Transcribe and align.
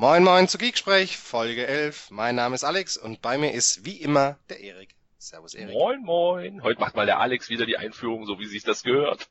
Moin 0.00 0.22
Moin 0.22 0.46
zu 0.46 0.58
Geeksprech, 0.58 1.18
Folge 1.18 1.66
11. 1.66 2.12
Mein 2.12 2.36
Name 2.36 2.54
ist 2.54 2.62
Alex 2.62 2.96
und 2.96 3.20
bei 3.20 3.36
mir 3.36 3.52
ist 3.52 3.84
wie 3.84 3.96
immer 3.96 4.38
der 4.48 4.60
Erik. 4.60 4.94
Servus 5.18 5.54
Erik. 5.54 5.74
Moin 5.74 6.04
Moin. 6.04 6.62
Heute 6.62 6.78
macht 6.78 6.94
mal 6.94 7.04
der 7.04 7.18
Alex 7.18 7.48
wieder 7.48 7.66
die 7.66 7.78
Einführung, 7.78 8.24
so 8.24 8.38
wie 8.38 8.46
sich 8.46 8.62
das 8.62 8.84
gehört. 8.84 9.28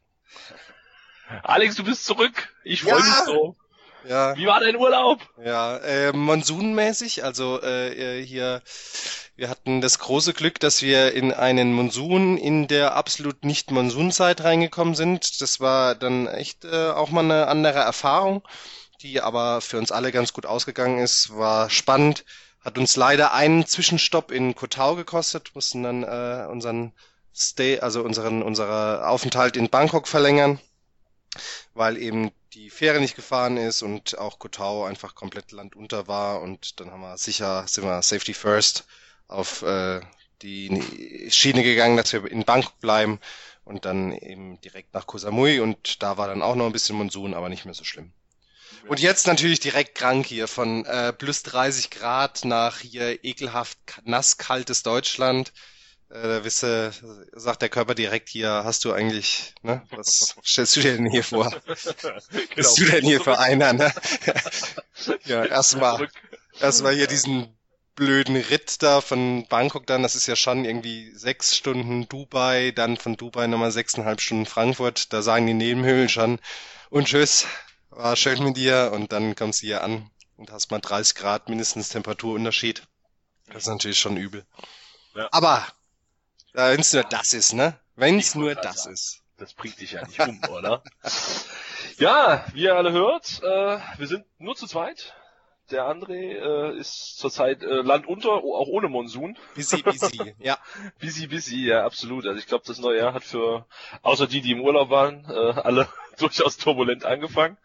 Alex, 1.44 1.78
du 1.78 1.86
bist 1.86 2.04
zurück. 2.04 2.54
Ich 2.66 2.82
freue 2.82 3.00
ja. 3.00 3.06
mich 3.06 3.14
so. 3.14 3.56
Ja. 4.10 4.36
Wie 4.36 4.46
war 4.46 4.60
dein 4.60 4.76
Urlaub? 4.76 5.22
Ja, 5.42 5.78
äh, 5.78 6.12
monsunmäßig. 6.12 7.24
Also 7.24 7.62
äh, 7.62 8.22
hier, 8.22 8.62
wir 9.38 9.50
hatten 9.50 9.80
das 9.80 10.00
große 10.00 10.34
Glück, 10.34 10.60
dass 10.60 10.82
wir 10.82 11.14
in 11.14 11.32
einen 11.32 11.72
Monsun 11.72 12.38
in 12.38 12.68
der 12.68 12.94
absolut 12.94 13.46
nicht 13.46 13.72
Monsunzeit 13.72 14.44
reingekommen 14.44 14.96
sind. 14.96 15.40
Das 15.40 15.62
war 15.62 15.96
dann 15.96 16.28
echt 16.28 16.66
äh, 16.66 16.90
auch 16.90 17.10
mal 17.10 17.24
eine 17.24 17.48
andere 17.48 17.80
Erfahrung, 17.80 18.44
die 19.02 19.22
aber 19.22 19.62
für 19.62 19.78
uns 19.78 19.92
alle 19.92 20.12
ganz 20.12 20.34
gut 20.34 20.46
ausgegangen 20.46 21.00
ist. 21.00 21.36
War 21.36 21.70
spannend. 21.70 22.26
Hat 22.62 22.78
uns 22.78 22.96
leider 22.96 23.34
einen 23.34 23.66
Zwischenstopp 23.66 24.32
in 24.32 24.56
Kotau 24.56 24.96
gekostet. 24.96 25.52
Mussten 25.54 25.84
dann 25.84 26.04
äh, 26.04 26.48
unseren 26.50 26.94
Stay, 27.40 27.80
also 27.80 28.02
unseren 28.02 28.42
unserer 28.42 29.10
Aufenthalt 29.10 29.58
in 29.58 29.70
Bangkok 29.70 30.08
verlängern, 30.08 30.60
weil 31.76 31.98
eben 31.98 32.32
die 32.54 32.72
Fähre 32.72 33.00
nicht 33.00 33.16
gefahren 33.16 33.58
ist 33.58 33.84
und 33.84 34.18
auch 34.18 34.40
Kotau 34.40 34.86
einfach 34.86 35.14
komplett 35.14 35.52
landunter 35.52 36.08
war 36.08 36.42
und 36.42 36.80
dann 36.80 36.90
haben 36.90 37.02
wir 37.02 37.16
sicher, 37.20 37.68
sind 37.68 37.84
wir 37.84 38.02
Safety 38.02 38.34
First 38.34 38.86
auf 39.28 39.62
äh, 39.62 40.02
die 40.42 41.30
Schiene 41.30 41.62
gegangen, 41.62 41.98
dass 41.98 42.12
wir 42.12 42.26
in 42.26 42.44
Bangkok 42.44 42.80
bleiben 42.80 43.20
und 43.66 43.86
dann 43.86 44.14
eben 44.14 44.60
direkt 44.62 44.96
nach 44.96 45.06
Koh 45.06 45.20
Samui 45.20 45.60
und 45.60 46.02
da 46.02 46.18
war 46.18 46.28
dann 46.28 46.42
auch 46.42 46.56
noch 46.56 46.66
ein 46.66 46.72
bisschen 46.72 46.98
Monsun, 46.98 47.36
aber 47.36 47.50
nicht 47.50 47.66
mehr 47.66 47.76
so 47.76 47.84
schlimm. 47.84 48.14
Und 48.88 49.00
jetzt 49.00 49.28
natürlich 49.28 49.60
direkt 49.60 49.96
krank 49.96 50.26
hier 50.26 50.48
von 50.48 50.86
äh, 50.86 51.12
plus 51.14 51.44
30 51.44 51.90
Grad 51.90 52.46
nach 52.46 52.80
hier 52.80 53.24
ekelhaft 53.24 53.78
nass 54.06 54.38
kaltes 54.38 54.84
Deutschland 54.84 55.52
äh, 56.10 56.22
da 56.22 56.44
wisse, 56.44 56.92
sagt 57.34 57.62
der 57.62 57.70
Körper 57.70 57.94
direkt 57.94 58.30
hier, 58.30 58.64
hast 58.64 58.86
du 58.86 58.94
eigentlich, 58.94 59.54
ne? 59.62 59.82
Was 59.92 60.36
stellst 60.46 60.76
du 60.76 60.82
dir 60.82 60.96
denn 60.96 61.10
hier 61.10 61.24
vor? 61.24 61.54
Was 61.66 61.84
genau. 61.84 62.20
bist 62.56 62.80
du 62.80 62.86
denn 62.86 63.04
hier 63.04 63.22
für 63.22 63.40
einer, 63.40 63.74
ne? 63.74 63.94
ja, 65.26 65.44
erstmal, 65.44 66.08
erstmal 66.60 66.96
hier 66.96 67.08
diesen 67.08 67.54
blöden 67.96 68.36
Ritt 68.36 68.84
da 68.84 69.02
von 69.02 69.48
Bangkok 69.48 69.88
dann, 69.88 70.04
das 70.04 70.16
ist 70.16 70.28
ja 70.28 70.36
schon 70.36 70.66
irgendwie 70.66 71.12
sechs 71.14 71.58
Stunden 71.58 72.08
Dubai, 72.08 72.72
dann 72.72 72.96
von 72.96 73.18
Dubai 73.18 73.48
nochmal 73.48 73.72
sechseinhalb 73.72 74.22
Stunden 74.22 74.46
Frankfurt, 74.46 75.12
da 75.12 75.22
sagen 75.22 75.48
die 75.48 75.56
Nebenhöhlen 75.56 76.08
schon, 76.08 76.40
und 76.90 77.08
tschüss, 77.08 77.48
war 77.98 78.16
schön 78.16 78.44
mit 78.44 78.58
dir, 78.58 78.92
und 78.94 79.12
dann 79.12 79.36
kommst 79.36 79.62
du 79.62 79.68
hier 79.68 79.84
an 79.84 80.10
und 80.38 80.52
hast 80.52 80.70
mal 80.72 80.80
30 80.80 81.16
Grad 81.16 81.50
mindestens 81.50 81.90
Temperaturunterschied. 81.90 82.84
Das 83.48 83.64
ist 83.64 83.68
natürlich 83.68 84.00
schon 84.00 84.18
übel. 84.18 84.46
Ja. 85.16 85.28
Aber 85.32 85.66
wenn 86.54 86.80
es 86.80 86.94
nur 86.94 87.04
das 87.04 87.34
ist, 87.34 87.54
ne? 87.54 87.80
Wenn 87.96 88.20
es 88.20 88.36
nur 88.36 88.54
das 88.56 88.84
sagen. 88.84 88.94
ist. 88.94 89.22
Das 89.38 89.54
bringt 89.54 89.80
dich 89.80 89.92
ja 89.92 90.06
nicht 90.06 90.20
um, 90.20 90.42
oder? 90.50 90.84
ja, 91.98 92.46
wie 92.54 92.64
ihr 92.64 92.76
alle 92.76 92.92
hört, 92.92 93.42
äh, 93.44 93.80
wir 93.98 94.08
sind 94.08 94.26
nur 94.40 94.56
zu 94.56 94.68
zweit. 94.68 95.14
Der 95.72 95.84
André 95.84 96.38
äh, 96.38 96.78
ist 96.78 97.18
zurzeit 97.18 97.62
äh, 97.62 97.82
landunter, 97.82 98.32
auch 98.32 98.68
ohne 98.68 98.88
Monsun. 98.88 99.38
Busy, 99.56 99.84
busy, 99.84 100.34
ja. 100.40 100.58
busy, 101.02 101.28
busy, 101.28 101.68
ja, 101.68 101.84
absolut. 101.86 102.26
Also 102.26 102.40
ich 102.40 102.48
glaube, 102.48 102.64
das 102.66 102.80
neue 102.80 103.00
Jahr 103.00 103.14
hat 103.14 103.24
für, 103.24 103.66
außer 104.02 104.28
die, 104.28 104.42
die 104.42 104.52
im 104.52 104.62
Urlaub 104.62 104.90
waren, 104.90 105.26
äh, 105.30 105.60
alle 105.60 105.90
durchaus 106.20 106.58
turbulent 106.58 107.04
angefangen. 107.04 107.58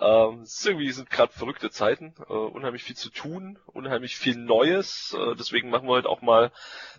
Ähm, 0.00 0.44
irgendwie 0.64 0.90
sind 0.90 1.08
gerade 1.08 1.32
verrückte 1.32 1.70
Zeiten, 1.70 2.14
äh, 2.28 2.32
unheimlich 2.32 2.82
viel 2.82 2.96
zu 2.96 3.10
tun, 3.10 3.58
unheimlich 3.66 4.16
viel 4.16 4.36
Neues. 4.36 5.16
Äh, 5.16 5.36
deswegen 5.36 5.70
machen 5.70 5.86
wir 5.86 5.92
heute 5.92 6.08
auch 6.08 6.22
mal 6.22 6.50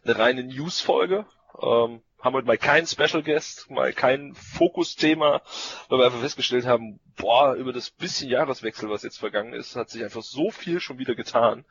eine 0.05 0.17
reine 0.17 0.43
News-Folge. 0.43 1.25
Ähm, 1.61 2.01
haben 2.19 2.33
heute 2.33 2.47
mal 2.47 2.57
keinen 2.57 2.87
Special 2.87 3.23
Guest, 3.23 3.69
mal 3.69 3.93
kein 3.93 4.33
Fokusthema, 4.33 5.41
weil 5.89 5.99
wir 5.99 6.05
einfach 6.05 6.21
festgestellt 6.21 6.65
haben, 6.65 6.99
boah, 7.15 7.53
über 7.53 7.73
das 7.73 7.91
bisschen 7.91 8.29
Jahreswechsel, 8.29 8.89
was 8.89 9.03
jetzt 9.03 9.19
vergangen 9.19 9.53
ist, 9.53 9.75
hat 9.75 9.89
sich 9.89 10.03
einfach 10.03 10.23
so 10.23 10.49
viel 10.49 10.79
schon 10.79 10.97
wieder 10.97 11.15
getan. 11.15 11.65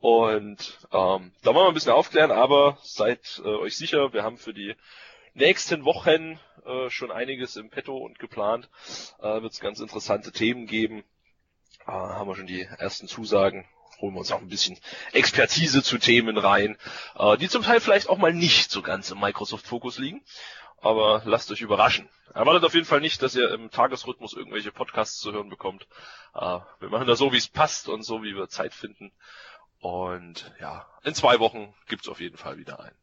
Und 0.00 0.78
ähm, 0.92 1.32
da 1.42 1.54
wollen 1.54 1.66
wir 1.66 1.68
ein 1.68 1.74
bisschen 1.74 1.92
aufklären, 1.92 2.32
aber 2.32 2.78
seid 2.82 3.40
äh, 3.44 3.48
euch 3.48 3.76
sicher, 3.76 4.12
wir 4.12 4.24
haben 4.24 4.36
für 4.36 4.52
die 4.52 4.74
nächsten 5.34 5.84
Wochen 5.84 6.40
äh, 6.64 6.90
schon 6.90 7.12
einiges 7.12 7.56
im 7.56 7.70
Petto 7.70 7.96
und 7.96 8.18
geplant. 8.18 8.68
Äh, 9.20 9.42
Wird 9.42 9.52
es 9.52 9.60
ganz 9.60 9.78
interessante 9.78 10.32
Themen 10.32 10.66
geben. 10.66 11.04
Äh, 11.86 11.92
haben 11.92 12.28
wir 12.28 12.34
schon 12.34 12.46
die 12.46 12.62
ersten 12.62 13.06
Zusagen 13.06 13.64
holen 14.02 14.14
wir 14.14 14.18
uns 14.18 14.32
auch 14.32 14.40
ein 14.40 14.48
bisschen 14.48 14.78
Expertise 15.12 15.82
zu 15.82 15.96
Themen 15.96 16.36
rein, 16.36 16.76
äh, 17.16 17.38
die 17.38 17.48
zum 17.48 17.62
Teil 17.62 17.80
vielleicht 17.80 18.10
auch 18.10 18.18
mal 18.18 18.34
nicht 18.34 18.70
so 18.70 18.82
ganz 18.82 19.10
im 19.10 19.20
Microsoft-Fokus 19.20 19.98
liegen. 19.98 20.22
Aber 20.82 21.22
lasst 21.24 21.50
euch 21.52 21.60
überraschen. 21.60 22.08
Erwartet 22.34 22.64
auf 22.64 22.74
jeden 22.74 22.86
Fall 22.86 23.00
nicht, 23.00 23.22
dass 23.22 23.36
ihr 23.36 23.50
im 23.52 23.70
Tagesrhythmus 23.70 24.32
irgendwelche 24.32 24.72
Podcasts 24.72 25.20
zu 25.20 25.32
hören 25.32 25.48
bekommt. 25.48 25.86
Äh, 26.34 26.58
wir 26.80 26.88
machen 26.90 27.06
das 27.06 27.20
so, 27.20 27.32
wie 27.32 27.38
es 27.38 27.48
passt 27.48 27.88
und 27.88 28.02
so, 28.02 28.22
wie 28.22 28.34
wir 28.34 28.48
Zeit 28.48 28.74
finden. 28.74 29.12
Und 29.80 30.52
ja, 30.60 30.86
in 31.04 31.14
zwei 31.14 31.38
Wochen 31.38 31.72
gibt's 31.86 32.08
auf 32.08 32.20
jeden 32.20 32.36
Fall 32.36 32.58
wieder 32.58 32.80
einen. 32.80 33.01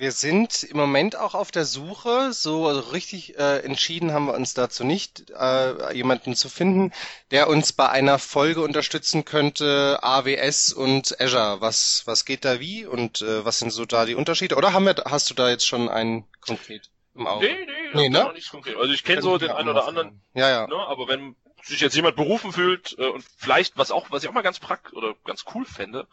Wir 0.00 0.12
sind 0.12 0.62
im 0.62 0.76
Moment 0.76 1.16
auch 1.16 1.34
auf 1.34 1.50
der 1.50 1.64
Suche, 1.64 2.32
so 2.32 2.68
also 2.68 2.90
richtig 2.90 3.36
äh, 3.36 3.58
entschieden 3.64 4.12
haben 4.12 4.26
wir 4.26 4.34
uns 4.34 4.54
dazu 4.54 4.84
nicht, 4.84 5.30
äh, 5.30 5.92
jemanden 5.92 6.36
zu 6.36 6.48
finden, 6.48 6.92
der 7.32 7.48
uns 7.48 7.72
bei 7.72 7.88
einer 7.88 8.20
Folge 8.20 8.60
unterstützen 8.60 9.24
könnte, 9.24 9.98
AWS 10.00 10.72
und 10.72 11.20
Azure. 11.20 11.60
Was, 11.60 12.04
was 12.04 12.24
geht 12.24 12.44
da 12.44 12.60
wie 12.60 12.86
und 12.86 13.22
äh, 13.22 13.44
was 13.44 13.58
sind 13.58 13.72
so 13.72 13.86
da 13.86 14.06
die 14.06 14.14
Unterschiede? 14.14 14.54
Oder 14.54 14.72
haben 14.72 14.84
wir, 14.84 14.94
hast 15.04 15.30
du 15.30 15.34
da 15.34 15.50
jetzt 15.50 15.66
schon 15.66 15.88
einen 15.88 16.24
konkret 16.42 16.90
im 17.16 17.26
Auge? 17.26 17.46
Nee, 17.46 17.66
nee, 17.66 18.02
nee 18.02 18.08
ne? 18.08 18.22
noch 18.22 18.34
nicht 18.34 18.50
konkret. 18.52 18.76
Also 18.76 18.92
ich 18.92 19.02
kenne 19.02 19.20
so 19.20 19.36
den 19.36 19.50
einen 19.50 19.68
oder 19.68 19.88
anderen, 19.88 20.20
ja, 20.32 20.48
ja. 20.48 20.68
Ne, 20.68 20.76
aber 20.76 21.08
wenn 21.08 21.34
sich 21.62 21.80
jetzt 21.80 21.96
jemand 21.96 22.16
berufen 22.16 22.52
fühlt 22.52 22.96
äh, 22.98 23.06
und 23.06 23.24
vielleicht, 23.36 23.76
was 23.76 23.90
auch, 23.90 24.10
was 24.10 24.22
ich 24.22 24.28
auch 24.28 24.34
mal 24.34 24.42
ganz 24.42 24.58
praktisch 24.58 24.92
oder 24.94 25.14
ganz 25.24 25.44
cool 25.54 25.64
fände, 25.64 26.06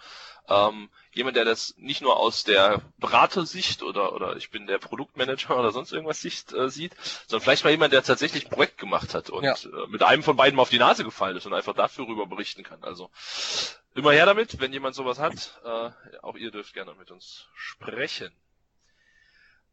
ähm, 0.48 0.90
jemand, 1.12 1.38
der 1.38 1.46
das 1.46 1.76
nicht 1.78 2.02
nur 2.02 2.18
aus 2.18 2.44
der 2.44 2.82
Beratersicht 2.98 3.82
oder 3.82 4.14
oder 4.14 4.36
ich 4.36 4.52
bin 4.52 4.68
der 4.68 4.78
Produktmanager 4.78 5.58
oder 5.58 5.72
sonst 5.72 5.92
irgendwas 5.92 6.22
Sicht 6.22 6.54
äh, 6.54 6.70
sieht, 6.70 6.96
sondern 7.28 7.44
vielleicht 7.44 7.64
mal 7.64 7.72
jemand, 7.72 7.94
der 7.94 8.04
tatsächlich 8.04 8.46
ein 8.46 8.52
Projekt 8.52 8.78
gemacht 8.78 9.14
hat 9.14 9.30
und 9.30 9.44
ja. 9.44 9.54
äh, 9.54 9.88
mit 9.88 10.04
einem 10.04 10.24
von 10.24 10.36
beiden 10.36 10.56
mal 10.56 10.64
auf 10.64 10.70
die 10.70 10.80
Nase 10.80 11.04
gefallen 11.04 11.38
ist 11.38 11.46
und 11.46 11.54
einfach 11.54 11.74
dafür 11.74 12.08
rüber 12.08 12.28
berichten 12.28 12.64
kann. 12.64 12.84
Also 12.84 13.10
immer 13.96 14.12
her 14.12 14.26
damit, 14.26 14.60
wenn 14.60 14.74
jemand 14.74 14.96
sowas 14.96 15.20
hat. 15.20 15.60
Äh, 15.64 15.90
auch 16.22 16.36
ihr 16.36 16.52
dürft 16.52 16.74
gerne 16.74 16.94
mit 16.96 17.12
uns 17.12 17.48
sprechen. 17.56 18.32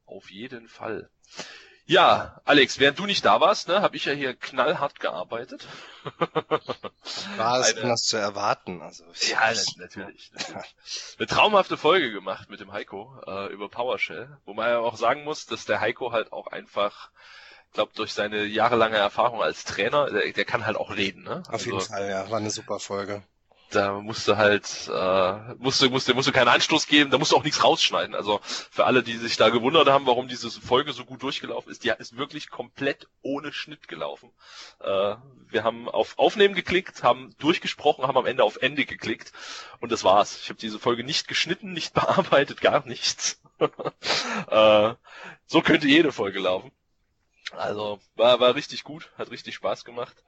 Auf 0.07 0.31
jeden 0.31 0.69
Fall. 0.69 1.11
Ja, 1.85 2.41
Alex, 2.45 2.79
während 2.79 2.99
du 2.99 3.07
nicht 3.07 3.25
da 3.25 3.41
warst, 3.41 3.69
ne, 3.69 3.83
habe 3.83 3.97
ich 3.97 4.05
ja 4.05 4.13
hier 4.13 4.35
knallhart 4.35 5.01
gearbeitet. 5.01 5.67
War 7.37 7.61
es 7.61 7.77
Eine, 7.77 7.95
zu 7.97 8.17
erwarten? 8.17 8.83
Also 8.83 9.05
ja, 9.31 9.53
natürlich. 9.79 10.31
Eine 11.19 11.27
traumhafte 11.27 11.77
Folge 11.77 12.13
gemacht 12.13 12.51
mit 12.51 12.61
dem 12.61 12.73
Heiko 12.73 13.21
äh, 13.27 13.53
über 13.53 13.69
PowerShell, 13.69 14.37
wo 14.45 14.55
man 14.55 14.69
ja 14.69 14.79
auch 14.79 14.97
sagen 14.97 15.25
muss, 15.25 15.47
dass 15.47 15.65
der 15.65 15.81
Heiko 15.81 16.13
halt 16.13 16.33
auch 16.33 16.47
einfach 16.47 17.11
ich 17.69 17.75
glaube, 17.75 17.93
durch 17.95 18.13
seine 18.13 18.45
jahrelange 18.45 18.99
Erfahrung 18.99 19.43
als 19.43 19.65
Trainer, 19.65 20.11
der, 20.11 20.31
der 20.31 20.45
kann 20.45 20.67
halt 20.67 20.77
auch 20.77 20.91
reden, 20.91 21.23
ne? 21.23 21.43
Auf 21.47 21.55
also, 21.55 21.71
jeden 21.71 21.81
Fall, 21.81 22.07
ja, 22.07 22.31
war 22.31 22.37
eine 22.37 22.51
super 22.51 22.79
Folge 22.79 23.23
da 23.75 24.01
musst 24.01 24.29
du 24.29 24.37
halt, 24.37 24.91
äh, 24.93 25.55
musst 25.59 25.83
du, 25.83 25.91
musst 25.91 26.09
du, 26.09 26.15
musst 26.15 26.29
du 26.29 26.33
keinen 26.33 26.49
Anstoß 26.49 26.87
geben, 26.87 27.11
da 27.11 27.19
musst 27.19 27.33
du 27.33 27.37
auch 27.37 27.45
nichts 27.45 27.65
rausschneiden. 27.65 28.15
Also 28.15 28.41
für 28.43 28.85
alle, 28.85 29.03
die 29.03 29.17
sich 29.17 29.37
da 29.37 29.49
gewundert 29.49 29.89
haben, 29.89 30.07
warum 30.07 30.29
diese 30.29 30.51
Folge 30.51 30.93
so 30.93 31.05
gut 31.05 31.23
durchgelaufen 31.23 31.71
ist, 31.71 31.85
die 31.85 31.93
ist 31.99 32.17
wirklich 32.17 32.51
komplett 32.51 33.09
ohne 33.23 33.53
Schnitt 33.53 33.89
gelaufen. 33.89 34.31
Äh, 34.81 35.17
wir 35.49 35.65
haben 35.65 35.89
auf 35.89 36.19
Aufnehmen 36.19 36.55
geklickt, 36.55 37.03
haben 37.03 37.35
durchgesprochen, 37.39 38.07
haben 38.07 38.19
am 38.19 38.27
Ende 38.27 38.45
auf 38.45 38.57
Ende 38.61 38.85
geklickt 38.85 39.33
und 39.81 39.93
das 39.93 40.05
war's. 40.05 40.39
Ich 40.43 40.49
habe 40.49 40.61
diese 40.61 40.79
Folge 40.79 41.05
nicht 41.05 41.29
geschnitten, 41.29 41.73
nicht 41.73 41.95
bearbeitet, 41.95 42.61
gar 42.61 42.87
nichts. 42.87 43.41
äh, 43.59 44.95
so 45.47 45.63
könnte 45.63 45.89
jede 45.89 46.13
Folge 46.13 46.41
laufen. 46.41 46.73
Also 47.53 48.01
war, 48.17 48.41
war 48.41 48.55
richtig 48.55 48.85
gut, 48.85 49.11
hat 49.19 49.31
richtig 49.31 49.55
Spaß 49.55 49.85
gemacht. 49.85 50.23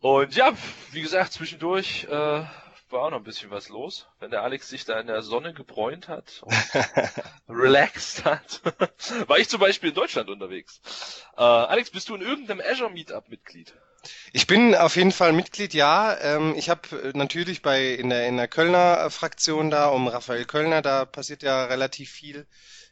Und 0.00 0.34
ja, 0.34 0.52
wie 0.92 1.02
gesagt, 1.02 1.32
zwischendurch 1.34 2.04
äh, 2.04 2.10
war 2.10 3.02
auch 3.02 3.10
noch 3.10 3.18
ein 3.18 3.24
bisschen 3.24 3.50
was 3.50 3.68
los. 3.68 4.06
Wenn 4.18 4.30
der 4.30 4.42
Alex 4.42 4.68
sich 4.68 4.84
da 4.84 4.98
in 4.98 5.06
der 5.06 5.22
Sonne 5.22 5.52
gebräunt 5.52 6.08
hat 6.08 6.42
und 6.42 6.54
relaxed 7.48 8.24
hat, 8.24 8.62
war 9.28 9.38
ich 9.38 9.48
zum 9.48 9.60
Beispiel 9.60 9.90
in 9.90 9.94
Deutschland 9.94 10.30
unterwegs. 10.30 10.80
Äh, 11.36 11.42
Alex, 11.42 11.90
bist 11.90 12.08
du 12.08 12.14
in 12.14 12.22
irgendeinem 12.22 12.62
Azure 12.66 12.90
Meetup 12.90 13.28
Mitglied? 13.28 13.74
Ich 14.32 14.46
bin 14.46 14.74
auf 14.74 14.96
jeden 14.96 15.12
Fall 15.12 15.34
Mitglied, 15.34 15.74
ja. 15.74 16.16
Ähm, 16.18 16.54
ich 16.56 16.70
habe 16.70 16.88
äh, 16.96 17.12
natürlich 17.14 17.60
bei 17.60 17.88
in 17.88 18.08
der 18.08 18.26
in 18.26 18.38
der 18.38 18.48
Kölner 18.48 19.10
Fraktion 19.10 19.70
da 19.70 19.88
um 19.88 20.08
Raphael 20.08 20.46
Kölner, 20.46 20.80
da 20.80 21.04
passiert 21.04 21.42
ja 21.42 21.66
relativ 21.66 22.10
viel. 22.10 22.46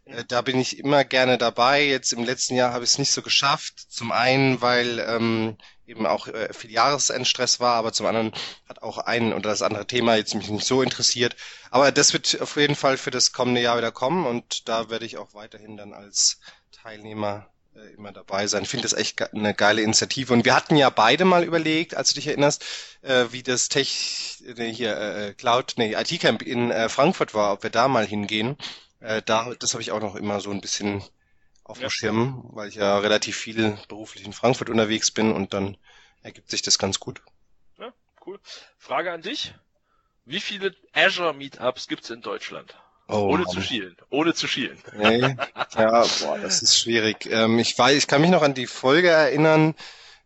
Äh, 0.04 0.24
da 0.28 0.42
bin 0.42 0.60
ich 0.60 0.78
immer 0.78 1.04
gerne 1.04 1.38
dabei. 1.38 1.86
Jetzt 1.86 2.12
im 2.12 2.24
letzten 2.24 2.56
Jahr 2.56 2.74
habe 2.74 2.84
ich 2.84 2.90
es 2.90 2.98
nicht 2.98 3.12
so 3.12 3.22
geschafft. 3.22 3.78
Zum 3.90 4.12
einen, 4.12 4.60
weil 4.60 4.98
ähm, 4.98 5.56
eben 5.88 6.06
auch 6.06 6.28
äh, 6.28 6.52
viel 6.52 6.70
Jahresendstress 6.70 7.60
war, 7.60 7.74
aber 7.74 7.92
zum 7.92 8.06
anderen 8.06 8.32
hat 8.68 8.82
auch 8.82 8.98
ein 8.98 9.32
oder 9.32 9.50
das 9.50 9.62
andere 9.62 9.86
Thema 9.86 10.16
jetzt 10.16 10.34
mich 10.34 10.48
nicht 10.48 10.66
so 10.66 10.82
interessiert. 10.82 11.34
Aber 11.70 11.90
das 11.90 12.12
wird 12.12 12.40
auf 12.40 12.56
jeden 12.56 12.76
Fall 12.76 12.96
für 12.96 13.10
das 13.10 13.32
kommende 13.32 13.60
Jahr 13.60 13.78
wieder 13.78 13.92
kommen 13.92 14.26
und 14.26 14.68
da 14.68 14.90
werde 14.90 15.06
ich 15.06 15.16
auch 15.18 15.34
weiterhin 15.34 15.76
dann 15.76 15.94
als 15.94 16.38
Teilnehmer 16.70 17.48
äh, 17.74 17.94
immer 17.94 18.12
dabei 18.12 18.46
sein. 18.46 18.62
Ich 18.62 18.68
finde 18.68 18.82
das 18.82 18.92
echt 18.92 19.32
eine 19.32 19.54
geile 19.54 19.82
Initiative. 19.82 20.32
Und 20.32 20.44
wir 20.44 20.54
hatten 20.54 20.76
ja 20.76 20.90
beide 20.90 21.24
mal 21.24 21.44
überlegt, 21.44 21.96
als 21.96 22.10
du 22.10 22.16
dich 22.16 22.26
erinnerst, 22.28 22.64
äh, 23.02 23.26
wie 23.30 23.42
das 23.42 23.68
Tech, 23.68 24.42
nee, 24.56 24.72
hier, 24.72 24.96
äh, 24.96 25.34
Cloud, 25.34 25.74
nee, 25.76 25.94
IT-Camp 25.94 26.42
in 26.42 26.70
äh, 26.70 26.88
Frankfurt 26.88 27.34
war, 27.34 27.54
ob 27.54 27.62
wir 27.62 27.70
da 27.70 27.88
mal 27.88 28.06
hingehen. 28.06 28.56
Äh, 29.00 29.22
da, 29.24 29.54
das 29.58 29.72
habe 29.74 29.82
ich 29.82 29.92
auch 29.92 30.00
noch 30.00 30.16
immer 30.16 30.40
so 30.40 30.50
ein 30.50 30.60
bisschen 30.60 31.02
auf 31.68 31.78
dem 31.78 31.90
Schirm, 31.90 32.48
weil 32.52 32.68
ich 32.68 32.76
ja 32.76 32.98
relativ 32.98 33.36
viel 33.36 33.78
beruflich 33.88 34.24
in 34.24 34.32
Frankfurt 34.32 34.70
unterwegs 34.70 35.10
bin 35.10 35.32
und 35.32 35.54
dann 35.54 35.76
ergibt 36.22 36.50
sich 36.50 36.62
das 36.62 36.78
ganz 36.78 36.98
gut. 36.98 37.22
Ja, 37.78 37.92
cool. 38.26 38.40
Frage 38.78 39.12
an 39.12 39.22
dich. 39.22 39.54
Wie 40.24 40.40
viele 40.40 40.74
Azure 40.92 41.32
Meetups 41.34 41.86
gibt's 41.86 42.10
in 42.10 42.22
Deutschland? 42.22 42.74
Oh, 43.06 43.30
ohne 43.32 43.44
Mann. 43.44 43.54
zu 43.54 43.62
schielen. 43.62 43.96
Ohne 44.10 44.34
zu 44.34 44.46
schielen. 44.48 44.78
Nee. 44.96 45.36
Ja, 45.74 46.04
boah, 46.20 46.38
das 46.38 46.62
ist 46.62 46.78
schwierig. 46.78 47.26
Ähm, 47.26 47.58
ich 47.58 47.78
weiß, 47.78 47.96
ich 47.96 48.06
kann 48.06 48.20
mich 48.20 48.30
noch 48.30 48.42
an 48.42 48.54
die 48.54 48.66
Folge 48.66 49.10
erinnern, 49.10 49.74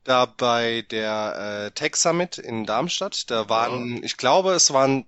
da 0.05 0.27
bei 0.27 0.85
der 0.91 1.67
äh, 1.67 1.71
Tech 1.73 1.97
Summit 1.97 2.39
in 2.39 2.65
Darmstadt. 2.65 3.31
Da 3.31 3.49
waren, 3.49 3.99
oh. 3.99 4.01
ich 4.03 4.17
glaube, 4.17 4.53
es 4.53 4.73
waren 4.73 5.05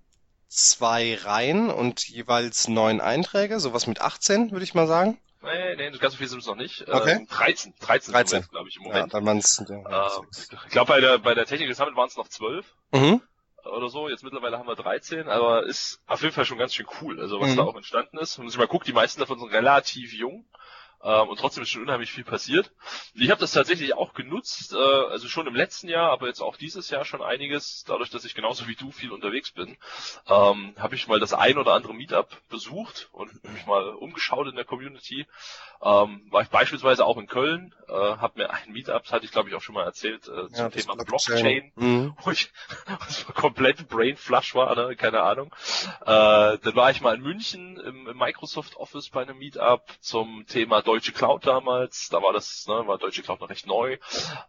zwei 0.54 1.16
Reihen 1.16 1.70
und 1.70 2.08
jeweils 2.08 2.68
neun 2.68 3.00
Einträge, 3.00 3.60
sowas 3.60 3.86
mit 3.86 4.00
18, 4.00 4.52
würde 4.52 4.64
ich 4.64 4.74
mal 4.74 4.86
sagen. 4.86 5.18
Nee, 5.42 5.76
nee, 5.76 5.90
ganz 5.98 6.14
so 6.14 6.18
viel 6.18 6.28
sind 6.28 6.38
es 6.38 6.46
noch 6.46 6.56
nicht. 6.56 6.88
Okay. 6.88 7.18
Ähm, 7.20 7.26
13, 7.28 7.74
13, 7.78 8.12
13. 8.14 8.46
glaube 8.50 8.68
ich, 8.68 8.76
im 8.76 8.84
Moment. 8.84 9.12
Ja, 9.12 9.18
dann 9.18 9.26
waren 9.26 9.38
es. 9.38 9.62
Ja, 9.68 9.74
ähm, 10.16 10.26
ich 10.32 10.70
glaube, 10.70 10.92
bei 10.92 11.00
der, 11.00 11.18
bei 11.18 11.34
der 11.34 11.44
Technik 11.44 11.74
Summit 11.74 11.96
waren 11.96 12.08
es 12.08 12.16
noch 12.16 12.28
12. 12.28 12.64
Mhm 12.92 13.20
oder 13.66 13.88
so. 13.88 14.08
Jetzt 14.08 14.22
mittlerweile 14.22 14.58
haben 14.58 14.68
wir 14.68 14.76
13, 14.76 15.28
aber 15.28 15.64
ist 15.64 16.00
auf 16.06 16.22
jeden 16.22 16.34
Fall 16.34 16.44
schon 16.44 16.58
ganz 16.58 16.74
schön 16.74 16.86
cool. 17.00 17.20
Also 17.20 17.40
was 17.40 17.50
mhm. 17.50 17.56
da 17.56 17.62
auch 17.64 17.76
entstanden 17.76 18.18
ist. 18.18 18.38
Wenn 18.38 18.44
man 18.44 18.50
sich 18.50 18.58
mal 18.58 18.66
guckt, 18.66 18.86
die 18.86 18.92
meisten 18.92 19.20
davon 19.20 19.38
sind 19.38 19.52
relativ 19.52 20.12
jung. 20.12 20.44
Ähm, 21.04 21.28
und 21.28 21.38
trotzdem 21.38 21.62
ist 21.62 21.70
schon 21.70 21.82
unheimlich 21.82 22.10
viel 22.10 22.24
passiert. 22.24 22.72
Ich 23.14 23.30
habe 23.30 23.40
das 23.40 23.52
tatsächlich 23.52 23.94
auch 23.94 24.14
genutzt, 24.14 24.72
äh, 24.72 24.76
also 24.76 25.28
schon 25.28 25.46
im 25.46 25.54
letzten 25.54 25.88
Jahr, 25.88 26.10
aber 26.10 26.28
jetzt 26.28 26.40
auch 26.40 26.56
dieses 26.56 26.88
Jahr 26.88 27.04
schon 27.04 27.22
einiges, 27.22 27.84
dadurch, 27.86 28.08
dass 28.08 28.24
ich 28.24 28.34
genauso 28.34 28.66
wie 28.66 28.74
du 28.74 28.90
viel 28.90 29.12
unterwegs 29.12 29.50
bin, 29.50 29.76
ähm, 30.26 30.74
habe 30.78 30.94
ich 30.94 31.06
mal 31.06 31.20
das 31.20 31.34
ein 31.34 31.58
oder 31.58 31.74
andere 31.74 31.92
Meetup 31.92 32.30
besucht 32.48 33.10
und 33.12 33.44
mich 33.52 33.66
mal 33.66 33.90
umgeschaut 33.90 34.48
in 34.48 34.56
der 34.56 34.64
Community. 34.64 35.26
Ähm, 35.84 36.22
war 36.30 36.40
ich 36.40 36.48
beispielsweise 36.48 37.04
auch 37.04 37.18
in 37.18 37.26
Köln, 37.26 37.74
äh, 37.88 37.92
habe 37.92 38.40
mir 38.40 38.50
ein 38.50 38.72
Meetup, 38.72 39.02
das 39.02 39.12
hatte 39.12 39.26
ich 39.26 39.32
glaube 39.32 39.50
ich 39.50 39.54
auch 39.54 39.60
schon 39.60 39.74
mal 39.74 39.84
erzählt, 39.84 40.26
äh, 40.28 40.48
zum 40.48 40.54
ja, 40.54 40.70
Thema 40.70 40.94
Blockchain, 40.94 41.34
Blockchain 41.34 41.72
mhm. 41.76 42.16
wo 42.22 42.30
ich 42.30 42.50
was 43.00 43.26
komplett 43.26 43.86
Brain 43.88 44.16
Flush 44.16 44.54
war, 44.54 44.74
ne? 44.74 44.96
keine 44.96 45.20
Ahnung. 45.20 45.54
Äh, 46.00 46.56
dann 46.58 46.74
war 46.74 46.90
ich 46.90 47.02
mal 47.02 47.16
in 47.16 47.20
München 47.20 47.76
im, 47.76 48.08
im 48.08 48.16
Microsoft 48.16 48.76
Office 48.76 49.10
bei 49.10 49.22
einem 49.22 49.36
Meetup 49.36 49.82
zum 50.00 50.46
Thema 50.46 50.80
Deutsche 50.80 51.12
Cloud 51.12 51.46
damals, 51.46 52.08
da 52.08 52.22
war 52.22 52.32
das, 52.32 52.66
ne, 52.66 52.86
war 52.86 52.96
Deutsche 52.96 53.22
Cloud 53.22 53.40
noch 53.40 53.50
recht 53.50 53.66
neu. 53.66 53.98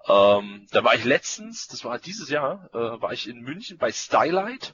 Ähm, 0.08 0.68
da 0.72 0.86
war 0.86 0.96
ich 0.96 1.04
letztens, 1.04 1.68
das 1.68 1.84
war 1.84 2.00
dieses 2.00 2.30
Jahr, 2.30 2.70
äh, 2.74 3.02
war 3.02 3.12
ich 3.12 3.28
in 3.28 3.42
München 3.42 3.78
bei 3.78 3.92
Stylight. 3.92 4.74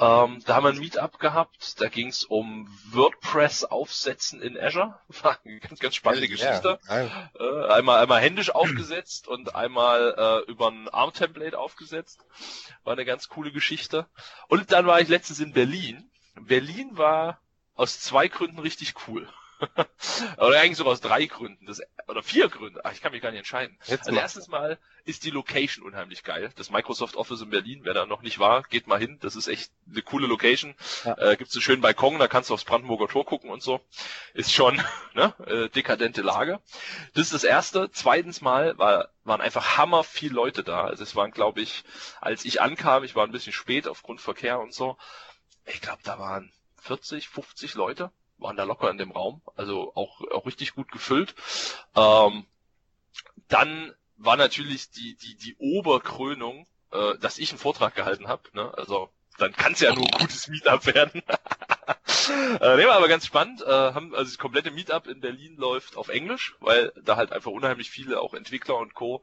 Ähm, 0.00 0.42
da 0.46 0.54
haben 0.54 0.64
wir 0.64 0.70
ein 0.70 0.78
Meetup 0.78 1.18
gehabt, 1.18 1.78
da 1.78 1.88
ging 1.88 2.08
es 2.08 2.24
um 2.24 2.74
WordPress 2.90 3.64
aufsetzen 3.64 4.40
in 4.40 4.58
Azure. 4.58 4.98
War 5.22 5.38
eine 5.44 5.60
ganz, 5.60 5.78
ganz 5.78 5.94
spannende 5.94 6.26
ja, 6.26 6.32
Geschichte. 6.32 6.78
Ja, 6.88 7.30
äh, 7.38 7.72
einmal, 7.74 8.02
einmal 8.02 8.22
händisch 8.22 8.48
aufgesetzt 8.50 9.28
und 9.28 9.54
einmal 9.54 10.14
äh, 10.16 10.50
über 10.50 10.68
ein 10.68 10.88
ARM-Template 10.88 11.58
aufgesetzt. 11.58 12.24
War 12.82 12.94
eine 12.94 13.04
ganz 13.04 13.28
coole 13.28 13.52
Geschichte. 13.52 14.06
Und 14.48 14.72
dann 14.72 14.86
war 14.86 15.02
ich 15.02 15.08
letztens 15.08 15.38
in 15.38 15.52
Berlin. 15.52 16.10
Berlin 16.34 16.96
war 16.96 17.38
aus 17.74 18.00
zwei 18.00 18.28
Gründen 18.28 18.58
richtig 18.58 18.94
cool. 19.06 19.28
oder 20.38 20.60
eigentlich 20.60 20.76
sogar 20.76 20.92
aus 20.92 21.00
drei 21.00 21.26
Gründen. 21.26 21.66
Das, 21.66 21.80
oder 22.08 22.22
vier 22.22 22.48
Gründe. 22.48 22.80
Ach, 22.84 22.92
ich 22.92 23.00
kann 23.00 23.12
mich 23.12 23.22
gar 23.22 23.30
nicht 23.30 23.38
entscheiden. 23.38 23.78
Jetzt 23.86 24.08
also 24.08 24.18
erstens 24.18 24.48
mal 24.48 24.78
ist 25.04 25.24
die 25.24 25.30
Location 25.30 25.84
unheimlich 25.84 26.22
geil. 26.22 26.50
Das 26.56 26.70
Microsoft 26.70 27.16
Office 27.16 27.40
in 27.42 27.50
Berlin, 27.50 27.80
wer 27.84 27.94
da 27.94 28.06
noch 28.06 28.22
nicht 28.22 28.38
war, 28.38 28.62
geht 28.64 28.86
mal 28.86 28.98
hin. 28.98 29.18
Das 29.20 29.36
ist 29.36 29.48
echt 29.48 29.72
eine 29.90 30.02
coole 30.02 30.26
Location. 30.26 30.74
Ja. 31.04 31.16
Äh, 31.18 31.36
gibt's 31.36 31.54
einen 31.54 31.62
schönen 31.62 31.82
Balkon, 31.82 32.18
da 32.18 32.28
kannst 32.28 32.50
du 32.50 32.54
aufs 32.54 32.64
Brandenburger 32.64 33.08
Tor 33.08 33.24
gucken 33.24 33.50
und 33.50 33.62
so. 33.62 33.80
Ist 34.34 34.52
schon 34.52 34.82
ne, 35.14 35.34
äh, 35.46 35.68
dekadente 35.68 36.22
Lage. 36.22 36.60
Das 37.14 37.24
ist 37.24 37.34
das 37.34 37.44
Erste. 37.44 37.90
Zweitens 37.92 38.40
mal 38.40 38.76
war, 38.78 39.08
waren 39.24 39.40
einfach 39.40 39.76
hammer 39.76 40.04
viel 40.04 40.32
Leute 40.32 40.62
da. 40.62 40.84
Also 40.84 41.02
es 41.02 41.16
waren, 41.16 41.30
glaube 41.30 41.60
ich, 41.60 41.84
als 42.20 42.44
ich 42.44 42.60
ankam, 42.60 43.04
ich 43.04 43.14
war 43.14 43.26
ein 43.26 43.32
bisschen 43.32 43.52
spät 43.52 43.88
aufgrund 43.88 44.20
Verkehr 44.20 44.60
und 44.60 44.74
so. 44.74 44.96
Ich 45.66 45.80
glaube, 45.80 46.00
da 46.04 46.18
waren 46.18 46.52
40, 46.82 47.28
50 47.28 47.74
Leute 47.74 48.10
waren 48.40 48.56
da 48.56 48.64
locker 48.64 48.90
in 48.90 48.98
dem 48.98 49.12
Raum, 49.12 49.42
also 49.56 49.92
auch, 49.94 50.20
auch 50.32 50.46
richtig 50.46 50.74
gut 50.74 50.90
gefüllt. 50.90 51.34
Ähm, 51.94 52.46
dann 53.48 53.94
war 54.16 54.36
natürlich 54.36 54.90
die, 54.90 55.16
die, 55.16 55.36
die 55.36 55.56
Oberkrönung, 55.56 56.66
äh, 56.92 57.16
dass 57.18 57.38
ich 57.38 57.50
einen 57.50 57.58
Vortrag 57.58 57.94
gehalten 57.94 58.28
habe. 58.28 58.42
Ne? 58.52 58.72
Also 58.76 59.10
dann 59.38 59.52
kann 59.52 59.72
es 59.72 59.80
ja 59.80 59.94
nur 59.94 60.04
ein 60.04 60.20
gutes 60.20 60.48
Meetup 60.48 60.86
werden. 60.86 61.22
äh, 62.60 62.76
nee, 62.76 62.86
war 62.86 62.96
aber 62.96 63.08
ganz 63.08 63.26
spannend. 63.26 63.62
Äh, 63.62 63.66
haben, 63.66 64.14
also 64.14 64.30
das 64.30 64.38
komplette 64.38 64.70
Meetup 64.70 65.06
in 65.06 65.20
Berlin 65.20 65.56
läuft 65.56 65.96
auf 65.96 66.08
Englisch, 66.08 66.56
weil 66.60 66.92
da 67.02 67.16
halt 67.16 67.32
einfach 67.32 67.50
unheimlich 67.50 67.90
viele 67.90 68.20
auch 68.20 68.34
Entwickler 68.34 68.76
und 68.76 68.94
Co. 68.94 69.22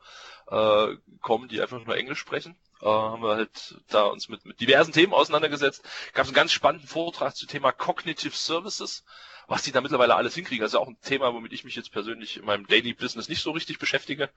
Äh, 0.49 0.95
kommen, 1.21 1.47
die 1.47 1.61
einfach 1.61 1.83
nur 1.83 1.95
Englisch 1.95 2.19
sprechen. 2.19 2.55
Äh, 2.81 2.85
haben 2.85 3.24
wir 3.24 3.35
halt 3.35 3.81
da 3.89 4.03
uns 4.03 4.29
mit, 4.29 4.45
mit 4.45 4.59
diversen 4.59 4.94
Themen 4.94 5.13
auseinandergesetzt. 5.13 5.83
Gab 6.13 6.24
es 6.24 6.29
einen 6.29 6.35
ganz 6.35 6.51
spannenden 6.51 6.88
Vortrag 6.88 7.35
zum 7.35 7.47
Thema 7.47 7.71
Cognitive 7.71 8.35
Services 8.35 9.03
was 9.47 9.63
die 9.63 9.71
da 9.71 9.81
mittlerweile 9.81 10.15
alles 10.15 10.35
hinkriegen. 10.35 10.62
Das 10.62 10.71
ist 10.71 10.74
ja 10.74 10.81
auch 10.81 10.89
ein 10.89 11.00
Thema, 11.01 11.33
womit 11.33 11.53
ich 11.53 11.63
mich 11.63 11.75
jetzt 11.75 11.91
persönlich 11.91 12.38
in 12.38 12.45
meinem 12.45 12.68
Daily 12.68 12.94
Business 12.94 13.29
nicht 13.29 13.41
so 13.41 13.51
richtig 13.51 13.79
beschäftige. 13.79 14.29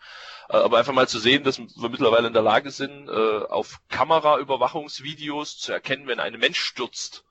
Äh, 0.49 0.57
aber 0.57 0.79
einfach 0.79 0.93
mal 0.93 1.09
zu 1.09 1.19
sehen, 1.19 1.43
dass 1.43 1.59
wir 1.59 1.89
mittlerweile 1.89 2.29
in 2.29 2.33
der 2.33 2.43
Lage 2.43 2.71
sind, 2.71 3.09
äh, 3.09 3.39
auf 3.49 3.81
Kameraüberwachungsvideos 3.89 5.59
zu 5.59 5.73
erkennen, 5.73 6.07
wenn 6.07 6.21
ein 6.21 6.39
Mensch 6.39 6.61
stürzt 6.61 7.25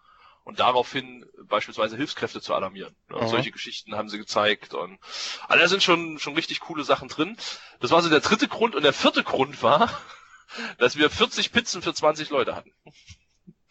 und 0.43 0.59
daraufhin 0.59 1.25
beispielsweise 1.43 1.95
Hilfskräfte 1.95 2.41
zu 2.41 2.53
alarmieren. 2.53 2.95
Mhm. 3.07 3.27
Solche 3.27 3.51
Geschichten 3.51 3.95
haben 3.95 4.09
sie 4.09 4.17
gezeigt 4.17 4.73
und 4.73 4.99
also 5.47 5.61
da 5.61 5.69
sind 5.69 5.83
schon, 5.83 6.19
schon 6.19 6.35
richtig 6.35 6.59
coole 6.59 6.83
Sachen 6.83 7.07
drin. 7.07 7.37
Das 7.79 7.91
war 7.91 8.01
so 8.01 8.09
der 8.09 8.19
dritte 8.19 8.47
Grund 8.47 8.75
und 8.75 8.83
der 8.83 8.93
vierte 8.93 9.23
Grund 9.23 9.63
war, 9.63 9.89
dass 10.77 10.97
wir 10.97 11.09
40 11.09 11.51
Pizzen 11.51 11.81
für 11.81 11.93
20 11.93 12.29
Leute 12.29 12.55
hatten. 12.55 12.73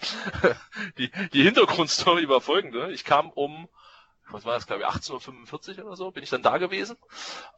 die, 0.98 1.10
die 1.32 1.42
Hintergrundstory 1.42 2.29
war 2.29 2.41
folgende. 2.41 2.93
Ich 2.93 3.05
kam 3.05 3.31
um 3.31 3.69
was 4.31 4.44
war 4.44 4.55
das, 4.55 4.67
glaube 4.67 4.82
ich, 4.82 4.88
18.45 4.88 5.79
Uhr 5.79 5.86
oder 5.86 5.96
so, 5.96 6.10
bin 6.10 6.22
ich 6.22 6.31
dann 6.31 6.43
da 6.43 6.58
gewesen. 6.58 6.96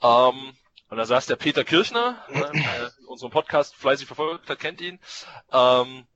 Ähm, 0.02 0.56
und 0.88 0.96
da 0.96 1.04
saß 1.04 1.26
der 1.26 1.36
Peter 1.36 1.64
Kirchner, 1.64 2.24
ne, 2.28 2.50
der 2.52 2.92
unseren 3.06 3.30
Podcast 3.30 3.74
fleißig 3.76 4.06
verfolgt 4.06 4.48
hat, 4.48 4.58
kennt 4.58 4.80
ihn, 4.80 4.98
ähm, 5.52 6.06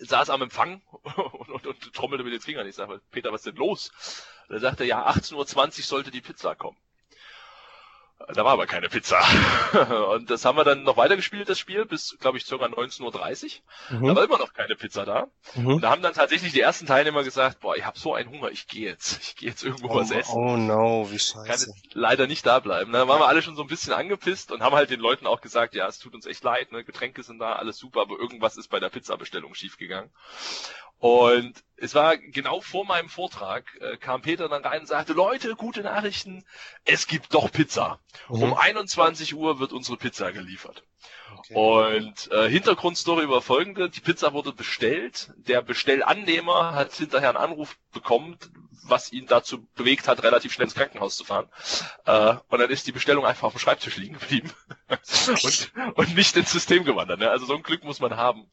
saß 0.00 0.30
am 0.30 0.42
Empfang 0.42 0.82
und, 1.16 1.50
und, 1.50 1.66
und 1.66 1.94
trommelte 1.94 2.24
mit 2.24 2.32
den 2.32 2.40
Fingern. 2.40 2.66
Ich 2.66 2.74
sage, 2.74 3.00
Peter, 3.10 3.32
was 3.32 3.42
ist 3.42 3.46
denn 3.46 3.56
los? 3.56 3.92
Und 4.48 4.56
er 4.56 4.60
sagte, 4.60 4.84
ja, 4.84 5.06
18.20 5.08 5.34
Uhr 5.36 5.84
sollte 5.84 6.10
die 6.10 6.20
Pizza 6.20 6.54
kommen. 6.54 6.76
Da 8.28 8.44
war 8.44 8.52
aber 8.52 8.66
keine 8.66 8.88
Pizza. 8.88 9.20
Und 10.14 10.30
das 10.30 10.44
haben 10.44 10.56
wir 10.56 10.64
dann 10.64 10.82
noch 10.82 10.96
weitergespielt, 10.96 11.48
das 11.48 11.58
Spiel, 11.58 11.84
bis, 11.84 12.16
glaube 12.20 12.38
ich, 12.38 12.44
circa 12.44 12.66
19.30 12.66 13.60
Uhr. 13.90 13.98
Mhm. 13.98 14.06
Da 14.06 14.16
war 14.16 14.24
immer 14.24 14.38
noch 14.38 14.52
keine 14.52 14.76
Pizza 14.76 15.04
da. 15.04 15.26
Mhm. 15.54 15.66
Und 15.66 15.80
da 15.82 15.90
haben 15.90 16.02
dann 16.02 16.14
tatsächlich 16.14 16.52
die 16.52 16.60
ersten 16.60 16.86
Teilnehmer 16.86 17.22
gesagt, 17.24 17.60
boah, 17.60 17.76
ich 17.76 17.84
habe 17.84 17.98
so 17.98 18.14
einen 18.14 18.30
Hunger, 18.30 18.50
ich 18.50 18.66
gehe 18.66 18.88
jetzt. 18.88 19.20
Ich 19.22 19.36
gehe 19.36 19.48
jetzt 19.50 19.64
irgendwo 19.64 19.88
oh, 19.88 19.96
was 19.96 20.10
essen. 20.10 20.34
Oh 20.34 20.56
no, 20.56 21.10
wie 21.10 21.18
scheiße. 21.18 21.46
Kann 21.46 21.58
jetzt 21.58 21.94
leider 21.94 22.26
nicht 22.26 22.46
da 22.46 22.60
bleiben. 22.60 22.92
Da 22.92 23.08
waren 23.08 23.20
wir 23.20 23.28
alle 23.28 23.42
schon 23.42 23.56
so 23.56 23.62
ein 23.62 23.68
bisschen 23.68 23.92
angepisst 23.92 24.52
und 24.52 24.62
haben 24.62 24.74
halt 24.74 24.90
den 24.90 25.00
Leuten 25.00 25.26
auch 25.26 25.40
gesagt, 25.40 25.74
ja, 25.74 25.86
es 25.86 25.98
tut 25.98 26.14
uns 26.14 26.26
echt 26.26 26.44
leid, 26.44 26.72
ne? 26.72 26.84
Getränke 26.84 27.22
sind 27.22 27.38
da, 27.38 27.54
alles 27.54 27.78
super, 27.78 28.02
aber 28.02 28.18
irgendwas 28.18 28.56
ist 28.56 28.68
bei 28.68 28.80
der 28.80 28.90
Pizzabestellung 28.90 29.54
schiefgegangen. 29.54 30.10
Und 31.02 31.64
es 31.78 31.96
war 31.96 32.16
genau 32.16 32.60
vor 32.60 32.86
meinem 32.86 33.08
Vortrag, 33.08 33.64
äh, 33.80 33.96
kam 33.96 34.22
Peter 34.22 34.48
dann 34.48 34.64
rein 34.64 34.82
und 34.82 34.86
sagte, 34.86 35.14
Leute, 35.14 35.56
gute 35.56 35.80
Nachrichten, 35.80 36.44
es 36.84 37.08
gibt 37.08 37.34
doch 37.34 37.50
Pizza. 37.50 37.98
Mhm. 38.28 38.42
Um 38.44 38.54
21 38.54 39.34
Uhr 39.34 39.58
wird 39.58 39.72
unsere 39.72 39.96
Pizza 39.96 40.30
geliefert. 40.30 40.84
Okay. 41.38 41.54
Und 41.54 42.30
äh, 42.30 42.48
Hintergrundstory 42.48 43.28
war 43.28 43.42
folgende, 43.42 43.90
die 43.90 43.98
Pizza 43.98 44.32
wurde 44.32 44.52
bestellt, 44.52 45.32
der 45.38 45.60
Bestellannehmer 45.60 46.76
hat 46.76 46.92
hinterher 46.92 47.30
einen 47.30 47.50
Anruf 47.50 47.76
bekommen, 47.92 48.38
was 48.84 49.10
ihn 49.10 49.26
dazu 49.26 49.66
bewegt 49.74 50.06
hat, 50.06 50.22
relativ 50.22 50.52
schnell 50.52 50.66
ins 50.66 50.76
Krankenhaus 50.76 51.16
zu 51.16 51.24
fahren. 51.24 51.48
Äh, 52.04 52.36
und 52.48 52.60
dann 52.60 52.70
ist 52.70 52.86
die 52.86 52.92
Bestellung 52.92 53.26
einfach 53.26 53.48
auf 53.48 53.54
dem 53.54 53.58
Schreibtisch 53.58 53.96
liegen 53.96 54.20
geblieben 54.20 54.52
und, 55.28 55.72
und 55.94 56.14
nicht 56.14 56.36
ins 56.36 56.52
System 56.52 56.84
gewandert. 56.84 57.20
Ne? 57.20 57.30
Also 57.30 57.46
so 57.46 57.54
ein 57.54 57.62
Glück 57.62 57.84
muss 57.84 58.00
man 58.00 58.16
haben. 58.16 58.50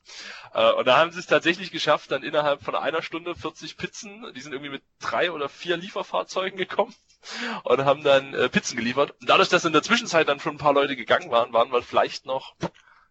Äh, 0.53 0.71
und 0.71 0.85
da 0.85 0.97
haben 0.97 1.11
sie 1.11 1.19
es 1.19 1.27
tatsächlich 1.27 1.71
geschafft, 1.71 2.11
dann 2.11 2.23
innerhalb 2.23 2.63
von 2.63 2.75
einer 2.75 3.01
Stunde 3.01 3.35
40 3.35 3.77
Pizzen, 3.77 4.31
die 4.35 4.41
sind 4.41 4.53
irgendwie 4.53 4.71
mit 4.71 4.83
drei 4.99 5.31
oder 5.31 5.49
vier 5.49 5.77
Lieferfahrzeugen 5.77 6.57
gekommen 6.57 6.93
und 7.63 7.85
haben 7.85 8.03
dann 8.03 8.33
äh, 8.33 8.49
Pizzen 8.49 8.77
geliefert. 8.77 9.15
Und 9.19 9.29
dadurch, 9.29 9.49
dass 9.49 9.65
in 9.65 9.73
der 9.73 9.83
Zwischenzeit 9.83 10.27
dann 10.27 10.39
schon 10.39 10.55
ein 10.55 10.59
paar 10.59 10.73
Leute 10.73 10.95
gegangen 10.95 11.31
waren, 11.31 11.53
waren 11.53 11.71
wir 11.71 11.81
vielleicht 11.81 12.25
noch 12.25 12.55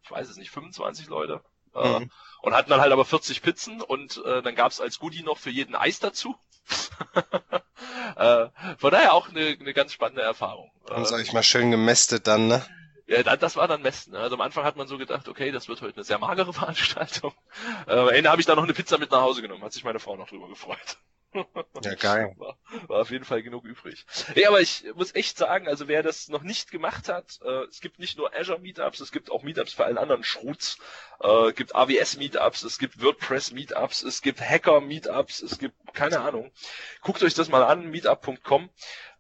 ich 0.09 0.17
weiß 0.17 0.29
es 0.31 0.37
nicht, 0.37 0.51
25 0.51 1.09
Leute. 1.09 1.43
Äh, 1.75 2.01
mhm. 2.01 2.11
und 2.41 2.55
hatten 2.55 2.71
dann 2.71 2.81
halt 2.81 2.93
aber 2.93 3.05
40 3.05 3.43
Pizzen 3.43 3.83
und 3.83 4.23
äh, 4.25 4.41
dann 4.41 4.55
gab's 4.55 4.81
als 4.81 4.99
Goodie 4.99 5.23
noch 5.23 5.37
für 5.37 5.51
jeden 5.51 5.75
Eis 5.75 5.99
dazu. 5.99 6.35
äh, 8.17 8.49
von 8.79 8.91
daher 8.91 9.13
auch 9.13 9.29
eine, 9.29 9.57
eine 9.61 9.75
ganz 9.75 9.93
spannende 9.93 10.23
Erfahrung. 10.23 10.71
Dann 10.87 11.05
sag 11.05 11.21
ich 11.21 11.35
mal 11.35 11.43
schön 11.43 11.71
gemästet 11.71 12.27
dann, 12.27 12.49
ne? 12.49 12.65
Ja, 13.09 13.23
das 13.23 13.57
war 13.57 13.67
dann 13.67 13.85
Westen. 13.85 14.15
Also 14.15 14.37
am 14.37 14.43
Anfang 14.43 14.65
hat 14.65 14.77
man 14.77 14.87
so 14.87 14.99
gedacht, 14.99 15.29
okay, 15.29 15.51
das 15.51 15.67
wird 15.67 15.81
heute 15.81 15.97
eine 15.97 16.05
sehr 16.05 16.19
magere 16.19 16.53
Veranstaltung. 16.53 17.33
Äh, 17.87 17.95
am 17.95 18.09
Ende 18.11 18.31
habe 18.31 18.41
ich 18.41 18.47
da 18.47 18.55
noch 18.55 18.65
eine 18.65 18.75
Pizza 18.75 18.99
mit 18.99 19.11
nach 19.11 19.23
Hause 19.23 19.41
genommen. 19.41 19.65
Hat 19.65 19.73
sich 19.73 19.83
meine 19.85 19.99
Frau 19.99 20.17
noch 20.17 20.29
drüber 20.29 20.49
gefreut. 20.49 20.99
Ja, 21.85 21.95
geil. 21.95 22.35
War, 22.39 22.57
war 22.89 23.01
auf 23.03 23.11
jeden 23.11 23.25
Fall 23.25 23.43
genug 23.43 23.65
übrig. 23.65 24.07
Ja, 24.35 24.49
aber 24.49 24.61
ich 24.61 24.85
muss 24.95 25.15
echt 25.15 25.37
sagen, 25.39 25.69
also 25.69 25.87
wer 25.87 26.03
das 26.03 26.29
noch 26.29 26.43
nicht 26.43 26.71
gemacht 26.71 27.09
hat, 27.09 27.39
äh, 27.45 27.65
es 27.65 27.81
gibt 27.81 27.99
nicht 27.99 28.17
nur 28.17 28.35
Azure 28.35 28.59
Meetups, 28.59 29.01
es 29.01 29.13
gibt 29.13 29.31
auch 29.31 29.43
Meetups 29.43 29.75
für 29.75 29.85
allen 29.85 29.99
anderen 29.99 30.25
Schruts. 30.25 30.79
Äh, 31.21 31.53
gibt 31.53 31.75
AWS 31.75 32.17
Meetups, 32.17 32.63
es 32.63 32.79
gibt 32.79 33.03
WordPress 33.03 33.53
Meetups, 33.53 34.03
es 34.03 34.23
gibt 34.23 34.41
Hacker 34.41 34.81
Meetups, 34.81 35.43
es 35.43 35.59
gibt 35.59 35.75
keine 35.93 36.21
Ahnung. 36.21 36.51
Guckt 37.03 37.23
euch 37.23 37.35
das 37.35 37.49
mal 37.49 37.63
an, 37.63 37.91
meetup.com. 37.91 38.71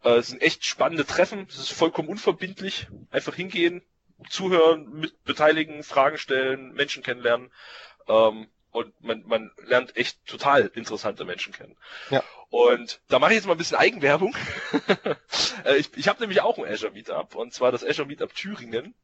Äh, 0.05 0.17
es 0.17 0.29
sind 0.29 0.43
echt 0.43 0.65
spannende 0.65 1.05
Treffen, 1.05 1.47
es 1.49 1.59
ist 1.59 1.73
vollkommen 1.73 2.09
unverbindlich. 2.09 2.89
Einfach 3.11 3.35
hingehen, 3.35 3.83
zuhören, 4.29 4.91
mit 4.91 5.25
beteiligen, 5.25 5.83
Fragen 5.83 6.19
stellen, 6.19 6.73
Menschen 6.73 7.03
kennenlernen. 7.03 7.51
Ähm, 8.09 8.49
und 8.71 9.01
man, 9.03 9.23
man 9.27 9.51
lernt 9.65 9.97
echt 9.97 10.25
total 10.27 10.67
interessante 10.75 11.25
Menschen 11.25 11.53
kennen. 11.53 11.77
Ja. 12.11 12.23
Und 12.51 13.01
da 13.09 13.19
mache 13.19 13.33
ich 13.33 13.37
jetzt 13.37 13.47
mal 13.47 13.53
ein 13.53 13.59
bisschen 13.59 13.79
Eigenwerbung. 13.79 14.35
Äh, 15.65 15.77
ich 15.77 15.91
ich 15.97 16.07
habe 16.07 16.21
nämlich 16.21 16.41
auch 16.41 16.57
ein 16.57 16.65
Azure 16.65 16.93
Meetup 16.93 17.35
und 17.35 17.53
zwar 17.53 17.73
das 17.73 17.85
Azure 17.85 18.07
Meetup 18.07 18.33
Thüringen. 18.33 18.95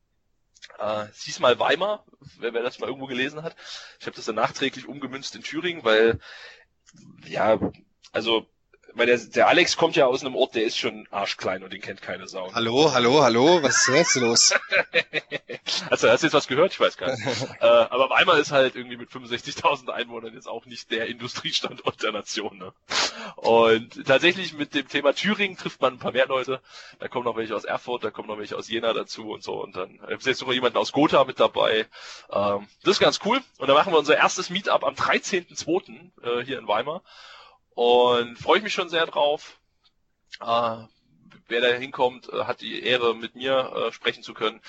Äh, 0.79 1.07
hieß 1.13 1.41
mal 1.41 1.59
Weimar, 1.59 2.07
wer, 2.39 2.55
wer 2.55 2.63
das 2.63 2.79
mal 2.79 2.87
irgendwo 2.87 3.07
gelesen 3.07 3.43
hat. 3.43 3.57
Ich 3.99 4.07
habe 4.07 4.15
das 4.15 4.25
dann 4.25 4.37
nachträglich 4.37 4.87
umgemünzt 4.87 5.35
in 5.35 5.43
Thüringen, 5.43 5.85
weil 5.85 6.21
ja, 7.27 7.59
also 8.13 8.47
weil 8.95 9.07
der, 9.07 9.19
der 9.19 9.49
Alex 9.49 9.77
kommt 9.77 9.97
ja 9.97 10.07
aus 10.07 10.23
einem 10.23 10.37
Ort, 10.37 10.55
der 10.55 10.65
ist 10.65 10.79
schon 10.79 11.07
arschklein 11.11 11.63
und 11.63 11.73
den 11.73 11.81
kennt 11.81 12.01
keine 12.01 12.29
Sau. 12.29 12.53
Hallo, 12.55 12.93
hallo, 12.93 13.23
hallo, 13.23 13.63
was 13.63 13.89
ist 13.89 13.95
jetzt 13.95 14.15
los? 14.17 14.55
also, 15.91 16.09
hast 16.09 16.23
du 16.23 16.27
jetzt 16.27 16.35
was 16.35 16.47
gehört? 16.47 16.73
Ich 16.73 16.81
weiß 16.81 16.97
gar 16.97 17.11
nicht. 17.11 17.23
äh, 17.61 17.65
aber 17.65 18.11
Weimar 18.11 18.39
ist 18.39 18.53
halt 18.53 18.77
irgendwie 18.77 18.97
mit 18.97 19.11
65.000 19.11 19.91
Einwohnern 19.91 20.33
jetzt 20.35 20.49
auch 20.49 20.65
nicht 20.67 20.91
der 20.91 21.07
Industriestandort 21.07 22.03
der 22.03 22.13
Nation. 22.13 22.59
Ne? 22.59 22.73
Und 23.37 24.07
tatsächlich 24.07 24.55
mit 24.55 24.75
dem 24.75 24.89
Thema 24.89 25.13
Thüringen 25.13 25.57
trifft 25.57 25.81
man 25.81 25.95
ein 25.95 25.99
paar 25.99 26.13
mehr 26.13 26.27
Leute. 26.27 26.61
Da 27.01 27.09
kommen 27.09 27.25
noch 27.25 27.37
welche 27.37 27.57
aus 27.57 27.65
Erfurt, 27.65 28.05
da 28.05 28.11
kommen 28.11 28.29
noch 28.29 28.39
welche 28.39 28.57
aus 28.57 28.69
Jena 28.69 28.93
dazu 28.93 29.31
und 29.31 29.43
so. 29.43 29.63
Und 29.63 29.77
dann 29.77 29.99
ist 30.09 30.27
jetzt 30.27 30.39
sogar 30.39 30.55
jemand 30.55 30.77
aus 30.77 30.93
Gotha 30.93 31.25
mit 31.25 31.41
dabei. 31.41 31.87
Ähm, 32.31 32.69
das 32.85 32.93
ist 32.93 33.01
ganz 33.01 33.19
cool. 33.25 33.41
Und 33.59 33.69
dann 33.69 33.77
machen 33.77 33.93
wir 33.93 33.99
unser 33.99 34.17
erstes 34.17 34.51
Meetup 34.51 34.85
am 34.85 34.95
13.02. 34.95 36.11
Äh, 36.23 36.45
hier 36.45 36.59
in 36.59 36.69
Weimar. 36.69 37.03
Und 37.75 38.39
freue 38.39 38.59
ich 38.59 38.65
mich 38.65 38.73
schon 38.73 38.89
sehr 38.89 39.07
drauf. 39.07 39.59
Äh, 40.41 40.77
wer 41.49 41.61
da 41.61 41.69
hinkommt, 41.69 42.33
äh, 42.33 42.45
hat 42.45 42.61
die 42.61 42.83
Ehre, 42.83 43.15
mit 43.15 43.35
mir 43.35 43.73
äh, 43.75 43.93
sprechen 43.93 44.23
zu 44.23 44.35
können. 44.35 44.61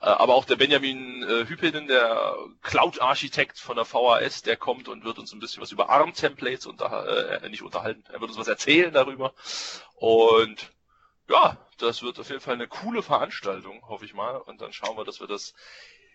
Äh, 0.00 0.06
aber 0.06 0.34
auch 0.34 0.44
der 0.44 0.56
Benjamin 0.56 1.22
äh, 1.22 1.46
Hüpeden, 1.46 1.86
der 1.86 2.34
Cloud-Architekt 2.62 3.58
von 3.58 3.76
der 3.76 3.84
VHS, 3.84 4.42
der 4.42 4.56
kommt 4.56 4.88
und 4.88 5.04
wird 5.04 5.18
uns 5.18 5.32
ein 5.32 5.40
bisschen 5.40 5.62
was 5.62 5.72
über 5.72 5.90
ARM-Templates 5.90 6.66
unter, 6.66 7.42
äh, 7.42 7.48
nicht 7.48 7.62
unterhalten, 7.62 8.04
er 8.08 8.20
wird 8.20 8.30
uns 8.30 8.38
was 8.38 8.48
erzählen 8.48 8.92
darüber. 8.92 9.34
Und 9.94 10.72
ja, 11.28 11.56
das 11.78 12.02
wird 12.02 12.18
auf 12.18 12.28
jeden 12.28 12.40
Fall 12.40 12.54
eine 12.54 12.68
coole 12.68 13.02
Veranstaltung, 13.02 13.86
hoffe 13.88 14.04
ich 14.04 14.14
mal. 14.14 14.36
Und 14.36 14.60
dann 14.60 14.72
schauen 14.72 14.96
wir, 14.96 15.04
dass 15.04 15.20
wir 15.20 15.26
das 15.26 15.54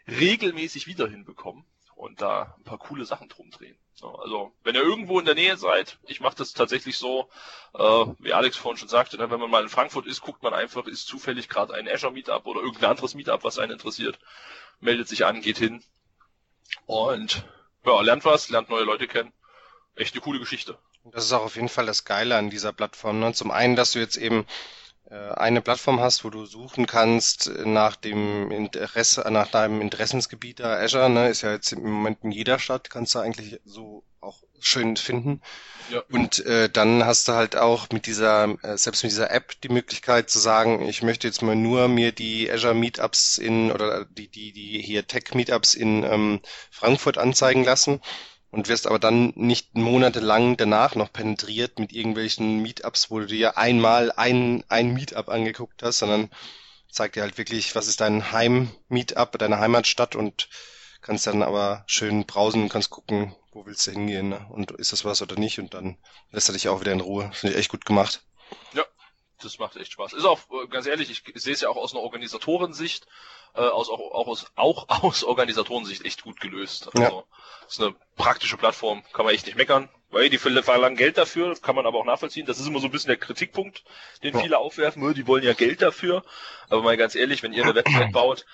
regelmäßig 0.07 0.87
wieder 0.87 1.07
hinbekommen 1.07 1.65
und 1.95 2.21
da 2.21 2.55
ein 2.57 2.63
paar 2.63 2.77
coole 2.77 3.05
Sachen 3.05 3.29
drum 3.29 3.51
drehen. 3.51 3.77
Also, 4.01 4.53
wenn 4.63 4.75
ihr 4.75 4.81
irgendwo 4.81 5.19
in 5.19 5.25
der 5.25 5.35
Nähe 5.35 5.57
seid, 5.57 5.97
ich 6.07 6.21
mache 6.21 6.35
das 6.35 6.53
tatsächlich 6.53 6.97
so, 6.97 7.29
äh, 7.73 8.05
wie 8.19 8.33
Alex 8.33 8.57
vorhin 8.57 8.77
schon 8.77 8.87
sagte, 8.87 9.17
ne, 9.17 9.29
wenn 9.29 9.39
man 9.39 9.49
mal 9.49 9.63
in 9.63 9.69
Frankfurt 9.69 10.05
ist, 10.05 10.21
guckt 10.21 10.41
man 10.43 10.53
einfach, 10.53 10.85
ist 10.87 11.07
zufällig 11.07 11.49
gerade 11.49 11.73
ein 11.73 11.87
Azure 11.87 12.13
Meetup 12.13 12.45
oder 12.45 12.61
irgendein 12.61 12.91
anderes 12.91 13.15
Meetup, 13.15 13.43
was 13.43 13.59
einen 13.59 13.73
interessiert, 13.73 14.19
meldet 14.79 15.07
sich 15.07 15.25
an, 15.25 15.41
geht 15.41 15.57
hin 15.57 15.83
und 16.85 17.43
ja, 17.85 18.01
lernt 18.01 18.25
was, 18.25 18.49
lernt 18.49 18.69
neue 18.69 18.83
Leute 18.83 19.07
kennen. 19.07 19.33
Echt 19.95 20.13
eine 20.13 20.21
coole 20.21 20.39
Geschichte. 20.39 20.77
Das 21.03 21.25
ist 21.25 21.33
auch 21.33 21.43
auf 21.43 21.55
jeden 21.55 21.69
Fall 21.69 21.85
das 21.85 22.05
Geile 22.05 22.37
an 22.37 22.49
dieser 22.49 22.73
Plattform. 22.73 23.19
Ne? 23.19 23.33
Zum 23.33 23.51
einen, 23.51 23.75
dass 23.75 23.91
du 23.91 23.99
jetzt 23.99 24.17
eben 24.17 24.45
eine 25.09 25.61
Plattform 25.61 25.99
hast, 25.99 26.23
wo 26.23 26.29
du 26.29 26.45
suchen 26.45 26.85
kannst 26.85 27.51
nach 27.65 27.95
dem 27.95 28.51
Interesse, 28.51 29.21
nach 29.31 29.47
deinem 29.47 29.81
Interessensgebiet 29.81 30.59
da 30.59 30.77
Azure, 30.77 31.09
ne, 31.09 31.29
ist 31.29 31.41
ja 31.41 31.51
jetzt 31.51 31.71
im 31.71 31.83
Moment 31.83 32.19
in 32.23 32.31
jeder 32.31 32.59
Stadt, 32.59 32.89
kannst 32.89 33.15
du 33.15 33.19
eigentlich 33.19 33.59
so 33.65 34.03
auch 34.21 34.43
schön 34.59 34.97
finden. 34.97 35.41
Ja. 35.89 36.03
Und 36.11 36.45
äh, 36.45 36.69
dann 36.69 37.05
hast 37.05 37.27
du 37.27 37.33
halt 37.33 37.55
auch 37.55 37.89
mit 37.91 38.05
dieser, 38.05 38.55
äh, 38.63 38.77
selbst 38.77 39.03
mit 39.03 39.11
dieser 39.11 39.31
App 39.31 39.59
die 39.61 39.69
Möglichkeit 39.69 40.29
zu 40.29 40.37
sagen, 40.37 40.87
ich 40.87 41.01
möchte 41.01 41.27
jetzt 41.27 41.41
mal 41.41 41.55
nur 41.55 41.87
mir 41.87 42.11
die 42.11 42.51
Azure 42.51 42.75
Meetups 42.75 43.37
in 43.37 43.71
oder 43.71 44.05
die, 44.05 44.27
die, 44.27 44.51
die 44.51 44.81
hier 44.81 45.07
Tech 45.07 45.33
Meetups 45.33 45.73
in 45.73 46.03
ähm, 46.03 46.41
Frankfurt 46.69 47.17
anzeigen 47.17 47.63
lassen 47.63 48.01
und 48.51 48.67
wirst 48.67 48.87
aber 48.87 48.99
dann 48.99 49.33
nicht 49.35 49.75
monatelang 49.75 50.57
danach 50.57 50.95
noch 50.95 51.11
penetriert 51.11 51.79
mit 51.79 51.93
irgendwelchen 51.93 52.61
Meetups, 52.61 53.11
wo 53.11 53.19
du 53.19 53.27
dir 53.27 53.57
einmal 53.57 54.11
ein, 54.15 54.63
ein 54.69 54.93
Meetup 54.93 55.29
angeguckt 55.29 55.83
hast, 55.83 55.99
sondern 55.99 56.29
zeigt 56.91 57.15
dir 57.15 57.21
halt 57.21 57.37
wirklich, 57.37 57.75
was 57.75 57.87
ist 57.87 58.01
dein 58.01 58.31
Heim-Meetup, 58.31 59.37
deine 59.37 59.59
Heimatstadt 59.59 60.15
und 60.15 60.49
kannst 61.01 61.27
dann 61.27 61.43
aber 61.43 61.83
schön 61.87 62.25
brausen 62.25 62.63
und 62.63 62.69
kannst 62.69 62.89
gucken, 62.89 63.35
wo 63.51 63.65
willst 63.65 63.85
du 63.87 63.91
hingehen 63.91 64.29
ne? 64.29 64.45
und 64.49 64.71
ist 64.71 64.91
das 64.91 65.05
was 65.05 65.21
oder 65.21 65.35
nicht 65.35 65.59
und 65.59 65.73
dann 65.73 65.97
lässt 66.31 66.49
er 66.49 66.53
dich 66.53 66.69
auch 66.69 66.81
wieder 66.81 66.91
in 66.91 67.01
Ruhe. 67.01 67.29
Finde 67.33 67.53
ich 67.53 67.59
echt 67.59 67.71
gut 67.71 67.85
gemacht. 67.85 68.23
Ja, 68.73 68.83
das 69.43 69.59
macht 69.59 69.75
echt 69.77 69.91
Spaß. 69.91 70.13
Ist 70.13 70.25
auch, 70.25 70.39
äh, 70.51 70.67
ganz 70.67 70.85
ehrlich, 70.85 71.09
ich 71.09 71.23
sehe 71.41 71.53
es 71.53 71.61
ja 71.61 71.69
auch 71.69 71.77
aus 71.77 71.93
einer 71.93 72.01
Organisatorensicht, 72.01 73.07
äh, 73.55 73.61
aus, 73.61 73.89
auch, 73.89 73.99
auch, 73.99 74.27
aus, 74.27 74.45
auch 74.55 74.87
aus 75.03 75.23
Organisatorensicht 75.23 76.05
echt 76.05 76.23
gut 76.23 76.39
gelöst. 76.39 76.89
Also, 76.93 77.01
ja. 77.01 77.23
ist 77.67 77.81
eine 77.81 77.95
praktische 78.15 78.57
Plattform, 78.57 79.03
kann 79.13 79.25
man 79.25 79.33
echt 79.33 79.45
nicht 79.45 79.57
meckern. 79.57 79.89
Weil 80.11 80.31
die 80.31 80.39
verlangen 80.39 80.97
Geld 80.97 81.19
dafür, 81.19 81.55
kann 81.61 81.75
man 81.75 81.85
aber 81.85 81.99
auch 81.99 82.05
nachvollziehen. 82.05 82.47
Das 82.47 82.59
ist 82.59 82.65
immer 82.65 82.79
so 82.79 82.87
ein 82.87 82.91
bisschen 82.91 83.09
der 83.09 83.17
Kritikpunkt, 83.17 83.83
den 84.23 84.33
ja. 84.33 84.41
viele 84.41 84.57
aufwerfen. 84.57 85.13
Die 85.13 85.27
wollen 85.27 85.43
ja 85.43 85.53
Geld 85.53 85.83
dafür. 85.83 86.23
Aber 86.67 86.81
mal 86.81 86.97
ganz 86.97 87.13
ehrlich, 87.13 87.43
wenn 87.43 87.53
ihr 87.53 87.63
eine 87.63 87.75
Website 87.75 88.11
baut, 88.11 88.47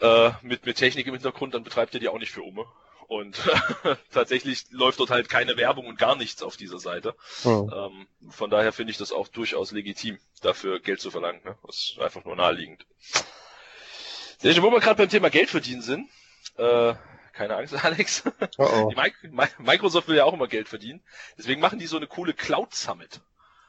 äh, 0.00 0.30
mit, 0.42 0.66
mit 0.66 0.76
Technik 0.76 1.08
im 1.08 1.14
Hintergrund, 1.14 1.54
dann 1.54 1.64
betreibt 1.64 1.94
ihr 1.94 2.00
die 2.00 2.08
auch 2.08 2.18
nicht 2.18 2.30
für 2.30 2.42
Umme. 2.42 2.64
Und 3.08 3.40
tatsächlich 4.12 4.66
läuft 4.70 5.00
dort 5.00 5.08
halt 5.08 5.30
keine 5.30 5.56
Werbung 5.56 5.86
und 5.86 5.98
gar 5.98 6.14
nichts 6.14 6.42
auf 6.42 6.58
dieser 6.58 6.78
Seite. 6.78 7.14
Oh. 7.42 7.68
Ähm, 7.74 8.06
von 8.28 8.50
daher 8.50 8.70
finde 8.70 8.90
ich 8.90 8.98
das 8.98 9.12
auch 9.12 9.28
durchaus 9.28 9.72
legitim, 9.72 10.18
dafür 10.42 10.78
Geld 10.78 11.00
zu 11.00 11.10
verlangen. 11.10 11.40
Ne? 11.42 11.56
Das 11.66 11.76
ist 11.76 11.98
einfach 12.00 12.24
nur 12.26 12.36
naheliegend. 12.36 12.84
Sehr 14.36 14.52
schön, 14.52 14.62
wo 14.62 14.70
wir 14.70 14.80
gerade 14.80 14.96
beim 14.96 15.08
Thema 15.08 15.30
Geld 15.30 15.48
verdienen 15.48 15.80
sind. 15.80 16.10
Äh, 16.58 16.94
keine 17.32 17.56
Angst, 17.56 17.72
Alex. 17.84 18.24
Oh 18.58 18.92
oh. 18.94 19.38
Microsoft 19.58 20.08
will 20.08 20.16
ja 20.16 20.24
auch 20.24 20.34
immer 20.34 20.46
Geld 20.46 20.68
verdienen. 20.68 21.02
Deswegen 21.38 21.62
machen 21.62 21.78
die 21.78 21.86
so 21.86 21.96
eine 21.96 22.08
coole 22.08 22.34
Cloud 22.34 22.74
Summit. 22.74 23.20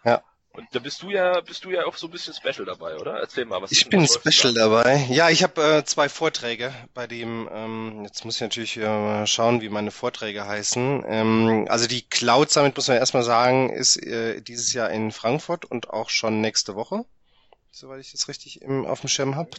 Ja. 0.03 0.21
Und 0.51 0.67
da 0.71 0.79
bist 0.79 1.03
du 1.03 1.09
ja, 1.11 1.41
bist 1.41 1.63
du 1.63 1.69
ja 1.69 1.85
auch 1.85 1.95
so 1.95 2.07
ein 2.07 2.11
bisschen 2.11 2.33
special 2.33 2.65
dabei, 2.65 2.97
oder? 2.97 3.19
Erzähl 3.19 3.45
mal, 3.45 3.61
was 3.61 3.71
Ich 3.71 3.87
bin 3.87 4.07
special 4.07 4.53
da? 4.53 4.67
dabei. 4.67 5.05
Ja, 5.09 5.29
ich 5.29 5.43
habe 5.43 5.61
äh, 5.61 5.85
zwei 5.85 6.09
Vorträge, 6.09 6.73
bei 6.93 7.05
dem, 7.05 7.47
ähm, 7.51 8.03
jetzt 8.03 8.25
muss 8.25 8.35
ich 8.35 8.41
natürlich 8.41 8.77
äh, 8.77 9.27
schauen, 9.27 9.61
wie 9.61 9.69
meine 9.69 9.91
Vorträge 9.91 10.47
heißen. 10.47 11.03
Ähm, 11.07 11.67
also 11.69 11.87
die 11.87 12.01
Cloud 12.01 12.49
Summit, 12.49 12.75
muss 12.75 12.87
man 12.87 12.97
erstmal 12.97 13.23
sagen, 13.23 13.69
ist 13.69 13.97
äh, 13.97 14.41
dieses 14.41 14.73
Jahr 14.73 14.89
in 14.89 15.11
Frankfurt 15.11 15.65
und 15.65 15.91
auch 15.91 16.09
schon 16.09 16.41
nächste 16.41 16.75
Woche 16.75 17.05
soweit 17.71 18.01
ich 18.01 18.11
das 18.11 18.27
richtig 18.27 18.61
im, 18.61 18.85
auf 18.85 19.01
dem 19.01 19.09
Schirm 19.09 19.35
habe. 19.35 19.51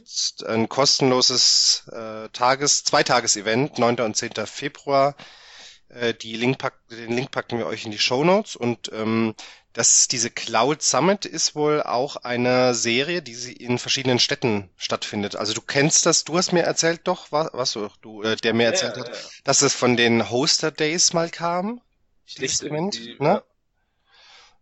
Ein 0.46 0.68
kostenloses 0.68 1.84
äh, 1.92 2.28
Tages-, 2.30 2.84
Zweitages-Event, 2.84 3.78
9. 3.78 4.00
und 4.00 4.16
10. 4.16 4.32
Februar. 4.46 5.14
Äh, 5.88 6.14
die 6.14 6.36
Link 6.36 6.58
pack, 6.58 6.74
den 6.88 7.12
Link 7.12 7.30
packen 7.30 7.58
wir 7.58 7.66
euch 7.66 7.84
in 7.84 7.90
die 7.90 7.98
Show 7.98 8.24
Notes 8.24 8.56
und 8.56 8.90
ähm, 8.92 9.34
das, 9.72 10.08
diese 10.08 10.30
Cloud 10.30 10.82
Summit 10.82 11.24
ist 11.24 11.54
wohl 11.54 11.82
auch 11.82 12.16
eine 12.16 12.74
Serie, 12.74 13.22
die 13.22 13.34
sie 13.34 13.52
in 13.52 13.78
verschiedenen 13.78 14.18
Städten 14.18 14.68
stattfindet. 14.76 15.36
Also 15.36 15.52
du 15.54 15.60
kennst 15.60 16.06
das, 16.06 16.24
du 16.24 16.36
hast 16.36 16.52
mir 16.52 16.62
erzählt 16.62 17.02
doch, 17.04 17.30
was, 17.30 17.50
was 17.52 17.78
du, 18.00 18.22
äh, 18.22 18.36
der 18.36 18.54
mir 18.54 18.64
erzählt 18.64 18.96
ja, 18.96 19.04
hat, 19.04 19.14
ja, 19.14 19.22
dass 19.44 19.62
es 19.62 19.74
von 19.74 19.96
den 19.96 20.28
Hoster 20.30 20.72
Days 20.72 21.12
mal 21.12 21.30
kam. 21.30 21.80
Schlecht 22.26 22.62
Event, 22.62 23.20
ne? 23.20 23.42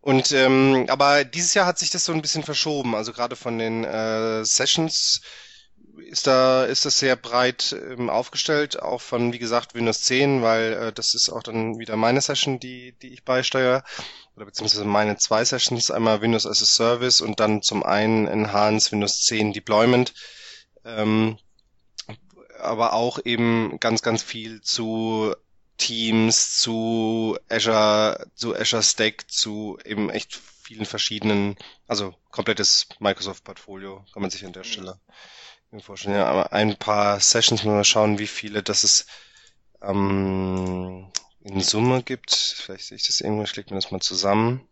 Und 0.00 0.32
ähm, 0.32 0.86
aber 0.88 1.24
dieses 1.24 1.54
Jahr 1.54 1.66
hat 1.66 1.78
sich 1.78 1.90
das 1.90 2.04
so 2.04 2.12
ein 2.12 2.22
bisschen 2.22 2.44
verschoben. 2.44 2.94
Also 2.94 3.12
gerade 3.12 3.36
von 3.36 3.58
den 3.58 3.84
äh, 3.84 4.44
Sessions 4.44 5.20
ist 6.06 6.26
da 6.26 6.64
ist 6.64 6.84
das 6.84 6.98
sehr 6.98 7.16
breit 7.16 7.76
ähm, 7.90 8.08
aufgestellt, 8.08 8.80
auch 8.80 9.00
von 9.00 9.32
wie 9.32 9.38
gesagt 9.38 9.74
Windows 9.74 10.02
10, 10.02 10.42
weil 10.42 10.72
äh, 10.72 10.92
das 10.92 11.14
ist 11.14 11.28
auch 11.30 11.42
dann 11.42 11.78
wieder 11.78 11.96
meine 11.96 12.20
Session, 12.20 12.60
die 12.60 12.92
die 13.02 13.08
ich 13.08 13.24
beisteuere 13.24 13.82
oder 14.38 14.46
beziehungsweise 14.46 14.84
meine 14.84 15.16
zwei 15.16 15.44
Sessions, 15.44 15.90
einmal 15.90 16.20
Windows 16.20 16.46
as 16.46 16.62
a 16.62 16.64
Service 16.64 17.20
und 17.20 17.40
dann 17.40 17.60
zum 17.60 17.82
einen 17.82 18.28
Enhance 18.28 18.92
Windows 18.92 19.24
10 19.24 19.52
Deployment. 19.52 20.14
Ähm, 20.84 21.38
aber 22.60 22.92
auch 22.92 23.18
eben 23.24 23.80
ganz, 23.80 24.00
ganz 24.00 24.22
viel 24.22 24.60
zu 24.60 25.34
Teams, 25.76 26.56
zu 26.56 27.36
Azure, 27.48 28.28
zu 28.36 28.54
Azure 28.54 28.84
Stack, 28.84 29.28
zu 29.28 29.76
eben 29.84 30.08
echt 30.08 30.36
vielen 30.62 30.86
verschiedenen, 30.86 31.56
also 31.88 32.14
komplettes 32.30 32.86
Microsoft-Portfolio, 33.00 34.04
kann 34.12 34.22
man 34.22 34.30
sich 34.30 34.44
an 34.44 34.52
der 34.52 34.62
mhm. 34.64 34.68
Stelle 34.68 35.00
mhm. 35.72 35.80
vorstellen. 35.80 36.14
Ja, 36.14 36.26
aber 36.26 36.52
ein 36.52 36.76
paar 36.76 37.18
Sessions 37.18 37.64
wir 37.64 37.82
schauen, 37.82 38.20
wie 38.20 38.28
viele 38.28 38.62
das 38.62 38.84
es 38.84 39.06
ähm, 39.82 41.10
in 41.48 41.60
Summe 41.60 42.02
gibt. 42.02 42.32
Vielleicht 42.34 42.84
sehe 42.84 42.96
ich 42.96 43.06
das 43.06 43.20
irgendwo, 43.20 43.42
ich 43.42 43.56
lege 43.56 43.70
mir 43.70 43.80
das 43.80 43.90
mal 43.90 44.00
zusammen. 44.00 44.66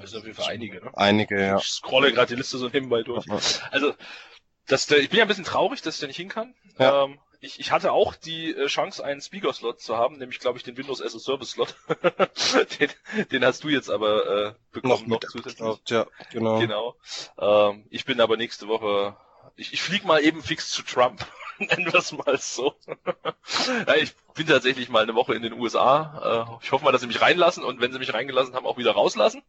Das 0.00 0.10
sind 0.10 0.18
auf 0.18 0.24
jeden 0.26 0.36
Fall 0.36 0.52
einige, 0.52 0.84
ne? 0.84 0.90
Einige, 0.94 1.40
ja. 1.40 1.56
Ich 1.56 1.68
scrolle 1.68 2.12
gerade 2.12 2.28
die 2.28 2.34
Liste 2.34 2.58
so 2.58 2.68
nebenbei 2.68 3.02
durch. 3.02 3.24
Also, 3.70 3.94
das, 4.66 4.90
ich 4.90 5.08
bin 5.08 5.18
ja 5.18 5.24
ein 5.24 5.28
bisschen 5.28 5.44
traurig, 5.44 5.80
dass 5.80 5.94
ich 5.94 6.00
da 6.00 6.06
nicht 6.06 6.16
hin 6.16 6.28
kann. 6.28 6.54
Ja. 6.78 7.04
Ähm, 7.04 7.18
ich, 7.40 7.60
ich 7.60 7.70
hatte 7.70 7.92
auch 7.92 8.14
die 8.14 8.52
äh, 8.52 8.66
Chance, 8.66 9.04
einen 9.04 9.20
Speaker-Slot 9.20 9.80
zu 9.80 9.96
haben, 9.96 10.18
nämlich, 10.18 10.40
glaube 10.40 10.58
ich, 10.58 10.64
den 10.64 10.76
Windows 10.76 11.00
as 11.00 11.14
a 11.14 11.18
Service-Slot. 11.18 11.74
den, 12.80 12.90
den 13.30 13.44
hast 13.44 13.64
du 13.64 13.68
jetzt 13.68 13.90
aber 13.90 14.48
äh, 14.48 14.54
bekommen 14.72 15.08
noch, 15.08 15.20
noch 15.22 15.30
zusätzlich. 15.30 15.56
Glaubt, 15.56 15.90
ja, 15.90 16.06
genau. 16.32 16.58
Genau. 16.58 16.96
Ähm, 17.38 17.86
ich 17.90 18.04
bin 18.04 18.20
aber 18.20 18.36
nächste 18.36 18.68
Woche, 18.68 19.16
ich, 19.56 19.72
ich 19.72 19.82
flieg 19.82 20.04
mal 20.04 20.22
eben 20.22 20.42
fix 20.42 20.70
zu 20.70 20.82
Trump. 20.82 21.24
Nennen 21.70 21.92
wir 21.92 21.94
es 21.94 22.12
mal 22.12 22.38
so. 22.38 22.74
ja, 23.86 23.96
ich 23.96 24.14
bin 24.34 24.46
tatsächlich 24.46 24.88
mal 24.88 25.02
eine 25.02 25.14
Woche 25.14 25.34
in 25.34 25.42
den 25.42 25.54
USA. 25.54 26.48
Äh, 26.60 26.64
ich 26.64 26.72
hoffe 26.72 26.84
mal, 26.84 26.92
dass 26.92 27.00
sie 27.00 27.06
mich 27.06 27.20
reinlassen 27.20 27.64
und 27.64 27.80
wenn 27.80 27.92
sie 27.92 27.98
mich 27.98 28.14
reingelassen 28.14 28.54
haben, 28.54 28.66
auch 28.66 28.78
wieder 28.78 28.92
rauslassen. 28.92 29.42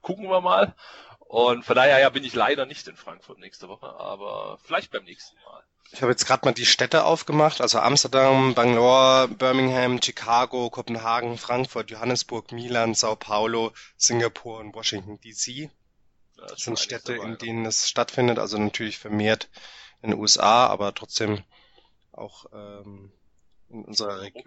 Gucken 0.00 0.28
wir 0.28 0.40
mal. 0.40 0.74
Und 1.20 1.64
von 1.64 1.76
daher 1.76 1.98
ja, 1.98 2.10
bin 2.10 2.24
ich 2.24 2.34
leider 2.34 2.66
nicht 2.66 2.86
in 2.88 2.96
Frankfurt 2.96 3.38
nächste 3.38 3.68
Woche, 3.68 3.86
aber 3.86 4.58
vielleicht 4.64 4.90
beim 4.90 5.04
nächsten 5.04 5.36
Mal. 5.44 5.62
Ich 5.92 6.02
habe 6.02 6.10
jetzt 6.12 6.26
gerade 6.26 6.44
mal 6.44 6.52
die 6.52 6.66
Städte 6.66 7.04
aufgemacht, 7.04 7.60
also 7.60 7.78
Amsterdam, 7.78 8.54
Bangalore, 8.54 9.28
Birmingham, 9.28 10.00
Chicago, 10.02 10.70
Kopenhagen, 10.70 11.38
Frankfurt, 11.38 11.90
Johannesburg, 11.90 12.50
Milan, 12.52 12.94
Sao 12.94 13.14
Paulo, 13.16 13.72
Singapur 13.96 14.58
und 14.58 14.74
Washington 14.74 15.20
DC. 15.20 15.70
Das, 16.36 16.52
das 16.52 16.60
sind 16.62 16.78
Städte, 16.78 17.14
in 17.14 17.38
denen 17.38 17.66
es 17.66 17.88
stattfindet, 17.88 18.38
also 18.38 18.58
natürlich 18.58 18.98
vermehrt 18.98 19.48
in 20.02 20.10
den 20.10 20.20
USA, 20.20 20.66
aber 20.66 20.94
trotzdem 20.94 21.42
auch 22.12 22.46
ähm, 22.52 23.12
in 23.70 23.84
unserer 23.84 24.20
Region. 24.20 24.44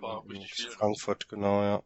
Frankfurt, 0.78 1.28
genau, 1.30 1.62
ja. 1.64 1.84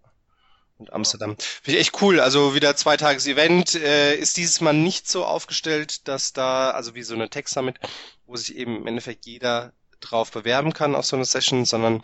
Und 0.78 0.94
Amsterdam. 0.94 1.36
Finde 1.38 1.78
ich 1.78 1.88
echt 1.88 2.02
cool. 2.02 2.22
Also 2.22 2.56
wieder 2.56 2.76
zwei 2.76 2.96
Tages 2.96 3.28
Event. 3.28 3.76
Äh, 3.76 4.16
ist 4.16 4.38
dieses 4.38 4.62
Mal 4.62 4.74
nicht 4.74 5.10
so 5.10 5.26
aufgestellt, 5.26 6.08
dass 6.08 6.32
da, 6.32 6.72
also 6.72 6.96
wie 6.96 7.04
so 7.04 7.16
eine 7.16 7.30
Tech 7.30 7.50
Summit, 7.50 7.80
wo 8.26 8.38
sich 8.38 8.56
eben 8.56 8.78
im 8.78 8.88
Endeffekt 8.88 9.26
jeder 9.26 9.74
drauf 10.00 10.32
bewerben 10.32 10.72
kann 10.72 10.96
auf 10.96 11.06
so 11.06 11.18
eine 11.18 11.26
Session, 11.26 11.66
sondern 11.66 12.02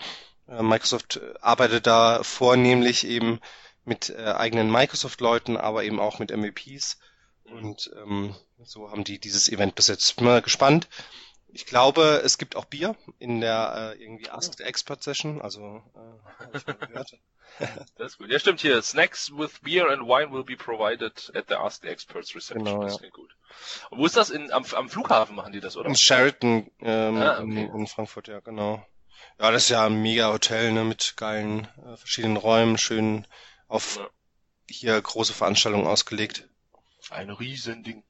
äh, 0.50 0.62
Microsoft 0.62 1.22
arbeitet 1.40 1.88
da 1.88 2.22
vornehmlich 2.24 3.08
eben 3.08 3.40
mit 3.86 4.10
äh, 4.10 4.34
eigenen 4.34 4.70
Microsoft-Leuten, 4.70 5.56
aber 5.56 5.86
eben 5.86 6.02
auch 6.02 6.20
mit 6.20 6.36
MVPs. 6.36 6.98
Und 7.46 7.92
ähm, 7.96 8.36
so 8.64 8.92
haben 8.92 9.04
die 9.04 9.20
dieses 9.20 9.48
Event 9.48 9.76
besetzt. 9.76 10.18
Bin 10.18 10.26
mal 10.26 10.42
gespannt. 10.42 10.90
Ich 11.56 11.66
glaube, 11.66 12.22
es 12.26 12.38
gibt 12.38 12.58
auch 12.58 12.66
Bier 12.66 12.98
in 13.18 13.40
der 13.40 13.96
äh, 13.98 14.04
irgendwie 14.04 14.30
Ask 14.30 14.58
the 14.58 14.64
Expert 14.66 15.02
Session, 15.02 15.42
also 15.42 15.82
äh, 15.96 16.58
ich 16.58 16.68
mal 16.68 16.74
gehört. 16.74 17.18
das 17.98 18.12
ist 18.12 18.18
gut. 18.18 18.30
Ja, 18.30 18.40
stimmt 18.40 18.60
hier. 18.60 18.82
Snacks 18.82 19.32
with 19.32 19.62
beer 19.62 19.90
and 19.90 20.02
wine 20.02 20.34
will 20.34 20.44
be 20.44 20.58
provided 20.58 21.32
at 21.34 21.46
the 21.48 21.54
Ask 21.56 21.84
the 21.84 21.88
Experts 21.88 22.36
Reception. 22.36 22.66
Genau, 22.66 22.84
das 22.84 23.00
ja. 23.00 23.08
gut. 23.10 23.38
Und 23.90 24.00
wo 24.00 24.06
ist 24.06 24.18
das? 24.18 24.32
In, 24.32 24.52
am, 24.52 24.66
am 24.66 24.90
Flughafen 24.90 25.34
machen 25.34 25.54
die 25.54 25.62
das, 25.62 25.78
oder? 25.78 25.88
In 25.88 25.96
Sheraton 25.96 26.70
ähm, 26.82 27.22
ah, 27.22 27.40
okay. 27.40 27.44
in, 27.44 27.58
in, 27.58 27.88
Frankfurt, 27.88 28.28
ja, 28.28 28.42
genau. 28.42 28.86
Ja, 29.40 29.50
das 29.50 29.64
ist 29.64 29.70
ja 29.70 29.86
ein 29.86 30.02
mega 30.02 30.34
Hotel, 30.34 30.74
ne, 30.74 30.84
mit 30.84 31.14
geilen 31.16 31.70
äh, 31.86 31.96
verschiedenen 31.96 32.36
Räumen, 32.36 32.78
schön 32.78 33.26
auf 33.70 33.96
ja. 33.96 34.10
hier 34.70 35.02
große 35.02 35.32
Veranstaltungen 35.32 35.88
ausgelegt. 35.88 36.50
Ein 37.12 37.29
Riesending. 37.29 38.03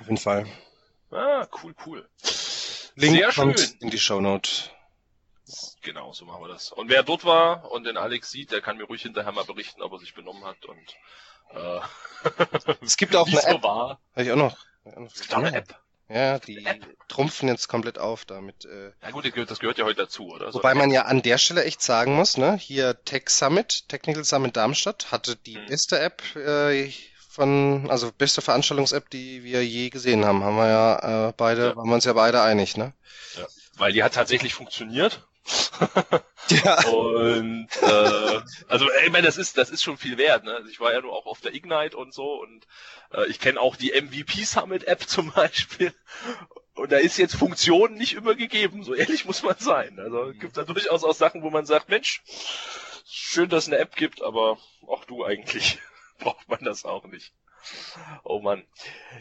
Auf 0.00 0.06
jeden 0.06 0.16
Fall. 0.16 0.46
Ah, 1.10 1.46
cool, 1.62 1.74
cool. 1.84 2.08
Link 2.94 3.16
Sehr 3.16 3.32
kommt 3.32 3.60
schön. 3.60 3.76
in 3.80 3.90
die 3.90 3.98
Shownote. 3.98 4.50
Genau, 5.82 6.12
so 6.12 6.24
machen 6.24 6.42
wir 6.42 6.48
das. 6.48 6.72
Und 6.72 6.88
wer 6.88 7.02
dort 7.02 7.24
war 7.24 7.70
und 7.70 7.84
den 7.84 7.96
Alex 7.96 8.30
sieht, 8.30 8.52
der 8.52 8.60
kann 8.60 8.76
mir 8.76 8.84
ruhig 8.84 9.02
hinterher 9.02 9.32
mal 9.32 9.44
berichten, 9.44 9.82
ob 9.82 9.92
er 9.92 9.98
sich 9.98 10.14
benommen 10.14 10.44
hat 10.44 10.64
und 10.64 10.96
äh, 11.54 11.80
es 12.80 12.96
gibt 12.96 13.16
auch 13.16 13.26
eine 13.26 13.42
App. 13.42 13.62
So 13.62 13.62
war. 13.62 14.00
Habe 14.12 14.24
ich 14.24 14.30
auch 14.30 14.36
noch. 14.36 14.56
Es 14.84 15.20
gibt 15.20 15.34
auch 15.34 15.38
eine 15.38 15.54
App. 15.54 15.78
Ja, 16.08 16.38
die 16.38 16.64
App. 16.64 16.84
trumpfen 17.08 17.48
jetzt 17.48 17.68
komplett 17.68 17.98
auf 17.98 18.24
damit. 18.24 18.64
Äh, 18.66 18.92
ja 19.02 19.10
gut, 19.10 19.24
das 19.50 19.58
gehört 19.58 19.78
ja 19.78 19.84
heute 19.84 20.02
dazu, 20.02 20.28
oder? 20.28 20.52
Wobei 20.52 20.72
so 20.72 20.78
man 20.78 20.90
ja 20.90 21.02
an 21.02 21.22
der 21.22 21.38
Stelle 21.38 21.64
echt 21.64 21.80
sagen 21.80 22.14
muss, 22.14 22.36
ne, 22.36 22.56
hier 22.56 23.02
Tech 23.04 23.28
Summit, 23.28 23.88
Technical 23.88 24.24
Summit 24.24 24.56
Darmstadt, 24.56 25.10
hatte 25.10 25.36
die 25.36 25.56
hm. 25.56 25.66
beste 25.66 25.98
App 25.98 26.22
äh, 26.36 26.92
von, 27.32 27.90
also 27.90 28.12
beste 28.12 28.42
Veranstaltungs-App, 28.42 29.08
die 29.08 29.42
wir 29.42 29.64
je 29.64 29.88
gesehen 29.88 30.24
haben. 30.24 30.44
Haben 30.44 30.56
wir 30.56 30.68
ja 30.68 31.28
äh, 31.28 31.32
beide, 31.34 31.68
ja. 31.68 31.76
waren 31.76 31.88
wir 31.88 31.94
uns 31.94 32.04
ja 32.04 32.12
beide 32.12 32.42
einig, 32.42 32.76
ne? 32.76 32.92
Ja, 33.36 33.46
weil 33.78 33.92
die 33.92 34.02
hat 34.02 34.14
tatsächlich 34.14 34.52
funktioniert. 34.52 35.26
ja. 36.48 36.84
Und 36.84 37.68
äh, 37.80 38.40
also 38.68 38.86
ich 39.04 39.10
meine, 39.10 39.26
das 39.26 39.38
ist 39.38 39.56
das 39.58 39.70
ist 39.70 39.82
schon 39.82 39.96
viel 39.96 40.18
wert. 40.18 40.44
Ne? 40.44 40.54
Also 40.54 40.68
ich 40.68 40.78
war 40.78 40.92
ja 40.92 41.00
nur 41.00 41.12
auch 41.12 41.26
auf 41.26 41.40
der 41.40 41.54
Ignite 41.54 41.96
und 41.96 42.14
so 42.14 42.34
und 42.40 42.66
äh, 43.12 43.26
ich 43.28 43.40
kenne 43.40 43.60
auch 43.60 43.76
die 43.76 43.92
MVP 43.92 44.44
Summit 44.44 44.84
App 44.84 45.02
zum 45.08 45.32
Beispiel. 45.32 45.92
Und 46.74 46.92
da 46.92 46.98
ist 46.98 47.16
jetzt 47.16 47.34
Funktion 47.34 47.94
nicht 47.94 48.12
übergegeben, 48.12 48.84
so 48.84 48.94
ehrlich 48.94 49.24
muss 49.24 49.42
man 49.42 49.56
sein. 49.58 49.98
Also 49.98 50.32
gibt 50.38 50.56
da 50.56 50.64
durchaus 50.64 51.02
auch 51.02 51.14
Sachen, 51.14 51.42
wo 51.42 51.50
man 51.50 51.66
sagt, 51.66 51.88
Mensch, 51.88 52.22
schön, 53.06 53.48
dass 53.48 53.64
es 53.64 53.72
eine 53.72 53.78
App 53.78 53.96
gibt, 53.96 54.22
aber 54.22 54.58
auch 54.86 55.04
du 55.06 55.24
eigentlich 55.24 55.78
braucht 56.22 56.48
man 56.48 56.64
das 56.64 56.84
auch 56.84 57.04
nicht. 57.04 57.32
Oh 58.24 58.40
Mann. 58.40 58.66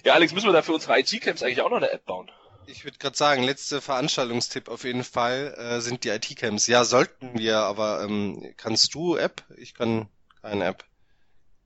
Ja, 0.03 0.13
Alex, 0.13 0.33
müssen 0.33 0.47
wir 0.47 0.53
da 0.53 0.61
für 0.61 0.73
unsere 0.73 0.99
IT-Camps 0.99 1.43
eigentlich 1.43 1.61
auch 1.61 1.69
noch 1.69 1.77
eine 1.77 1.91
App 1.91 2.05
bauen? 2.05 2.31
Ich 2.67 2.83
würde 2.85 2.97
gerade 2.97 3.17
sagen, 3.17 3.43
letzte 3.43 3.81
Veranstaltungstipp 3.81 4.69
auf 4.69 4.83
jeden 4.83 5.03
Fall 5.03 5.55
äh, 5.57 5.81
sind 5.81 6.03
die 6.03 6.09
IT-Camps. 6.09 6.67
Ja, 6.67 6.83
sollten 6.83 7.37
wir, 7.37 7.57
aber 7.57 8.03
ähm, 8.03 8.53
kannst 8.57 8.93
du 8.93 9.17
App? 9.17 9.43
Ich 9.57 9.73
kann 9.73 10.07
keine 10.41 10.65
App. 10.65 10.85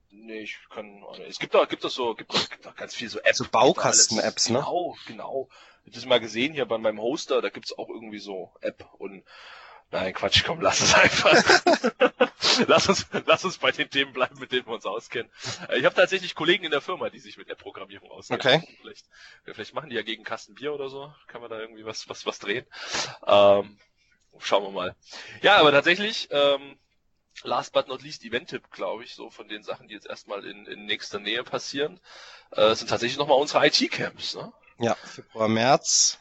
Nee, 0.09 0.41
ich 0.41 0.57
kann. 0.69 1.03
Es 1.27 1.39
gibt 1.39 1.53
da, 1.53 1.65
gibt 1.65 1.83
es 1.83 1.93
so, 1.93 2.15
gibt 2.15 2.33
es 2.33 2.49
gibt 2.49 2.65
da 2.65 2.71
ganz 2.71 2.95
viel 2.95 3.09
so 3.09 3.19
Apps. 3.19 3.37
So 3.37 3.45
Baukasten-Apps, 3.49 4.49
ne? 4.49 4.59
Genau, 4.59 4.95
genau. 5.05 5.49
Ich 5.83 5.91
habe 5.91 5.95
das 5.95 6.05
mal 6.05 6.19
gesehen 6.19 6.53
hier 6.53 6.65
bei 6.65 6.77
meinem 6.77 6.99
Hoster, 6.99 7.41
da 7.41 7.49
gibt's 7.49 7.77
auch 7.77 7.89
irgendwie 7.89 8.19
so 8.19 8.51
App 8.61 8.87
und 8.97 9.23
Nein, 9.95 10.13
Quatsch, 10.13 10.43
komm, 10.45 10.59
lass 10.59 10.81
es 10.81 10.93
einfach. 10.93 11.31
lass 12.67 12.89
uns, 12.89 13.07
lass 13.25 13.45
uns 13.45 13.57
bei 13.57 13.71
den 13.71 13.89
Themen 13.89 14.11
bleiben, 14.11 14.37
mit 14.39 14.51
denen 14.51 14.65
wir 14.65 14.73
uns 14.73 14.85
auskennen. 14.85 15.31
Äh, 15.69 15.79
ich 15.79 15.85
habe 15.85 15.95
tatsächlich 15.95 16.35
Kollegen 16.35 16.65
in 16.65 16.71
der 16.71 16.81
Firma, 16.81 17.09
die 17.09 17.19
sich 17.19 17.37
mit 17.37 17.47
der 17.47 17.55
Programmierung 17.55 18.11
auskennen. 18.11 18.41
Okay. 18.41 18.77
Vielleicht, 18.81 19.05
vielleicht 19.45 19.73
machen 19.73 19.89
die 19.89 19.95
ja 19.95 20.01
gegen 20.01 20.25
Kasten 20.25 20.53
Bier 20.53 20.73
oder 20.73 20.89
so. 20.89 21.13
Kann 21.27 21.39
man 21.39 21.49
da 21.49 21.61
irgendwie 21.61 21.85
was, 21.85 22.09
was, 22.09 22.25
was 22.25 22.39
drehen. 22.39 22.65
Ähm, 23.25 23.77
schauen 24.39 24.63
wir 24.63 24.71
mal. 24.71 24.95
Ja, 25.41 25.61
aber 25.61 25.71
tatsächlich, 25.71 26.27
ähm, 26.31 26.77
last 27.43 27.71
but 27.71 27.87
not 27.87 28.01
least 28.01 28.25
Event-Tipp, 28.25 28.71
glaube 28.71 29.05
ich, 29.05 29.15
so 29.15 29.29
von 29.29 29.47
den 29.47 29.63
Sachen, 29.63 29.87
die 29.87 29.93
jetzt 29.93 30.07
erstmal 30.07 30.45
in, 30.45 30.65
in 30.65 30.85
nächster 30.85 31.19
Nähe 31.19 31.45
passieren, 31.45 32.01
äh, 32.51 32.75
sind 32.75 32.89
tatsächlich 32.89 33.17
nochmal 33.17 33.39
unsere 33.39 33.65
IT-Camps. 33.65 34.35
Ne? 34.35 34.51
Ja, 34.77 34.95
Februar, 34.95 35.47
März 35.47 36.19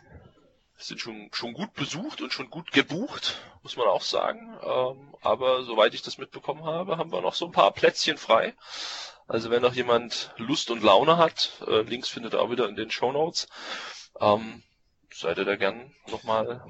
sind 0.79 1.01
schon, 1.01 1.31
schon 1.33 1.55
gut 1.55 1.75
besucht 1.75 2.21
und 2.21 2.33
schon 2.33 2.51
gut 2.51 2.71
gebucht, 2.73 3.41
muss 3.65 3.77
man 3.77 3.89
auch 3.89 4.03
sagen. 4.03 4.57
Ähm, 4.63 5.15
aber 5.23 5.65
soweit 5.65 5.95
ich 5.95 6.03
das 6.03 6.19
mitbekommen 6.19 6.65
habe, 6.65 6.99
haben 6.99 7.11
wir 7.11 7.21
noch 7.21 7.35
so 7.35 7.47
ein 7.47 7.53
paar 7.53 7.73
Plätzchen 7.73 8.19
frei. 8.19 8.55
Also 9.27 9.51
wenn 9.51 9.63
noch 9.63 9.75
jemand 9.75 10.33
Lust 10.37 10.71
und 10.71 10.83
Laune 10.83 11.17
hat, 11.17 11.63
äh, 11.67 11.81
Links 11.81 12.11
findet 12.11 12.35
ihr 12.35 12.41
auch 12.41 12.51
wieder 12.51 12.69
in 12.69 12.77
den 12.77 12.91
Show 12.91 13.11
Notes, 13.11 13.49
ähm, 14.21 14.63
seid 15.13 15.39
ihr 15.39 15.47
da 15.47 15.57
gern 15.57 15.93
nochmal 16.09 16.63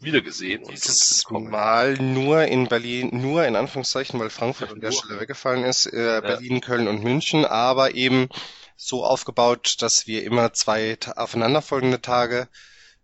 wiedergesehen. 0.00 0.64
Und 0.64 0.72
Dieses 0.72 1.24
Mal 1.30 1.94
nur 1.94 2.42
in 2.42 2.66
Berlin, 2.66 3.10
nur 3.12 3.46
in 3.46 3.54
Anführungszeichen, 3.54 4.18
weil 4.18 4.30
Frankfurt 4.30 4.72
an 4.72 4.80
der 4.80 4.92
Stelle 4.92 5.20
weggefallen 5.20 5.64
ist, 5.64 5.86
äh, 5.86 6.20
Berlin, 6.20 6.54
ja. 6.54 6.60
Köln 6.60 6.88
und 6.88 7.02
München, 7.04 7.44
aber 7.44 7.94
eben 7.94 8.28
so 8.76 9.04
aufgebaut, 9.04 9.76
dass 9.80 10.08
wir 10.08 10.24
immer 10.24 10.52
zwei 10.52 10.98
aufeinanderfolgende 11.16 12.00
Tage 12.00 12.48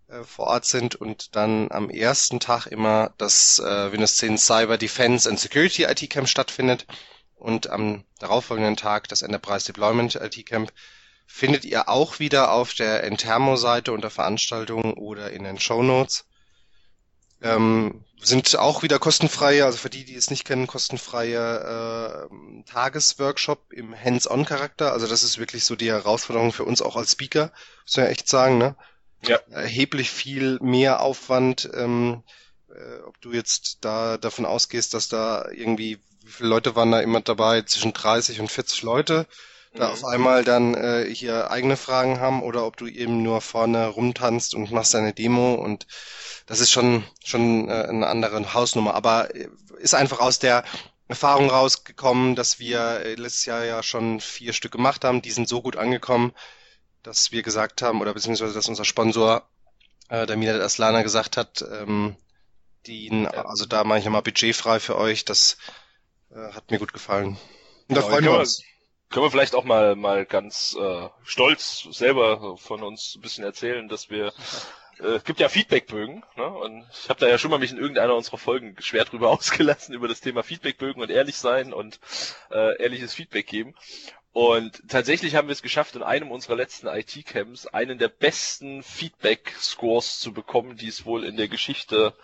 äh, 0.08 0.22
vor 0.24 0.46
Ort 0.48 0.64
sind 0.64 0.94
und 0.94 1.34
dann 1.36 1.70
am 1.70 1.90
ersten 1.90 2.40
Tag 2.40 2.66
immer 2.66 3.14
das 3.18 3.58
äh, 3.58 3.92
Windows 3.92 4.16
10 4.16 4.38
Cyber 4.38 4.78
Defense 4.78 5.28
and 5.28 5.38
Security 5.38 5.84
IT 5.84 6.08
Camp 6.10 6.28
stattfindet 6.28 6.86
und 7.36 7.68
am 7.70 8.04
darauffolgenden 8.18 8.76
Tag 8.76 9.08
das 9.08 9.22
Enterprise 9.22 9.66
Deployment 9.66 10.14
IT 10.16 10.46
Camp 10.46 10.72
findet 11.26 11.64
ihr 11.64 11.88
auch 11.88 12.18
wieder 12.18 12.52
auf 12.52 12.74
der 12.74 13.04
Entermo-Seite 13.04 13.92
unter 13.92 14.10
Veranstaltungen 14.10 14.94
oder 14.94 15.30
in 15.30 15.44
den 15.44 15.58
Show 15.58 15.82
Notes. 15.82 16.24
Ähm, 17.42 18.04
sind 18.22 18.56
auch 18.56 18.82
wieder 18.82 18.98
kostenfreie, 18.98 19.64
also 19.64 19.76
für 19.76 19.90
die, 19.90 20.04
die 20.04 20.14
es 20.14 20.30
nicht 20.30 20.46
kennen, 20.46 20.66
kostenfreie 20.66 22.28
äh, 22.30 22.64
Tagesworkshop 22.64 23.72
im 23.72 23.94
Hands-on-Charakter. 23.94 24.92
Also 24.92 25.06
das 25.06 25.22
ist 25.22 25.38
wirklich 25.38 25.64
so 25.64 25.76
die 25.76 25.90
Herausforderung 25.90 26.52
für 26.52 26.64
uns 26.64 26.80
auch 26.80 26.96
als 26.96 27.12
Speaker, 27.12 27.52
muss 27.84 27.96
man 27.96 28.06
ja 28.06 28.12
echt 28.12 28.28
sagen, 28.28 28.58
ne? 28.58 28.76
Ja. 29.28 29.38
erheblich 29.50 30.10
viel 30.10 30.58
mehr 30.60 31.00
Aufwand. 31.00 31.68
Ähm, 31.74 32.22
äh, 32.68 33.02
ob 33.06 33.20
du 33.20 33.32
jetzt 33.32 33.78
da 33.82 34.16
davon 34.18 34.46
ausgehst, 34.46 34.94
dass 34.94 35.08
da 35.08 35.48
irgendwie, 35.50 35.98
wie 36.24 36.30
viele 36.30 36.48
Leute 36.48 36.76
waren 36.76 36.92
da 36.92 37.00
immer 37.00 37.20
dabei? 37.20 37.62
Zwischen 37.62 37.92
30 37.92 38.40
und 38.40 38.50
40 38.50 38.82
Leute 38.82 39.26
da 39.74 39.90
auf 39.90 40.04
einmal 40.04 40.44
dann 40.44 40.74
äh, 40.74 41.12
hier 41.12 41.50
eigene 41.50 41.76
Fragen 41.76 42.20
haben 42.20 42.42
oder 42.42 42.64
ob 42.64 42.76
du 42.76 42.86
eben 42.86 43.22
nur 43.22 43.40
vorne 43.40 43.88
rumtanzt 43.88 44.54
und 44.54 44.70
machst 44.70 44.94
deine 44.94 45.12
Demo 45.12 45.54
und 45.54 45.86
das 46.46 46.60
ist 46.60 46.70
schon 46.70 47.04
schon 47.24 47.68
äh, 47.68 47.72
eine 47.72 48.06
andere 48.06 48.54
Hausnummer, 48.54 48.94
aber 48.94 49.34
äh, 49.34 49.48
ist 49.78 49.94
einfach 49.94 50.20
aus 50.20 50.38
der 50.38 50.64
Erfahrung 51.08 51.50
rausgekommen, 51.50 52.36
dass 52.36 52.58
wir 52.58 53.00
äh, 53.00 53.14
letztes 53.14 53.46
Jahr 53.46 53.64
ja 53.64 53.82
schon 53.82 54.20
vier 54.20 54.52
Stück 54.52 54.72
gemacht 54.72 55.04
haben, 55.04 55.22
die 55.22 55.32
sind 55.32 55.48
so 55.48 55.60
gut 55.60 55.76
angekommen, 55.76 56.32
dass 57.04 57.30
wir 57.30 57.42
gesagt 57.42 57.82
haben 57.82 58.00
oder 58.00 58.12
beziehungsweise 58.12 58.54
dass 58.54 58.68
unser 58.68 58.84
Sponsor 58.84 59.48
äh, 60.08 60.26
der 60.26 60.36
Mina 60.36 60.54
Aslana 60.54 61.02
gesagt 61.02 61.36
hat, 61.36 61.62
ähm, 61.62 62.16
die, 62.86 63.26
also 63.32 63.64
da 63.64 63.84
mache 63.84 64.00
ich 64.00 64.04
nochmal 64.04 64.22
budgetfrei 64.22 64.80
für 64.80 64.98
euch, 64.98 65.24
das 65.24 65.56
äh, 66.30 66.52
hat 66.52 66.70
mir 66.70 66.78
gut 66.78 66.92
gefallen. 66.92 67.38
Und 67.88 67.96
da 67.96 68.00
genau, 68.00 68.08
freuen 68.08 68.24
wir 68.24 68.38
uns 68.38 68.62
können 69.14 69.26
wir 69.26 69.30
vielleicht 69.30 69.54
auch 69.54 69.62
mal 69.62 69.94
mal 69.94 70.26
ganz 70.26 70.76
äh, 70.76 71.08
stolz 71.22 71.86
selber 71.92 72.56
von 72.56 72.82
uns 72.82 73.14
ein 73.14 73.20
bisschen 73.20 73.44
erzählen, 73.44 73.88
dass 73.88 74.10
wir 74.10 74.32
äh, 74.98 75.06
es 75.06 75.24
gibt 75.24 75.38
ja 75.38 75.48
Feedbackbögen, 75.48 76.24
ne? 76.36 76.48
Und 76.48 76.84
ich 76.90 77.08
habe 77.08 77.20
da 77.20 77.28
ja 77.28 77.38
schon 77.38 77.52
mal 77.52 77.60
mich 77.60 77.70
in 77.70 77.78
irgendeiner 77.78 78.16
unserer 78.16 78.38
Folgen 78.38 78.74
schwer 78.80 79.04
drüber 79.04 79.30
ausgelassen 79.30 79.94
über 79.94 80.08
das 80.08 80.20
Thema 80.20 80.42
Feedbackbögen 80.42 81.00
und 81.00 81.10
ehrlich 81.10 81.36
sein 81.36 81.72
und 81.72 82.00
äh, 82.50 82.82
ehrliches 82.82 83.14
Feedback 83.14 83.46
geben. 83.46 83.74
Und 84.34 84.82
tatsächlich 84.88 85.36
haben 85.36 85.46
wir 85.46 85.52
es 85.52 85.62
geschafft, 85.62 85.94
in 85.94 86.02
einem 86.02 86.32
unserer 86.32 86.56
letzten 86.56 86.88
IT-Camps 86.88 87.68
einen 87.68 87.98
der 87.98 88.08
besten 88.08 88.82
Feedback-Scores 88.82 90.18
zu 90.18 90.32
bekommen, 90.32 90.76
die 90.76 90.88
es 90.88 91.06
wohl 91.06 91.22
in 91.22 91.36
der 91.36 91.46
Geschichte 91.46 92.14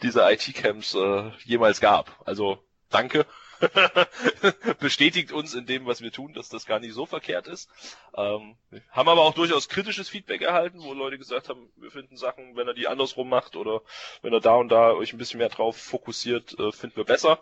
dieser 0.00 0.30
IT-Camps 0.30 0.94
äh, 0.94 1.32
jemals 1.44 1.80
gab. 1.80 2.22
Also 2.24 2.62
danke. 2.88 3.26
bestätigt 4.78 5.32
uns 5.32 5.54
in 5.54 5.66
dem, 5.66 5.86
was 5.86 6.02
wir 6.02 6.12
tun, 6.12 6.34
dass 6.34 6.48
das 6.48 6.66
gar 6.66 6.78
nicht 6.78 6.94
so 6.94 7.04
verkehrt 7.04 7.48
ist. 7.48 7.68
Ähm, 8.16 8.56
haben 8.92 9.08
aber 9.08 9.22
auch 9.22 9.34
durchaus 9.34 9.68
kritisches 9.68 10.08
Feedback 10.08 10.42
erhalten, 10.42 10.80
wo 10.82 10.94
Leute 10.94 11.18
gesagt 11.18 11.48
haben, 11.48 11.72
wir 11.74 11.90
finden 11.90 12.16
Sachen, 12.16 12.54
wenn 12.54 12.68
er 12.68 12.74
die 12.74 12.86
andersrum 12.86 13.28
macht 13.28 13.56
oder 13.56 13.82
wenn 14.22 14.32
er 14.32 14.40
da 14.40 14.54
und 14.54 14.68
da 14.68 14.92
euch 14.92 15.12
ein 15.12 15.18
bisschen 15.18 15.38
mehr 15.38 15.48
drauf 15.48 15.76
fokussiert, 15.76 16.56
äh, 16.60 16.70
finden 16.70 16.96
wir 16.96 17.04
besser. 17.04 17.40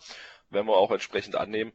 Werden 0.49 0.67
wir 0.67 0.79
auch 0.79 0.93
entsprechend 0.93 1.37
annehmen. 1.37 1.75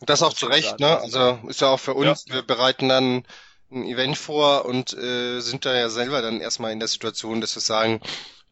Das 0.00 0.22
auch 0.22 0.32
zu 0.32 0.46
Recht, 0.46 0.78
ne? 0.78 0.98
Also 1.00 1.40
ist 1.48 1.60
ja 1.60 1.68
auch 1.68 1.80
für 1.80 1.94
uns, 1.94 2.24
ja. 2.28 2.36
wir 2.36 2.42
bereiten 2.42 2.88
dann 2.88 3.24
ein 3.70 3.84
Event 3.84 4.16
vor 4.16 4.64
und 4.64 4.96
äh, 4.96 5.40
sind 5.40 5.64
da 5.66 5.74
ja 5.74 5.90
selber 5.90 6.22
dann 6.22 6.40
erstmal 6.40 6.72
in 6.72 6.78
der 6.78 6.88
Situation, 6.88 7.40
dass 7.40 7.54
wir 7.54 7.62
sagen, 7.62 8.00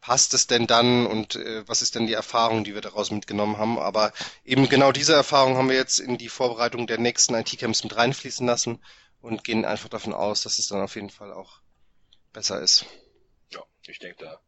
passt 0.01 0.33
es 0.33 0.47
denn 0.47 0.67
dann 0.67 1.07
und 1.07 1.35
äh, 1.35 1.67
was 1.67 1.81
ist 1.81 1.95
denn 1.95 2.07
die 2.07 2.13
Erfahrung, 2.13 2.63
die 2.63 2.73
wir 2.73 2.81
daraus 2.81 3.11
mitgenommen 3.11 3.57
haben. 3.57 3.79
Aber 3.79 4.13
eben 4.45 4.69
genau 4.69 4.91
diese 4.91 5.13
Erfahrung 5.13 5.57
haben 5.57 5.69
wir 5.69 5.75
jetzt 5.75 5.99
in 5.99 6.17
die 6.17 6.29
Vorbereitung 6.29 6.87
der 6.87 6.99
nächsten 6.99 7.33
IT-Camps 7.33 7.83
mit 7.83 7.95
reinfließen 7.95 8.45
lassen 8.45 8.79
und 9.21 9.43
gehen 9.43 9.65
einfach 9.65 9.89
davon 9.89 10.13
aus, 10.13 10.43
dass 10.43 10.59
es 10.59 10.67
dann 10.67 10.81
auf 10.81 10.95
jeden 10.95 11.09
Fall 11.09 11.33
auch 11.33 11.59
besser 12.31 12.61
ist. 12.61 12.85
Ich 13.89 13.99
denke, 13.99 14.25
da 14.25 14.39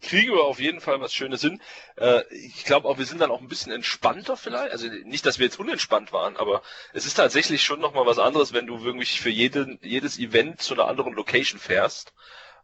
kriegen 0.00 0.32
wir 0.32 0.44
auf 0.44 0.60
jeden 0.60 0.80
Fall 0.80 1.00
was 1.00 1.14
Schönes 1.14 1.40
hin. 1.40 1.60
Äh, 1.96 2.22
ich 2.34 2.64
glaube 2.64 2.88
auch, 2.88 2.98
wir 2.98 3.06
sind 3.06 3.20
dann 3.20 3.30
auch 3.30 3.40
ein 3.40 3.48
bisschen 3.48 3.72
entspannter 3.72 4.36
vielleicht. 4.36 4.72
Also 4.72 4.88
nicht, 4.88 5.26
dass 5.26 5.38
wir 5.38 5.46
jetzt 5.46 5.58
unentspannt 5.58 6.12
waren, 6.12 6.36
aber 6.36 6.62
es 6.92 7.06
ist 7.06 7.14
tatsächlich 7.14 7.62
schon 7.62 7.80
nochmal 7.80 8.06
was 8.06 8.18
anderes, 8.18 8.52
wenn 8.52 8.66
du 8.66 8.82
wirklich 8.82 9.20
für 9.20 9.30
jeden, 9.30 9.78
jedes 9.82 10.18
Event 10.18 10.60
zu 10.60 10.74
einer 10.74 10.88
anderen 10.88 11.14
Location 11.14 11.60
fährst. 11.60 12.12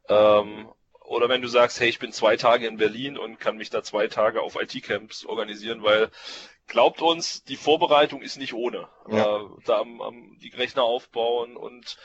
Ähm, 0.08 0.68
oder 1.08 1.28
wenn 1.28 1.42
du 1.42 1.48
sagst, 1.48 1.80
hey, 1.80 1.88
ich 1.88 1.98
bin 1.98 2.12
zwei 2.12 2.36
Tage 2.36 2.66
in 2.66 2.76
Berlin 2.76 3.16
und 3.16 3.40
kann 3.40 3.56
mich 3.56 3.70
da 3.70 3.82
zwei 3.82 4.08
Tage 4.08 4.42
auf 4.42 4.60
IT-Camps 4.60 5.24
organisieren, 5.24 5.82
weil 5.82 6.10
glaubt 6.66 7.00
uns, 7.00 7.44
die 7.44 7.56
Vorbereitung 7.56 8.20
ist 8.20 8.36
nicht 8.36 8.52
ohne. 8.52 8.88
Ja. 9.10 9.38
Äh, 9.38 9.44
da 9.64 9.80
am, 9.80 10.02
am, 10.02 10.38
die 10.38 10.50
Rechner 10.50 10.82
aufbauen 10.82 11.56
und 11.56 11.96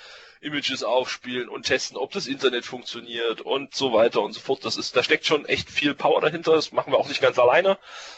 Images 0.43 0.84
aufspielen 0.84 1.49
und 1.49 1.65
testen, 1.65 1.97
ob 1.97 2.12
das 2.12 2.27
Internet 2.27 2.65
funktioniert 2.65 3.41
und 3.41 3.73
so 3.73 3.93
weiter 3.93 4.21
und 4.21 4.34
so 4.34 4.39
fort. 4.39 4.65
Das 4.65 4.77
ist, 4.77 4.95
da 4.95 5.03
steckt 5.03 5.25
schon 5.25 5.45
echt 5.45 5.69
viel 5.69 5.95
Power 5.95 6.21
dahinter. 6.21 6.53
Das 6.53 6.71
machen 6.71 6.91
wir 6.93 6.99
auch 6.99 7.08
nicht 7.08 7.21
ganz 7.21 7.39
alleine. 7.39 7.77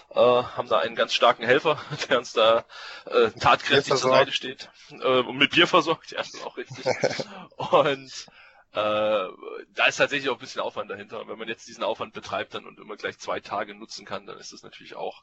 Äh, 0.09 0.19
haben 0.19 0.67
da 0.67 0.79
einen 0.79 0.95
ganz 0.95 1.13
starken 1.13 1.43
Helfer, 1.43 1.79
der 2.09 2.17
uns 2.17 2.33
da 2.33 2.65
äh, 3.05 3.31
tatkräftig 3.31 3.95
zur 3.95 4.09
Seite 4.09 4.31
steht 4.31 4.69
äh, 4.91 5.19
und 5.19 5.38
mit 5.38 5.51
Bier 5.51 5.67
versorgt. 5.67 6.11
Ja, 6.11 6.17
das 6.17 6.33
ist 6.33 6.45
auch 6.45 6.57
richtig. 6.57 6.85
und 7.57 8.27
äh, 8.73 9.29
da 9.73 9.85
ist 9.88 9.97
tatsächlich 9.97 10.29
auch 10.29 10.35
ein 10.35 10.39
bisschen 10.39 10.61
Aufwand 10.61 10.89
dahinter. 10.89 11.21
Und 11.21 11.29
wenn 11.29 11.38
man 11.38 11.47
jetzt 11.47 11.67
diesen 11.67 11.83
Aufwand 11.83 12.13
betreibt 12.13 12.55
dann 12.55 12.65
und 12.65 12.79
immer 12.79 12.97
gleich 12.97 13.17
zwei 13.19 13.39
Tage 13.39 13.73
nutzen 13.73 14.05
kann, 14.05 14.25
dann 14.25 14.38
ist 14.38 14.51
das 14.51 14.63
natürlich 14.63 14.95
auch 14.95 15.21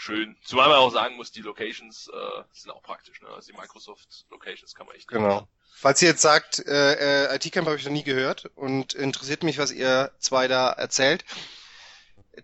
schön. 0.00 0.36
Zumal 0.44 0.68
man 0.68 0.78
auch 0.78 0.90
sagen 0.90 1.16
muss, 1.16 1.30
die 1.32 1.42
Locations 1.42 2.08
äh, 2.08 2.42
sind 2.52 2.70
auch 2.70 2.82
praktisch. 2.82 3.20
Ne? 3.20 3.28
Also 3.28 3.52
die 3.52 3.58
Microsoft 3.58 4.26
Locations 4.30 4.74
kann 4.74 4.86
man 4.86 4.96
echt. 4.96 5.08
Genau. 5.08 5.40
Nutzen. 5.40 5.48
Falls 5.72 6.02
ihr 6.02 6.08
jetzt 6.08 6.22
sagt, 6.22 6.58
äh, 6.66 7.26
äh 7.26 7.36
IT-Camp 7.36 7.66
habe 7.66 7.76
ich 7.76 7.84
noch 7.84 7.92
nie 7.92 8.02
gehört 8.02 8.46
und 8.54 8.94
interessiert 8.94 9.42
mich, 9.42 9.58
was 9.58 9.72
ihr 9.72 10.10
zwei 10.18 10.48
da 10.48 10.70
erzählt, 10.70 11.24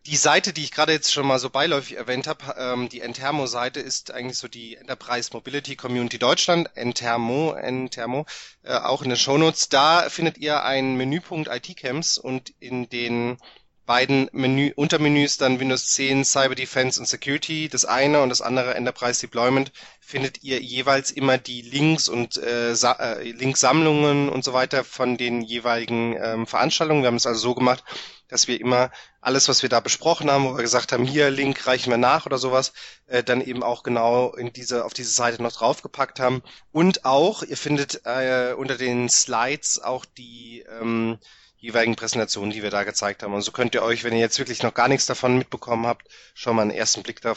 die 0.05 0.17
Seite, 0.17 0.53
die 0.53 0.65
ich 0.65 0.73
gerade 0.73 0.93
jetzt 0.93 1.13
schon 1.13 1.27
mal 1.27 1.39
so 1.39 1.49
beiläufig 1.51 1.97
erwähnt 1.97 2.27
habe, 2.27 2.55
ähm, 2.59 2.89
die 2.89 3.01
Entermo-Seite 3.01 3.81
ist 3.81 4.11
eigentlich 4.11 4.39
so 4.39 4.49
die 4.49 4.77
Enterprise 4.77 5.31
Mobility 5.33 5.77
Community 5.77 6.19
Deutschland, 6.19 6.71
Entermo, 6.75 7.53
Entermo, 7.53 8.27
äh, 8.63 8.75
auch 8.75 9.03
in 9.03 9.09
den 9.09 9.19
Shownotes. 9.19 9.69
Da 9.69 10.09
findet 10.11 10.39
ihr 10.39 10.63
einen 10.65 10.97
Menüpunkt 10.97 11.49
IT-Camps 11.49 12.19
und 12.19 12.53
in 12.61 12.89
den 12.89 13.39
beiden 13.87 14.29
Menü 14.33 14.73
Untermenüs 14.75 15.39
dann 15.39 15.61
Windows 15.61 15.91
10 15.93 16.25
Cyber 16.25 16.55
Defense 16.55 17.01
und 17.01 17.07
Security, 17.07 17.69
das 17.69 17.85
eine 17.85 18.21
und 18.21 18.29
das 18.29 18.43
andere 18.43 18.75
Enterprise 18.75 19.21
Deployment, 19.21 19.73
findet 20.01 20.43
ihr 20.43 20.61
jeweils 20.61 21.11
immer 21.11 21.39
die 21.39 21.63
Links 21.63 22.09
und 22.09 22.37
äh, 22.37 22.73
äh, 22.73 23.31
Linksammlungen 23.31 24.29
und 24.29 24.45
so 24.45 24.53
weiter 24.53 24.85
von 24.85 25.17
den 25.17 25.41
jeweiligen 25.43 26.17
ähm, 26.21 26.47
Veranstaltungen. 26.47 27.03
Wir 27.03 27.09
haben 27.09 27.17
es 27.17 27.27
also 27.27 27.41
so 27.41 27.55
gemacht, 27.55 27.85
dass 28.29 28.49
wir 28.49 28.61
immer 28.61 28.91
alles, 29.21 29.49
was 29.49 29.63
wir 29.63 29.69
da 29.69 29.81
besprochen 29.81 30.31
haben, 30.31 30.45
wo 30.45 30.57
wir 30.57 30.63
gesagt 30.63 30.93
haben, 30.93 31.05
hier 31.05 31.31
Link 31.31 31.67
reichen 31.67 31.91
wir 31.91 31.97
nach 31.97 32.27
oder 32.27 32.39
sowas, 32.39 32.73
äh, 33.07 33.23
dann 33.23 33.41
eben 33.41 33.63
auch 33.63 33.83
genau 33.83 34.33
in 34.35 34.53
diese 34.53 34.85
auf 34.85 34.95
diese 34.95 35.11
Seite 35.11 35.43
noch 35.43 35.53
draufgepackt 35.53 36.21
haben. 36.21 36.43
Und 36.73 37.05
auch, 37.05 37.43
ihr 37.43 37.57
findet 37.57 38.03
äh, 38.05 38.55
unter 38.57 38.77
den 38.77 39.09
Slides 39.09 39.81
auch 39.83 40.05
die 40.05 40.65
ähm, 40.81 41.19
jeweiligen 41.59 41.97
Präsentationen, 41.97 42.51
die 42.51 42.63
wir 42.63 42.71
da 42.71 42.85
gezeigt 42.85 43.23
haben. 43.23 43.35
Und 43.35 43.43
so 43.43 43.53
könnt 43.53 43.75
ihr 43.75 43.83
euch, 43.83 44.05
wenn 44.05 44.13
ihr 44.13 44.21
jetzt 44.21 44.39
wirklich 44.39 44.63
noch 44.63 44.75
gar 44.75 44.89
nichts 44.89 45.07
davon 45.07 45.39
mitbekommen 45.39 45.87
habt, 45.87 46.07
schon 46.35 46.57
mal 46.57 46.63
einen 46.63 46.71
ersten 46.71 47.03
Blick 47.03 47.21
da 47.21 47.35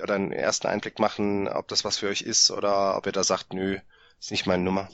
oder 0.00 0.14
einen 0.14 0.32
ersten 0.32 0.68
Einblick 0.68 0.98
machen, 0.98 1.48
ob 1.48 1.68
das 1.68 1.84
was 1.84 1.98
für 1.98 2.08
euch 2.08 2.22
ist 2.22 2.50
oder 2.50 2.96
ob 2.96 3.06
ihr 3.06 3.12
da 3.12 3.24
sagt, 3.24 3.52
nö, 3.52 3.78
ist 4.18 4.30
nicht 4.30 4.46
meine 4.46 4.62
Nummer. 4.62 4.88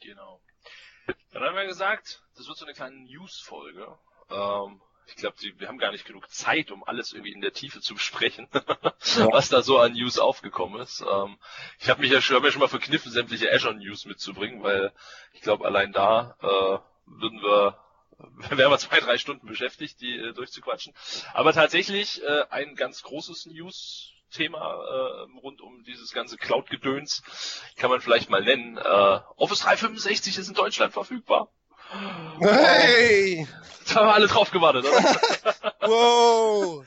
Genau. 0.00 0.40
Dann 1.32 1.42
haben 1.42 1.56
wir 1.56 1.66
gesagt, 1.66 2.22
das 2.36 2.48
wird 2.48 2.56
so 2.56 2.64
eine 2.64 2.74
kleine 2.74 2.96
News-Folge. 2.96 3.98
Ähm, 4.30 4.80
ich 5.06 5.16
glaube, 5.16 5.36
wir 5.56 5.68
haben 5.68 5.78
gar 5.78 5.92
nicht 5.92 6.04
genug 6.04 6.30
Zeit, 6.30 6.70
um 6.70 6.84
alles 6.84 7.12
irgendwie 7.12 7.32
in 7.32 7.40
der 7.40 7.52
Tiefe 7.52 7.80
zu 7.80 7.94
besprechen, 7.94 8.48
ja. 8.54 9.32
was 9.32 9.48
da 9.48 9.62
so 9.62 9.78
an 9.78 9.92
News 9.92 10.18
aufgekommen 10.18 10.80
ist. 10.80 11.00
Ähm, 11.00 11.38
ich 11.78 11.90
habe 11.90 12.00
mich 12.00 12.10
ja 12.10 12.20
schon, 12.20 12.36
hab 12.36 12.42
mir 12.42 12.52
schon 12.52 12.60
mal 12.60 12.68
verkniffen, 12.68 13.10
sämtliche 13.10 13.52
Azure 13.52 13.74
News 13.74 14.04
mitzubringen, 14.04 14.62
weil 14.62 14.92
ich 15.32 15.40
glaube, 15.42 15.64
allein 15.64 15.92
da 15.92 16.36
äh, 16.40 16.89
würden 17.10 17.40
wir 17.42 17.78
wären 18.50 18.70
wir 18.70 18.78
zwei, 18.78 19.00
drei 19.00 19.18
Stunden 19.18 19.46
beschäftigt, 19.46 20.00
die 20.00 20.16
äh, 20.16 20.32
durchzuquatschen. 20.32 20.94
Aber 21.32 21.52
tatsächlich 21.52 22.22
äh, 22.22 22.44
ein 22.50 22.74
ganz 22.76 23.02
großes 23.02 23.46
News 23.46 24.12
Thema 24.30 24.58
äh, 24.58 25.38
rund 25.40 25.60
um 25.60 25.82
dieses 25.84 26.12
ganze 26.12 26.36
Cloud-Gedöns 26.36 27.22
kann 27.76 27.90
man 27.90 28.00
vielleicht 28.00 28.30
mal 28.30 28.42
nennen. 28.42 28.76
Äh, 28.78 29.20
Office 29.36 29.60
365 29.60 30.38
ist 30.38 30.48
in 30.48 30.54
Deutschland 30.54 30.92
verfügbar. 30.92 31.48
Hey! 32.40 33.46
Da 33.88 33.96
haben 33.96 34.06
wir 34.06 34.14
alle 34.14 34.28
drauf 34.28 34.52
gewartet, 34.52 34.84
oder? 34.84 35.02
wow! 35.80 36.86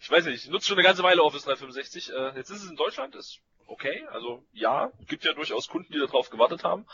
Ich 0.00 0.08
weiß 0.08 0.26
nicht, 0.26 0.44
ich 0.44 0.50
nutze 0.50 0.68
schon 0.68 0.76
eine 0.76 0.86
ganze 0.86 1.02
Weile 1.02 1.24
Office 1.24 1.42
365. 1.42 2.12
Äh, 2.12 2.36
jetzt 2.36 2.50
ist 2.50 2.62
es 2.62 2.70
in 2.70 2.76
Deutschland, 2.76 3.16
ist 3.16 3.40
okay. 3.68 4.06
Also 4.12 4.42
ja, 4.52 4.90
gibt 5.06 5.24
ja 5.24 5.32
durchaus 5.32 5.68
Kunden, 5.68 5.92
die 5.92 5.98
darauf 5.98 6.30
gewartet 6.30 6.64
haben. 6.64 6.86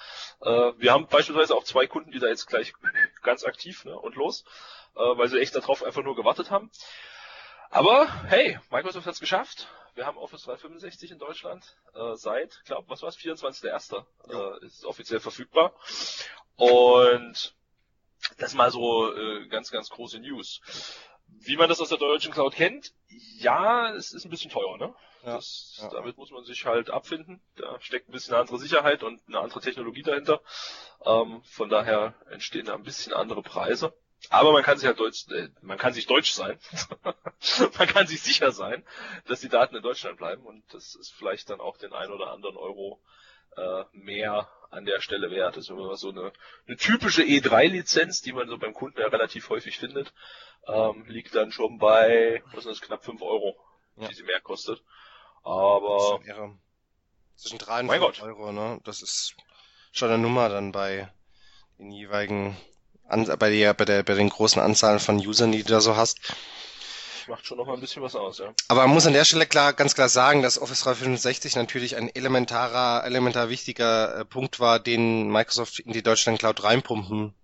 Äh, 0.42 0.72
wir 0.76 0.92
haben 0.92 1.06
beispielsweise 1.06 1.54
auch 1.54 1.64
zwei 1.64 1.86
Kunden, 1.86 2.10
die 2.10 2.18
da 2.18 2.26
jetzt 2.26 2.46
gleich 2.46 2.74
ganz 3.22 3.44
aktiv 3.44 3.84
ne, 3.84 3.98
und 3.98 4.16
los, 4.16 4.44
äh, 4.94 5.00
weil 5.00 5.28
sie 5.28 5.40
echt 5.40 5.56
darauf 5.56 5.82
einfach 5.82 6.02
nur 6.02 6.16
gewartet 6.16 6.50
haben. 6.50 6.70
Aber 7.70 8.06
hey, 8.24 8.58
Microsoft 8.70 9.06
hat 9.06 9.14
es 9.14 9.20
geschafft. 9.20 9.68
Wir 9.94 10.06
haben 10.06 10.18
Office 10.18 10.42
365 10.42 11.12
in 11.12 11.18
Deutschland 11.18 11.76
äh, 11.94 12.14
seit, 12.16 12.62
glaube 12.64 12.88
was 12.88 13.02
war 13.02 13.08
es, 13.08 13.16
24.01. 13.16 14.04
Äh, 14.28 14.66
ist 14.66 14.84
offiziell 14.84 15.20
verfügbar. 15.20 15.72
Und 16.56 17.54
das 18.38 18.54
mal 18.54 18.70
so 18.70 19.14
äh, 19.14 19.46
ganz, 19.48 19.70
ganz 19.70 19.90
große 19.90 20.18
News. 20.18 20.60
Wie 21.40 21.56
man 21.56 21.68
das 21.68 21.80
aus 21.80 21.88
der 21.88 21.98
deutschen 21.98 22.32
Cloud 22.32 22.54
kennt, 22.54 22.92
ja, 23.38 23.90
es 23.94 24.12
ist 24.12 24.24
ein 24.24 24.30
bisschen 24.30 24.50
teuer, 24.50 24.76
ne? 24.78 24.94
Ja, 25.24 25.36
das, 25.36 25.78
ja. 25.80 25.88
Damit 25.88 26.18
muss 26.18 26.30
man 26.30 26.44
sich 26.44 26.66
halt 26.66 26.90
abfinden. 26.90 27.40
Da 27.56 27.80
steckt 27.80 28.08
ein 28.08 28.12
bisschen 28.12 28.34
eine 28.34 28.42
andere 28.42 28.58
Sicherheit 28.58 29.02
und 29.02 29.20
eine 29.26 29.40
andere 29.40 29.60
Technologie 29.60 30.02
dahinter. 30.02 30.40
Ähm, 31.04 31.42
von 31.44 31.68
daher 31.68 32.14
entstehen 32.30 32.66
da 32.66 32.74
ein 32.74 32.82
bisschen 32.82 33.12
andere 33.12 33.42
Preise. 33.42 33.94
Aber 34.30 34.52
man 34.52 34.62
kann 34.62 34.78
sich 34.78 34.86
halt 34.86 35.00
deutsch, 35.00 35.26
äh, 35.30 35.48
man 35.62 35.78
kann 35.78 35.92
sich 35.92 36.06
deutsch 36.06 36.32
sein. 36.32 36.58
man 37.78 37.88
kann 37.88 38.06
sich 38.06 38.22
sicher 38.22 38.52
sein, 38.52 38.84
dass 39.26 39.40
die 39.40 39.48
Daten 39.48 39.76
in 39.76 39.82
Deutschland 39.82 40.18
bleiben 40.18 40.44
und 40.44 40.62
das 40.72 40.94
ist 40.94 41.12
vielleicht 41.12 41.50
dann 41.50 41.60
auch 41.60 41.76
den 41.76 41.92
ein 41.92 42.10
oder 42.10 42.30
anderen 42.30 42.56
Euro 42.56 43.00
äh, 43.56 43.84
mehr 43.92 44.48
an 44.74 44.84
der 44.84 45.00
Stelle 45.00 45.30
wert. 45.30 45.56
Das 45.56 45.64
ist 45.64 45.70
immer 45.70 45.96
so 45.96 46.10
eine, 46.10 46.32
eine 46.66 46.76
typische 46.76 47.22
E3-Lizenz, 47.22 48.22
die 48.22 48.32
man 48.32 48.48
so 48.48 48.58
beim 48.58 48.74
Kunden 48.74 49.00
ja 49.00 49.08
relativ 49.08 49.48
häufig 49.48 49.78
findet, 49.78 50.12
ähm, 50.66 51.04
liegt 51.06 51.34
dann 51.34 51.52
schon 51.52 51.78
bei, 51.78 52.42
was 52.52 52.66
ist 52.66 52.80
das, 52.80 52.80
knapp 52.80 53.04
5 53.04 53.22
Euro, 53.22 53.56
ja. 53.96 54.08
die 54.08 54.14
sie 54.14 54.24
mehr 54.24 54.40
kostet. 54.40 54.82
Aber. 55.42 56.20
Zwischen 57.36 57.58
3 57.58 57.80
und 57.80 57.90
5 57.90 58.22
Euro, 58.22 58.52
ne? 58.52 58.80
Das 58.84 59.02
ist 59.02 59.34
schon 59.92 60.08
eine 60.08 60.18
Nummer 60.18 60.48
dann 60.48 60.72
bei 60.72 61.12
den 61.78 61.90
jeweiligen, 61.90 62.56
bei 63.08 63.50
der, 63.50 63.74
bei 63.74 63.84
der, 63.84 64.02
bei 64.02 64.14
den 64.14 64.28
großen 64.28 64.62
Anzahlen 64.62 65.00
von 65.00 65.16
Usern, 65.16 65.52
die 65.52 65.62
du 65.62 65.70
da 65.70 65.80
so 65.80 65.96
hast 65.96 66.20
macht 67.28 67.46
schon 67.46 67.58
noch 67.58 67.66
mal 67.66 67.74
ein 67.74 67.80
bisschen 67.80 68.02
was 68.02 68.14
aus, 68.14 68.38
ja. 68.38 68.52
Aber 68.68 68.82
man 68.82 68.94
muss 68.94 69.06
an 69.06 69.12
der 69.12 69.24
Stelle 69.24 69.46
klar, 69.46 69.72
ganz 69.72 69.94
klar 69.94 70.08
sagen, 70.08 70.42
dass 70.42 70.60
Office 70.60 70.80
365 70.80 71.56
natürlich 71.56 71.96
ein 71.96 72.14
elementarer, 72.14 73.04
elementar 73.04 73.48
wichtiger 73.48 74.20
äh, 74.20 74.24
Punkt 74.24 74.60
war, 74.60 74.78
den 74.78 75.28
Microsoft 75.30 75.80
in 75.80 75.92
die 75.92 76.02
Deutschland 76.02 76.38
Cloud 76.38 76.62
reinpumpen 76.62 77.34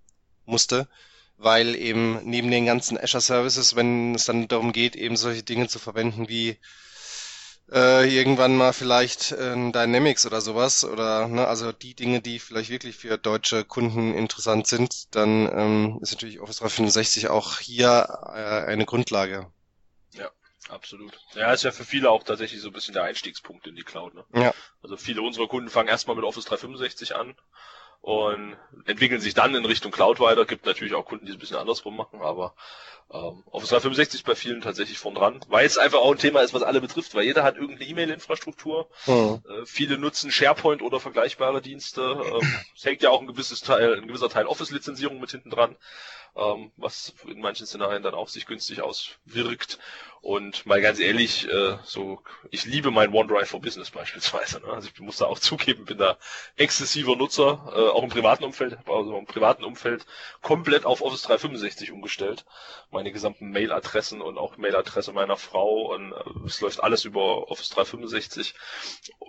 musste, 0.46 0.88
weil 1.36 1.74
eben 1.74 2.20
neben 2.24 2.50
den 2.50 2.66
ganzen 2.66 2.98
Azure 2.98 3.20
Services, 3.20 3.76
wenn 3.76 4.14
es 4.14 4.26
dann 4.26 4.48
darum 4.48 4.72
geht, 4.72 4.96
eben 4.96 5.16
solche 5.16 5.42
Dinge 5.42 5.68
zu 5.68 5.78
verwenden 5.78 6.28
wie 6.28 6.58
äh, 7.72 8.08
irgendwann 8.08 8.56
mal 8.56 8.72
vielleicht 8.72 9.32
äh, 9.32 9.54
Dynamics 9.70 10.26
oder 10.26 10.40
sowas 10.40 10.84
oder 10.84 11.28
ne, 11.28 11.46
also 11.46 11.72
die 11.72 11.94
Dinge, 11.94 12.20
die 12.20 12.38
vielleicht 12.38 12.70
wirklich 12.70 12.96
für 12.96 13.16
deutsche 13.16 13.64
Kunden 13.64 14.14
interessant 14.14 14.66
sind, 14.66 15.14
dann 15.14 15.48
ähm, 15.52 15.98
ist 16.02 16.12
natürlich 16.12 16.40
Office 16.40 16.58
365 16.58 17.28
auch 17.28 17.58
hier 17.58 18.08
äh, 18.34 18.66
eine 18.66 18.86
Grundlage. 18.86 19.46
Absolut. 20.70 21.18
Ja, 21.34 21.52
ist 21.52 21.64
ja 21.64 21.72
für 21.72 21.84
viele 21.84 22.10
auch 22.10 22.22
tatsächlich 22.22 22.60
so 22.60 22.68
ein 22.68 22.72
bisschen 22.72 22.94
der 22.94 23.04
Einstiegspunkt 23.04 23.66
in 23.66 23.74
die 23.74 23.82
Cloud. 23.82 24.14
Ne? 24.14 24.24
Ja. 24.34 24.54
Also 24.82 24.96
viele 24.96 25.22
unserer 25.22 25.48
Kunden 25.48 25.68
fangen 25.68 25.88
erstmal 25.88 26.16
mit 26.16 26.24
Office 26.24 26.44
365 26.44 27.16
an 27.16 27.34
und 28.00 28.56
entwickeln 28.86 29.20
sich 29.20 29.34
dann 29.34 29.54
in 29.54 29.64
Richtung 29.64 29.92
Cloud 29.92 30.20
weiter. 30.20 30.46
Gibt 30.46 30.64
natürlich 30.64 30.94
auch 30.94 31.04
Kunden, 31.04 31.26
die 31.26 31.32
es 31.32 31.36
ein 31.36 31.40
bisschen 31.40 31.58
andersrum 31.58 31.96
machen, 31.96 32.22
aber 32.22 32.54
ähm, 33.12 33.42
Office 33.50 33.70
365 33.70 34.20
ist 34.20 34.26
bei 34.26 34.34
vielen 34.34 34.60
tatsächlich 34.60 34.98
vorn 34.98 35.16
dran, 35.16 35.40
weil 35.48 35.66
es 35.66 35.76
einfach 35.76 35.98
auch 35.98 36.12
ein 36.12 36.18
Thema 36.18 36.40
ist, 36.40 36.54
was 36.54 36.62
alle 36.62 36.80
betrifft, 36.80 37.14
weil 37.14 37.24
jeder 37.24 37.42
hat 37.42 37.56
irgendeine 37.56 37.90
E-Mail-Infrastruktur. 37.90 38.88
Mhm. 39.06 39.42
Äh, 39.48 39.66
viele 39.66 39.98
nutzen 39.98 40.30
SharePoint 40.30 40.80
oder 40.80 41.00
vergleichbare 41.00 41.60
Dienste. 41.60 42.00
Ähm, 42.00 42.54
es 42.76 42.84
hängt 42.84 43.02
ja 43.02 43.10
auch 43.10 43.20
ein 43.20 43.26
gewisses 43.26 43.60
Teil, 43.60 43.96
ein 43.96 44.06
gewisser 44.06 44.28
Teil 44.28 44.46
Office-Lizenzierung 44.46 45.20
mit 45.20 45.32
hinten 45.32 45.50
dran 45.50 45.76
ähm, 46.36 46.72
was 46.76 47.14
in 47.26 47.40
manchen 47.40 47.66
Szenarien 47.66 48.02
dann 48.02 48.14
auch 48.14 48.28
sich 48.28 48.46
günstig 48.46 48.82
auswirkt. 48.82 49.78
Und 50.22 50.66
mal 50.66 50.82
ganz 50.82 51.00
ehrlich, 51.00 51.48
äh, 51.48 51.78
so 51.84 52.22
ich 52.50 52.66
liebe 52.66 52.90
mein 52.90 53.12
OneDrive 53.12 53.48
for 53.48 53.60
Business 53.60 53.90
beispielsweise. 53.90 54.60
Ne? 54.60 54.68
Also 54.68 54.90
ich 54.92 55.00
muss 55.00 55.16
da 55.16 55.24
auch 55.24 55.38
zugeben, 55.38 55.86
bin 55.86 55.96
da 55.96 56.18
exzessiver 56.56 57.16
Nutzer, 57.16 57.72
äh, 57.74 57.88
auch 57.88 58.02
im 58.02 58.10
privaten 58.10 58.44
Umfeld, 58.44 58.76
also 58.86 59.16
im 59.16 59.24
privaten 59.24 59.64
Umfeld 59.64 60.04
komplett 60.42 60.84
auf 60.84 61.00
Office 61.00 61.22
365 61.22 61.90
umgestellt. 61.90 62.44
Meine 62.90 63.12
gesamten 63.12 63.50
Mailadressen 63.50 64.20
und 64.20 64.36
auch 64.36 64.58
Mailadresse 64.58 65.12
meiner 65.12 65.38
Frau 65.38 65.94
und 65.94 66.12
äh, 66.12 66.46
es 66.46 66.60
läuft 66.60 66.82
alles 66.82 67.06
über 67.06 67.50
Office 67.50 67.70
365 67.70 68.54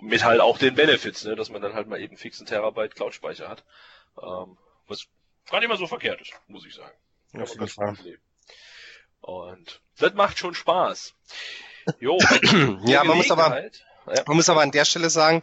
mit 0.02 0.24
halt 0.24 0.40
auch 0.40 0.58
den 0.58 0.74
Benefits, 0.74 1.24
ne, 1.24 1.36
dass 1.36 1.48
man 1.50 1.62
dann 1.62 1.72
halt 1.72 1.88
mal 1.88 2.00
eben 2.00 2.18
fixen 2.18 2.46
Terabyte 2.46 2.94
Cloud-Speicher 2.94 3.48
hat. 3.48 3.64
Ähm, 4.22 4.58
was 4.88 5.06
gar 5.52 5.60
nicht 5.60 5.68
mal 5.68 5.78
so 5.78 5.86
verkehrt 5.86 6.20
ist, 6.20 6.32
muss 6.48 6.66
ich 6.66 6.74
sagen. 6.74 6.96
Ja, 7.34 7.42
auf 7.42 7.50
jeden 7.50 7.68
Fall. 7.68 7.96
Und 9.20 9.80
das 9.98 10.14
macht 10.14 10.38
schon 10.38 10.54
Spaß. 10.54 11.14
Jo, 12.00 12.18
ja, 12.84 13.04
man 13.04 13.16
muss 13.18 13.30
aber, 13.30 13.62
ja. 13.62 14.22
man 14.26 14.36
muss 14.36 14.48
aber 14.48 14.62
an 14.62 14.70
der 14.70 14.84
Stelle 14.84 15.10
sagen, 15.10 15.42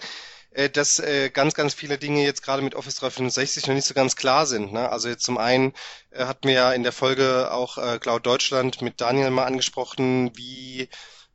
äh, 0.52 0.70
dass 0.70 1.00
äh, 1.00 1.30
ganz, 1.30 1.54
ganz 1.54 1.74
viele 1.74 1.98
Dinge 1.98 2.24
jetzt 2.24 2.42
gerade 2.42 2.62
mit 2.62 2.76
Office 2.76 2.96
365 2.96 3.68
noch 3.68 3.76
nicht 3.76 3.86
so 3.86 3.94
ganz 3.94 4.16
klar 4.16 4.46
sind. 4.46 4.74
Ne? 4.74 4.90
Also 4.90 5.10
jetzt 5.10 5.24
zum 5.24 5.38
einen 5.38 5.74
äh, 6.10 6.26
hatten 6.26 6.48
wir 6.48 6.56
ja 6.56 6.74
in 6.74 6.84
der 6.84 6.92
Folge 6.92 7.52
auch 7.52 7.78
äh, 7.78 8.00
Cloud 8.00 8.26
Deutschland 8.26 8.82
mit 8.82 9.00
Daniel 9.00 9.30
mal 9.30 9.46
angesprochen, 9.46 10.36
wie 10.36 10.90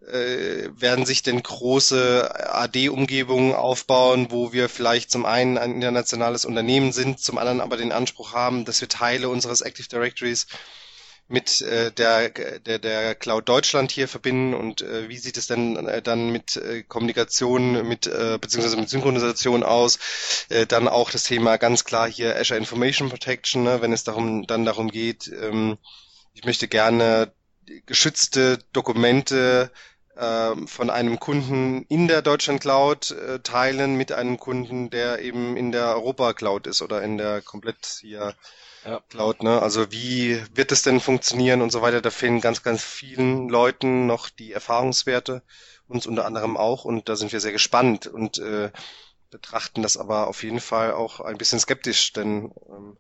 äh, 0.09 0.69
werden 0.81 1.07
sich 1.07 1.23
denn 1.23 1.43
große 1.43 2.53
AD-Umgebungen 2.55 3.55
aufbauen, 3.55 4.29
wo 4.31 4.53
wir 4.53 4.69
vielleicht 4.69 5.11
zum 5.11 5.27
einen 5.27 5.59
ein 5.59 5.73
internationales 5.75 6.45
Unternehmen 6.45 6.93
sind, 6.93 7.21
zum 7.21 7.39
anderen 7.39 7.61
aber 7.61 7.77
den 7.77 7.93
Anspruch 7.93 8.33
haben, 8.33 8.65
dass 8.65 8.81
wir 8.81 8.89
Teile 8.89 9.29
unseres 9.29 9.61
Active 9.61 9.89
Directories 9.89 10.47
mit 11.27 11.63
äh, 11.63 11.91
der, 11.91 12.29
der, 12.29 12.79
der 12.79 13.15
Cloud 13.15 13.49
Deutschland 13.49 13.91
hier 13.91 14.09
verbinden 14.09 14.53
und 14.53 14.83
äh, 14.83 15.09
wie 15.09 15.17
sieht 15.17 15.39
es 15.39 15.47
denn 15.47 15.77
äh, 15.89 16.03
dann 16.03 16.31
mit 16.31 16.57
äh, 16.57 16.83
Kommunikation, 16.83 17.87
mit 17.89 18.07
äh, 18.07 18.39
beziehungsweise 18.39 18.77
mit 18.77 18.91
Synchronisation 18.91 19.63
aus? 19.63 19.99
Äh, 20.51 20.67
dann 20.67 20.87
auch 20.87 21.11
das 21.11 21.25
Thema 21.25 21.57
ganz 21.57 21.85
klar 21.85 22.11
hier 22.11 22.37
Azure 22.37 22.59
Information 22.59 23.09
Protection, 23.09 23.63
ne, 23.63 23.81
wenn 23.81 23.93
es 23.93 24.05
darum 24.05 24.47
dann 24.47 24.67
darum 24.67 24.91
geht, 24.91 25.29
ähm, 25.29 25.79
ich 26.35 26.45
möchte 26.45 26.69
gerne 26.69 27.33
geschützte 27.87 28.59
Dokumente 28.73 29.71
von 30.17 30.91
einem 30.91 31.19
Kunden 31.19 31.85
in 31.89 32.07
der 32.07 32.23
Deutschland 32.23 32.61
Cloud 32.61 33.11
äh, 33.11 33.41
teilen 33.41 33.97
mit 33.97 34.13
einem 34.13 34.39
Kunden, 34.39 34.91
der 34.91 35.21
eben 35.21 35.57
in 35.57 35.73
der 35.73 35.89
Europa 35.89 36.35
Cloud 36.35 36.67
ist 36.67 36.83
oder 36.83 37.03
in 37.03 37.19
der 37.19 37.43
komplett 37.43 37.99
hier 38.01 38.35
ja. 38.85 39.01
Cloud. 39.09 39.43
Ne? 39.43 39.61
Also 39.61 39.91
wie 39.91 40.41
wird 40.55 40.71
es 40.71 40.83
denn 40.83 41.01
funktionieren 41.01 41.63
und 41.63 41.71
so 41.71 41.83
weiter? 41.83 42.01
Da 42.01 42.11
fehlen 42.11 42.41
ganz, 42.41 42.63
ganz 42.63 42.83
vielen 42.83 43.49
Leuten 43.49 44.07
noch 44.07 44.29
die 44.29 44.53
Erfahrungswerte, 44.53 45.43
uns 45.89 46.07
unter 46.07 46.27
anderem 46.27 46.57
auch 46.57 46.85
und 46.85 47.09
da 47.09 47.17
sind 47.17 47.33
wir 47.33 47.41
sehr 47.41 47.53
gespannt 47.53 48.07
und 48.07 48.39
äh, 48.39 48.71
betrachten 49.31 49.83
das 49.83 49.97
aber 49.97 50.29
auf 50.29 50.45
jeden 50.45 50.61
Fall 50.61 50.93
auch 50.93 51.19
ein 51.19 51.39
bisschen 51.39 51.59
skeptisch, 51.59 52.13
denn 52.13 52.53
ähm, 52.69 52.97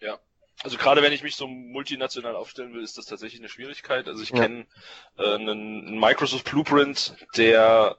ja. 0.00 0.18
Also 0.62 0.76
gerade 0.76 1.02
wenn 1.02 1.12
ich 1.12 1.22
mich 1.22 1.36
so 1.36 1.46
multinational 1.46 2.36
aufstellen 2.36 2.74
will, 2.74 2.82
ist 2.82 2.98
das 2.98 3.06
tatsächlich 3.06 3.40
eine 3.40 3.48
Schwierigkeit. 3.48 4.08
Also 4.08 4.22
ich 4.22 4.30
ja. 4.30 4.40
kenne 4.40 4.66
äh, 5.18 5.34
einen 5.34 5.98
Microsoft 5.98 6.50
Blueprint, 6.50 7.14
der 7.36 7.96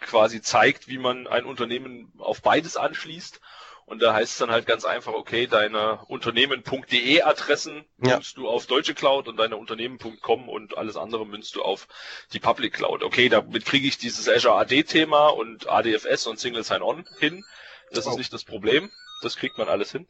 quasi 0.00 0.40
zeigt, 0.40 0.88
wie 0.88 0.98
man 0.98 1.26
ein 1.26 1.44
Unternehmen 1.44 2.12
auf 2.18 2.40
beides 2.40 2.76
anschließt. 2.76 3.40
Und 3.84 4.02
da 4.02 4.12
heißt 4.12 4.32
es 4.32 4.38
dann 4.38 4.50
halt 4.50 4.66
ganz 4.66 4.84
einfach, 4.84 5.14
okay, 5.14 5.46
deine 5.46 6.04
Unternehmen.de 6.08 7.22
Adressen 7.22 7.86
ja. 7.98 8.16
münzt 8.16 8.36
du 8.36 8.46
auf 8.46 8.66
deutsche 8.66 8.94
Cloud 8.94 9.28
und 9.28 9.38
deine 9.38 9.56
Unternehmen.com 9.56 10.48
und 10.48 10.76
alles 10.76 10.98
andere 10.98 11.26
münzt 11.26 11.56
du 11.56 11.62
auf 11.62 11.88
die 12.34 12.38
Public 12.38 12.74
Cloud. 12.74 13.02
Okay, 13.02 13.30
damit 13.30 13.64
kriege 13.64 13.88
ich 13.88 13.96
dieses 13.96 14.28
Azure 14.28 14.56
AD 14.56 14.82
Thema 14.82 15.28
und 15.28 15.68
ADFS 15.68 16.26
und 16.26 16.38
Single 16.38 16.64
Sign-On 16.64 17.06
hin. 17.18 17.44
Das 17.90 18.06
oh. 18.06 18.10
ist 18.10 18.18
nicht 18.18 18.32
das 18.32 18.44
Problem. 18.44 18.90
Das 19.22 19.36
kriegt 19.36 19.56
man 19.56 19.70
alles 19.70 19.90
hin. 19.90 20.06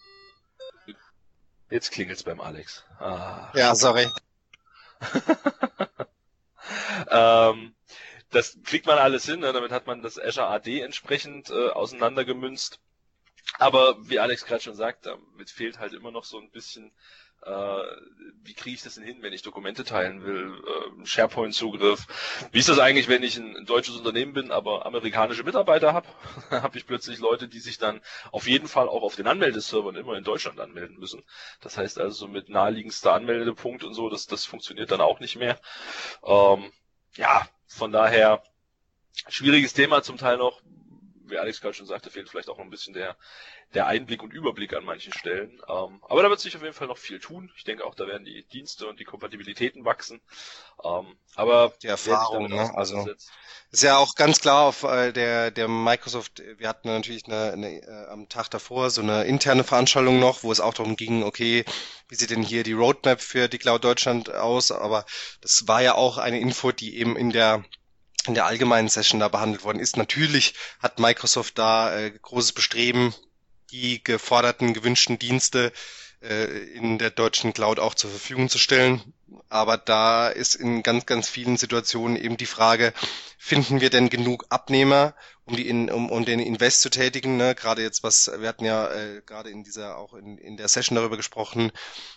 Jetzt 1.71 1.93
klingelt's 1.93 2.23
beim 2.23 2.41
Alex. 2.41 2.85
Ah. 2.99 3.51
Ja, 3.55 3.75
sorry. 3.75 4.09
ähm, 7.11 7.75
das 8.31 8.59
kriegt 8.65 8.87
man 8.87 8.99
alles 8.99 9.27
hin, 9.27 9.41
ne? 9.41 9.53
damit 9.53 9.71
hat 9.71 9.87
man 9.87 10.03
das 10.03 10.19
Azure 10.19 10.49
AD 10.49 10.81
entsprechend 10.81 11.51
äh, 11.51 11.69
auseinandergemünzt. 11.71 12.81
Aber 13.59 13.97
wie 14.09 14.19
Alex 14.19 14.45
gerade 14.45 14.63
schon 14.63 14.75
sagt, 14.75 15.07
damit 15.07 15.51
fehlt 15.51 15.79
halt 15.79 15.95
immer 15.95 16.11
noch 16.11 16.25
so 16.25 16.39
ein 16.39 16.51
bisschen 16.51 16.93
wie 18.49 18.55
kriege 18.55 18.75
ich 18.75 18.83
das 18.83 18.95
denn 18.95 19.05
hin, 19.05 19.19
wenn 19.21 19.33
ich 19.33 19.43
Dokumente 19.43 19.85
teilen 19.85 20.25
will, 20.25 20.63
äh, 20.67 21.07
SharePoint-Zugriff. 21.07 22.07
Wie 22.51 22.59
ist 22.59 22.69
das 22.69 22.79
eigentlich, 22.79 23.09
wenn 23.09 23.23
ich 23.23 23.37
ein, 23.37 23.57
ein 23.57 23.67
deutsches 23.67 23.97
Unternehmen 23.97 24.33
bin, 24.33 24.51
aber 24.51 24.87
amerikanische 24.87 25.45
Mitarbeiter 25.45 25.93
habe? 25.93 26.09
habe 26.51 26.79
ich 26.79 26.87
plötzlich 26.87 27.19
Leute, 27.19 27.47
die 27.47 27.61
sich 27.61 27.79
dann 27.79 28.01
auf 28.33 28.49
jeden 28.49 28.67
Fall 28.67 28.89
auch 28.89 29.03
auf 29.03 29.17
den 29.17 29.27
Anmeldeservern 29.27 29.97
immer 29.97 30.17
in 30.17 30.25
Deutschland 30.25 30.61
anmelden 30.61 30.99
müssen. 30.99 31.23
Das 31.61 31.77
heißt 31.77 31.99
also 32.01 32.27
mit 32.27 32.49
naheliegendster 32.49 33.13
Anmeldepunkt 33.13 33.85
und 33.85 33.95
so, 33.95 34.09
das, 34.09 34.27
das 34.27 34.45
funktioniert 34.47 34.91
dann 34.91 35.01
auch 35.01 35.21
nicht 35.21 35.37
mehr. 35.37 35.61
Ähm, 36.25 36.73
ja, 37.17 37.47
von 37.67 37.93
daher 37.93 38.43
schwieriges 39.29 39.75
Thema 39.75 40.03
zum 40.03 40.17
Teil 40.17 40.39
noch 40.39 40.63
wie 41.31 41.39
Alex 41.39 41.61
gerade 41.61 41.75
schon 41.75 41.87
sagte, 41.87 42.11
fehlt 42.11 42.29
vielleicht 42.29 42.49
auch 42.49 42.59
noch 42.59 42.65
ein 42.65 42.71
bisschen 42.71 42.95
der, 42.95 43.17
der 43.75 43.87
Einblick 43.87 44.23
und 44.23 44.33
Überblick 44.33 44.75
an 44.75 44.85
manchen 44.85 45.13
Stellen. 45.13 45.61
Ähm, 45.69 46.03
aber 46.09 46.23
da 46.23 46.31
wird 46.31 46.41
sich 46.41 46.57
auf 46.57 46.63
jeden 46.63 46.75
Fall 46.75 46.89
noch 46.89 46.99
viel 46.99 47.21
tun. 47.21 47.53
Ich 47.57 47.65
denke 47.65 47.85
auch, 47.85 47.95
da 47.95 48.07
werden 48.07 48.25
die 48.25 48.45
Dienste 48.45 48.87
und 48.87 49.01
die 49.01 49.05
Kompatibilitäten 49.05 49.85
wachsen. 49.85 50.21
Ähm, 50.85 51.17
aber 51.35 51.73
die 51.83 51.89
Erfahrung, 51.89 52.49
ne? 52.49 52.73
also 52.75 53.07
ist 53.71 53.83
ja 53.83 53.99
auch 53.99 54.15
ganz 54.15 54.41
klar 54.41 54.67
auf 54.67 54.83
äh, 54.85 55.13
der 55.13 55.51
der 55.51 55.69
Microsoft. 55.69 56.43
Wir 56.57 56.69
hatten 56.69 56.89
natürlich 56.89 57.27
eine, 57.27 57.53
eine, 57.53 57.83
äh, 57.83 58.07
am 58.09 58.29
Tag 58.29 58.49
davor 58.49 58.91
so 58.91 59.03
eine 59.03 59.25
interne 59.25 59.65
Veranstaltung 59.65 60.19
noch, 60.21 60.43
wo 60.43 60.51
es 60.51 60.61
auch 60.61 60.75
darum 60.75 60.97
ging, 60.97 61.23
okay, 61.23 61.65
wie 62.09 62.15
sieht 62.15 62.31
denn 62.31 62.43
hier 62.43 62.63
die 62.63 62.73
Roadmap 62.73 63.21
für 63.21 63.49
die 63.49 63.59
Cloud 63.59 63.85
Deutschland 63.85 64.33
aus? 64.35 64.71
Aber 64.71 65.05
das 65.41 65.69
war 65.69 65.83
ja 65.83 65.95
auch 65.95 66.17
eine 66.17 66.41
Info, 66.41 66.73
die 66.73 66.99
eben 66.99 67.17
in 67.17 67.31
der 67.31 67.65
in 68.29 68.35
der 68.35 68.47
allgemeinen 68.47 68.89
Session 68.89 69.21
da 69.21 69.29
behandelt 69.29 69.65
worden 69.65 69.81
ist. 69.81 69.97
Natürlich 69.97 70.55
hat 70.81 70.99
Microsoft 71.01 71.59
da 71.59 71.97
äh, 71.97 72.11
großes 72.11 72.53
Bestreben, 72.53 73.15
die 73.71 74.03
geforderten, 74.03 74.75
gewünschten 74.75 75.19
Dienste 75.19 75.73
in 76.21 76.99
der 76.99 77.11
deutschen 77.11 77.53
Cloud 77.53 77.79
auch 77.79 77.95
zur 77.95 78.11
Verfügung 78.11 78.49
zu 78.49 78.59
stellen. 78.59 79.01
Aber 79.49 79.77
da 79.77 80.29
ist 80.29 80.55
in 80.55 80.83
ganz, 80.83 81.07
ganz 81.07 81.29
vielen 81.29 81.57
Situationen 81.57 82.17
eben 82.17 82.37
die 82.37 82.47
Frage, 82.47 82.93
finden 83.39 83.81
wir 83.81 83.91
denn 83.91 84.11
genug 84.11 84.47
Abnehmer, 84.51 85.15
um 85.45 85.57
die 85.57 85.69
in, 85.69 85.91
um, 85.91 86.11
um 86.11 86.25
den 86.25 86.41
Invest 86.41 86.83
zu 86.83 86.91
tätigen? 86.91 87.37
Ne? 87.37 87.55
Gerade 87.55 87.83
jetzt 87.83 88.03
was, 88.03 88.31
wir 88.39 88.49
hatten 88.49 88.65
ja 88.65 88.89
äh, 88.93 89.23
gerade 89.25 89.51
in 89.51 89.65
dieser 89.65 89.97
auch 89.97 90.15
in, 90.15 90.39
in 90.39 90.57
der 90.57 90.69
Session 90.69 90.97
darüber 90.97 91.17
gesprochen, 91.17 91.73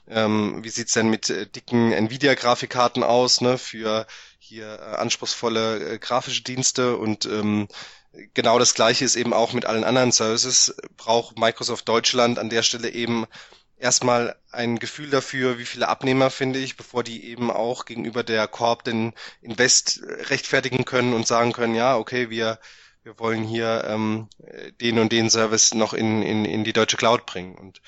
ähm, 0.08 0.64
wie 0.64 0.70
sieht's 0.70 0.94
denn 0.94 1.10
mit 1.10 1.30
äh, 1.30 1.48
dicken 1.48 1.92
Nvidia-Grafikkarten 1.94 3.04
aus, 3.04 3.42
ne? 3.42 3.58
Für 3.58 4.08
hier 4.40 4.80
äh, 4.80 4.96
anspruchsvolle 4.98 5.94
äh, 5.94 6.00
grafische 6.00 6.44
Dienste 6.44 6.98
und 6.98 7.26
ähm, 7.26 7.68
genau 8.34 8.60
das 8.60 8.74
gleiche 8.74 9.06
ist 9.06 9.16
eben 9.16 9.34
auch 9.34 9.54
mit 9.54 9.66
allen 9.66 9.86
anderen 9.86 10.12
Services. 10.12 10.76
Braucht 10.98 11.40
Microsoft 11.40 11.88
Deutschland 11.88 12.40
an 12.40 12.50
der 12.50 12.64
Stelle 12.64 12.90
eben 12.90 13.26
erstmal 13.82 14.36
ein 14.52 14.80
Gefühl 14.80 15.10
dafür, 15.10 15.58
wie 15.58 15.66
viele 15.66 15.88
Abnehmer 15.88 16.30
finde 16.30 16.60
ich, 16.60 16.78
bevor 16.78 17.04
die 17.04 17.26
eben 17.26 17.52
auch 17.52 17.86
gegenüber 17.86 18.24
der 18.24 18.48
Corp 18.48 18.84
den 18.84 19.14
Invest 19.42 20.02
rechtfertigen 20.04 20.86
können 20.86 21.14
und 21.14 21.28
sagen 21.28 21.52
können, 21.52 21.76
ja, 21.76 21.98
okay, 21.98 22.30
wir, 22.30 22.60
wir 23.04 23.18
wollen 23.20 23.44
hier 23.44 23.84
ähm, 23.88 24.30
den 24.80 25.00
und 25.00 25.12
den 25.12 25.30
Service 25.30 25.74
noch 25.74 25.94
in, 25.94 26.22
in, 26.22 26.46
in 26.46 26.64
die 26.64 26.74
deutsche 26.74 26.98
Cloud 26.98 27.26
bringen. 27.26 27.56
Und 27.58 27.82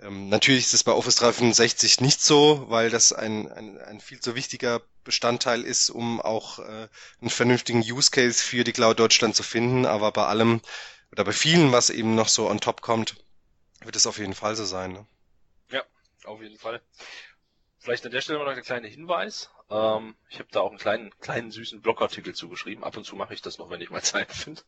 ähm, 0.00 0.28
natürlich 0.28 0.66
ist 0.66 0.74
es 0.74 0.84
bei 0.84 0.92
Office 0.92 1.16
365 1.16 2.00
nicht 2.00 2.20
so, 2.20 2.66
weil 2.68 2.90
das 2.90 3.12
ein, 3.12 3.50
ein, 3.50 3.78
ein 3.78 4.00
viel 4.00 4.20
zu 4.20 4.34
wichtiger 4.34 4.82
Bestandteil 5.04 5.62
ist, 5.62 5.90
um 5.90 6.20
auch 6.20 6.58
äh, 6.58 6.88
einen 7.20 7.30
vernünftigen 7.30 7.80
Use 7.80 8.10
Case 8.10 8.42
für 8.42 8.64
die 8.64 8.72
Cloud 8.72 8.98
Deutschland 8.98 9.34
zu 9.34 9.42
finden. 9.42 9.86
Aber 9.86 10.12
bei 10.12 10.26
allem 10.26 10.60
oder 11.10 11.24
bei 11.24 11.32
vielen, 11.32 11.72
was 11.72 11.90
eben 11.90 12.14
noch 12.14 12.28
so 12.28 12.50
on 12.50 12.60
top 12.60 12.82
kommt, 12.82 13.16
wird 13.80 13.96
es 13.96 14.06
auf 14.06 14.18
jeden 14.18 14.34
Fall 14.34 14.56
so 14.56 14.64
sein. 14.64 14.92
Ne? 14.92 15.06
Auf 16.26 16.42
jeden 16.42 16.58
Fall. 16.58 16.80
Vielleicht 17.78 18.06
an 18.06 18.12
der 18.12 18.20
Stelle 18.20 18.38
noch 18.38 18.46
ein 18.46 18.62
kleiner 18.62 18.88
Hinweis. 18.88 19.50
Ähm, 19.68 20.14
ich 20.28 20.38
habe 20.38 20.48
da 20.52 20.60
auch 20.60 20.70
einen 20.70 20.78
kleinen, 20.78 21.18
kleinen 21.18 21.50
süßen 21.50 21.82
Blogartikel 21.82 22.34
zugeschrieben. 22.34 22.84
Ab 22.84 22.96
und 22.96 23.04
zu 23.04 23.16
mache 23.16 23.34
ich 23.34 23.42
das 23.42 23.58
noch, 23.58 23.70
wenn 23.70 23.80
ich 23.80 23.90
mal 23.90 24.02
Zeit 24.02 24.30
finde. 24.30 24.62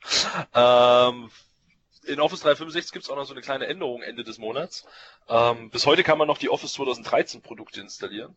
Ähm, 0.52 1.30
in 2.06 2.20
Office 2.20 2.40
365 2.40 2.92
gibt 2.92 3.04
es 3.04 3.10
auch 3.10 3.16
noch 3.16 3.24
so 3.24 3.32
eine 3.32 3.40
kleine 3.40 3.66
Änderung 3.66 4.02
Ende 4.02 4.24
des 4.24 4.38
Monats. 4.38 4.84
Ähm, 5.28 5.70
bis 5.70 5.86
heute 5.86 6.02
kann 6.02 6.18
man 6.18 6.26
noch 6.26 6.38
die 6.38 6.50
Office 6.50 6.72
2013 6.74 7.40
Produkte 7.40 7.80
installieren. 7.80 8.36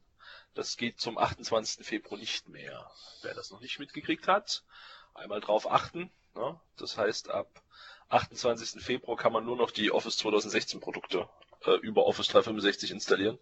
Das 0.53 0.77
geht 0.77 0.99
zum 0.99 1.17
28. 1.17 1.86
Februar 1.86 2.19
nicht 2.19 2.47
mehr. 2.49 2.89
Wer 3.23 3.34
das 3.34 3.51
noch 3.51 3.62
nicht 3.62 3.80
mitgekriegt 3.80 4.27
hat, 4.27 4.63
einmal 5.13 5.41
drauf 5.41 5.69
achten. 5.69 6.12
Ne? 6.36 6.60
Das 6.77 6.97
heißt, 6.97 7.30
ab 7.30 7.63
28. 8.10 8.82
Februar 8.82 9.17
kann 9.17 9.34
man 9.34 9.45
nur 9.45 9.58
noch 9.58 9.71
die 9.71 9.91
Office 9.91 10.17
2016 10.17 10.80
Produkte 10.80 11.27
äh, 11.65 11.76
über 11.82 12.06
Office 12.06 12.28
365 12.28 12.91
installieren. 12.91 13.39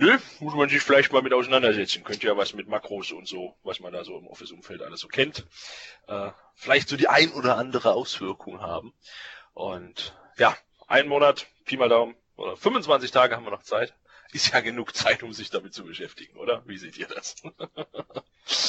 Nö, 0.00 0.16
muss 0.38 0.54
man 0.54 0.68
sich 0.68 0.80
vielleicht 0.80 1.12
mal 1.12 1.22
mit 1.22 1.32
auseinandersetzen. 1.32 2.04
Könnte 2.04 2.28
ja 2.28 2.36
was 2.36 2.54
mit 2.54 2.68
Makros 2.68 3.10
und 3.10 3.26
so, 3.26 3.56
was 3.64 3.80
man 3.80 3.92
da 3.92 4.04
so 4.04 4.16
im 4.16 4.28
Office-Umfeld 4.28 4.80
alles 4.80 5.00
so 5.00 5.08
kennt, 5.08 5.44
äh, 6.06 6.30
vielleicht 6.54 6.88
so 6.88 6.96
die 6.96 7.08
ein 7.08 7.32
oder 7.32 7.56
andere 7.56 7.94
Auswirkung 7.94 8.60
haben. 8.60 8.94
Und 9.54 10.16
ja, 10.36 10.56
ein 10.86 11.08
Monat, 11.08 11.48
Pi 11.64 11.76
mal 11.76 11.88
Daumen, 11.88 12.14
oder 12.36 12.56
25 12.56 13.10
Tage 13.10 13.34
haben 13.34 13.44
wir 13.44 13.50
noch 13.50 13.64
Zeit. 13.64 13.92
Ist 14.30 14.52
ja 14.52 14.60
genug 14.60 14.94
Zeit, 14.94 15.24
um 15.24 15.32
sich 15.32 15.50
damit 15.50 15.74
zu 15.74 15.84
beschäftigen, 15.84 16.36
oder? 16.36 16.62
Wie 16.66 16.78
seht 16.78 16.96
ihr 16.96 17.08
das? 17.08 17.34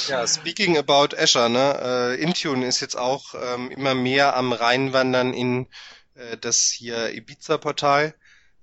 ja, 0.07 0.25
speaking 0.25 0.77
about 0.77 1.15
Azure, 1.15 1.49
ne? 1.49 2.15
Äh, 2.17 2.23
Intune 2.23 2.65
ist 2.65 2.79
jetzt 2.79 2.95
auch 2.97 3.35
ähm, 3.35 3.69
immer 3.69 3.93
mehr 3.93 4.35
am 4.35 4.51
Reinwandern 4.51 5.33
in 5.33 5.67
äh, 6.15 6.37
das 6.37 6.63
hier 6.63 7.13
Ibiza-Portal. 7.13 8.15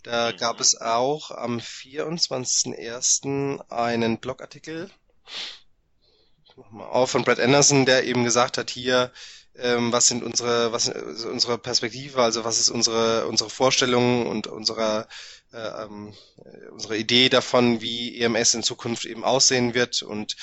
Da 0.02 0.32
mhm. 0.32 0.36
gab 0.36 0.60
es 0.60 0.78
auch 0.80 1.30
am 1.30 1.58
24.01. 1.58 3.60
einen 3.70 4.18
Blogartikel 4.18 4.90
auf 6.78 7.10
von 7.10 7.24
Brad 7.24 7.40
Anderson, 7.40 7.86
der 7.86 8.04
eben 8.04 8.24
gesagt 8.24 8.58
hat, 8.58 8.70
hier, 8.70 9.12
ähm, 9.56 9.92
was 9.92 10.08
sind 10.08 10.22
unsere, 10.22 10.72
was 10.72 10.88
ist 10.88 11.24
unsere 11.24 11.58
Perspektive, 11.58 12.22
also 12.22 12.44
was 12.44 12.60
ist 12.60 12.70
unsere, 12.70 13.26
unsere 13.26 13.50
Vorstellung 13.50 14.26
und 14.26 14.46
unsere, 14.46 15.08
äh, 15.52 15.84
ähm, 15.84 16.14
unsere 16.70 16.96
Idee 16.96 17.28
davon, 17.28 17.80
wie 17.80 18.20
EMS 18.20 18.54
in 18.54 18.62
Zukunft 18.62 19.04
eben 19.04 19.24
aussehen 19.24 19.74
wird 19.74 20.02
und 20.02 20.32
äh, 20.32 20.36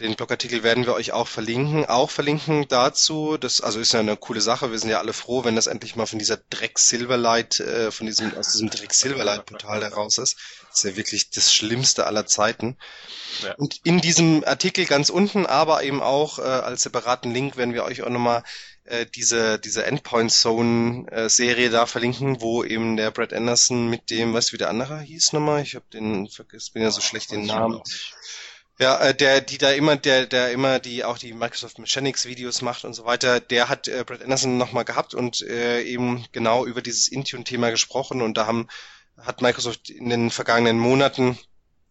den 0.00 0.16
Blogartikel 0.16 0.64
werden 0.64 0.84
wir 0.84 0.94
euch 0.94 1.12
auch 1.12 1.28
verlinken. 1.28 1.84
Auch 1.84 2.10
verlinken 2.10 2.66
dazu, 2.68 3.36
das 3.36 3.60
also 3.60 3.78
ist 3.78 3.92
ja 3.92 4.00
eine 4.00 4.16
coole 4.16 4.40
Sache. 4.40 4.72
Wir 4.72 4.78
sind 4.78 4.90
ja 4.90 4.98
alle 4.98 5.12
froh, 5.12 5.44
wenn 5.44 5.54
das 5.54 5.68
endlich 5.68 5.94
mal 5.94 6.06
von 6.06 6.18
dieser 6.18 6.38
Dreck 6.50 6.78
Silverlight, 6.78 7.60
äh, 7.60 7.92
von 7.92 8.06
diesem 8.06 8.36
aus 8.36 8.50
diesem 8.50 8.70
Dreck 8.70 8.92
Silverlight 8.92 9.46
Portal 9.46 9.82
heraus 9.82 10.18
ist. 10.18 10.36
Das 10.70 10.78
ist 10.78 10.90
ja 10.90 10.96
wirklich 10.96 11.30
das 11.30 11.54
Schlimmste 11.54 12.06
aller 12.06 12.26
Zeiten. 12.26 12.78
Ja. 13.44 13.54
Und 13.54 13.80
in 13.84 14.00
diesem 14.00 14.42
Artikel 14.44 14.86
ganz 14.86 15.08
unten, 15.08 15.46
aber 15.46 15.84
eben 15.84 16.02
auch 16.02 16.40
äh, 16.40 16.42
als 16.42 16.82
separaten 16.82 17.32
Link 17.32 17.56
werden 17.56 17.72
wir 17.72 17.84
euch 17.84 18.02
auch 18.02 18.08
nochmal 18.08 18.42
äh, 18.84 19.06
diese 19.06 19.60
diese 19.60 19.86
Endpoint 19.86 20.32
Zone 20.32 21.06
äh, 21.12 21.28
Serie 21.28 21.70
da 21.70 21.86
verlinken, 21.86 22.40
wo 22.40 22.64
eben 22.64 22.96
der 22.96 23.12
Brad 23.12 23.32
Anderson 23.32 23.88
mit 23.88 24.10
dem, 24.10 24.34
was 24.34 24.52
wie 24.52 24.58
der 24.58 24.68
andere 24.68 25.00
hieß 25.00 25.32
nochmal, 25.32 25.62
ich 25.62 25.76
habe 25.76 25.86
den 25.92 26.26
vergessen, 26.28 26.72
bin 26.74 26.82
ja 26.82 26.90
so 26.90 27.00
schlecht 27.00 27.30
den 27.30 27.46
Namen. 27.46 27.80
Ja, 28.80 28.98
äh, 28.98 29.14
der, 29.14 29.42
die 29.42 29.58
da 29.58 29.72
immer, 29.72 29.96
der, 29.96 30.26
der 30.26 30.52
immer 30.52 30.78
die 30.78 31.04
auch 31.04 31.18
die 31.18 31.34
Microsoft 31.34 31.78
Mechanics 31.78 32.24
Videos 32.24 32.62
macht 32.62 32.84
und 32.84 32.94
so 32.94 33.04
weiter, 33.04 33.38
der 33.38 33.68
hat 33.68 33.88
äh, 33.88 34.04
Brad 34.06 34.22
Anderson 34.22 34.56
nochmal 34.56 34.86
gehabt 34.86 35.14
und 35.14 35.42
äh, 35.42 35.82
eben 35.82 36.24
genau 36.32 36.64
über 36.64 36.80
dieses 36.80 37.08
Intune-Thema 37.08 37.70
gesprochen 37.70 38.22
und 38.22 38.38
da 38.38 38.46
haben 38.46 38.68
hat 39.18 39.42
Microsoft 39.42 39.90
in 39.90 40.08
den 40.08 40.30
vergangenen 40.30 40.78
Monaten, 40.78 41.38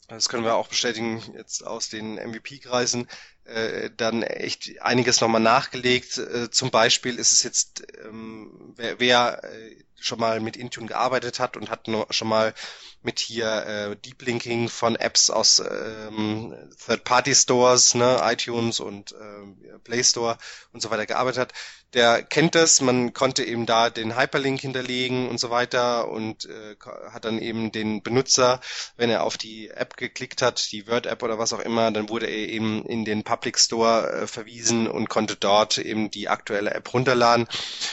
das 0.07 0.29
können 0.29 0.43
wir 0.43 0.55
auch 0.55 0.67
bestätigen 0.67 1.21
jetzt 1.35 1.65
aus 1.65 1.89
den 1.89 2.15
MVP-Kreisen, 2.15 3.07
äh, 3.43 3.91
dann 3.95 4.23
echt 4.23 4.81
einiges 4.81 5.21
nochmal 5.21 5.41
nachgelegt. 5.41 6.17
Äh, 6.17 6.49
zum 6.49 6.71
Beispiel 6.71 7.19
ist 7.19 7.31
es 7.31 7.43
jetzt, 7.43 7.83
ähm, 8.03 8.73
wer, 8.75 8.99
wer 8.99 9.43
äh, 9.43 9.83
schon 10.01 10.19
mal 10.19 10.39
mit 10.39 10.57
Intune 10.57 10.87
gearbeitet 10.87 11.39
hat 11.39 11.57
und 11.57 11.69
hat 11.69 11.87
schon 12.11 12.27
mal 12.27 12.53
mit 13.01 13.19
hier 13.19 13.65
äh, 13.65 13.95
Deep 13.95 14.21
Linking 14.23 14.67
von 14.67 14.95
Apps 14.95 15.29
aus 15.29 15.59
ähm, 15.59 16.53
Third-Party-Stores, 16.85 17.95
ne, 17.95 18.19
iTunes 18.23 18.79
und 18.79 19.13
äh, 19.13 19.79
Play 19.83 20.03
Store 20.03 20.37
und 20.73 20.81
so 20.81 20.89
weiter 20.89 21.05
gearbeitet 21.05 21.39
hat, 21.39 21.53
der 21.93 22.21
kennt 22.21 22.55
das. 22.55 22.81
Man 22.81 23.13
konnte 23.13 23.43
eben 23.43 23.65
da 23.65 23.89
den 23.89 24.17
Hyperlink 24.17 24.59
hinterlegen 24.59 25.29
und 25.29 25.39
so 25.39 25.49
weiter 25.49 26.09
und 26.09 26.45
äh, 26.45 26.75
hat 27.11 27.25
dann 27.25 27.39
eben 27.39 27.71
den 27.71 28.03
Benutzer, 28.03 28.59
wenn 28.97 29.09
er 29.09 29.23
auf 29.23 29.37
die 29.37 29.69
App 29.69 29.97
geklickt 29.97 30.41
hat, 30.41 30.71
die 30.71 30.87
Word-App 30.87 31.23
oder 31.23 31.39
was 31.39 31.53
auch 31.53 31.59
immer, 31.59 31.91
dann 31.91 32.09
wurde 32.09 32.27
er 32.27 32.49
eben 32.49 32.85
in 32.85 33.05
den 33.05 33.23
Public 33.23 33.57
Store 33.57 34.11
äh, 34.11 34.27
verwiesen 34.27 34.87
und 34.87 35.09
konnte 35.09 35.35
dort 35.35 35.77
eben 35.77 36.11
die 36.11 36.27
aktuelle 36.27 36.73
App 36.73 36.93
runterladen. 36.93 37.47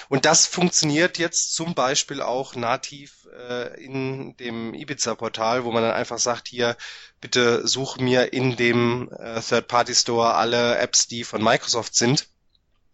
Und 0.09 0.25
das 0.25 0.47
funktioniert 0.47 1.19
jetzt 1.19 1.55
zum 1.55 1.75
Beispiel 1.75 1.96
auch 2.23 2.55
nativ 2.55 3.29
äh, 3.49 3.83
in 3.83 4.37
dem 4.37 4.75
Ibiza-Portal, 4.75 5.65
wo 5.65 5.73
man 5.73 5.83
dann 5.83 5.93
einfach 5.93 6.19
sagt, 6.19 6.49
hier, 6.49 6.77
bitte 7.21 7.67
such 7.67 7.99
mir 7.99 8.33
in 8.33 8.57
dem 8.57 9.11
äh, 9.13 9.41
Third-Party-Store 9.41 10.35
alle 10.35 10.79
Apps, 10.79 11.07
die 11.07 11.25
von 11.25 11.43
Microsoft 11.43 11.95
sind. 11.95 12.29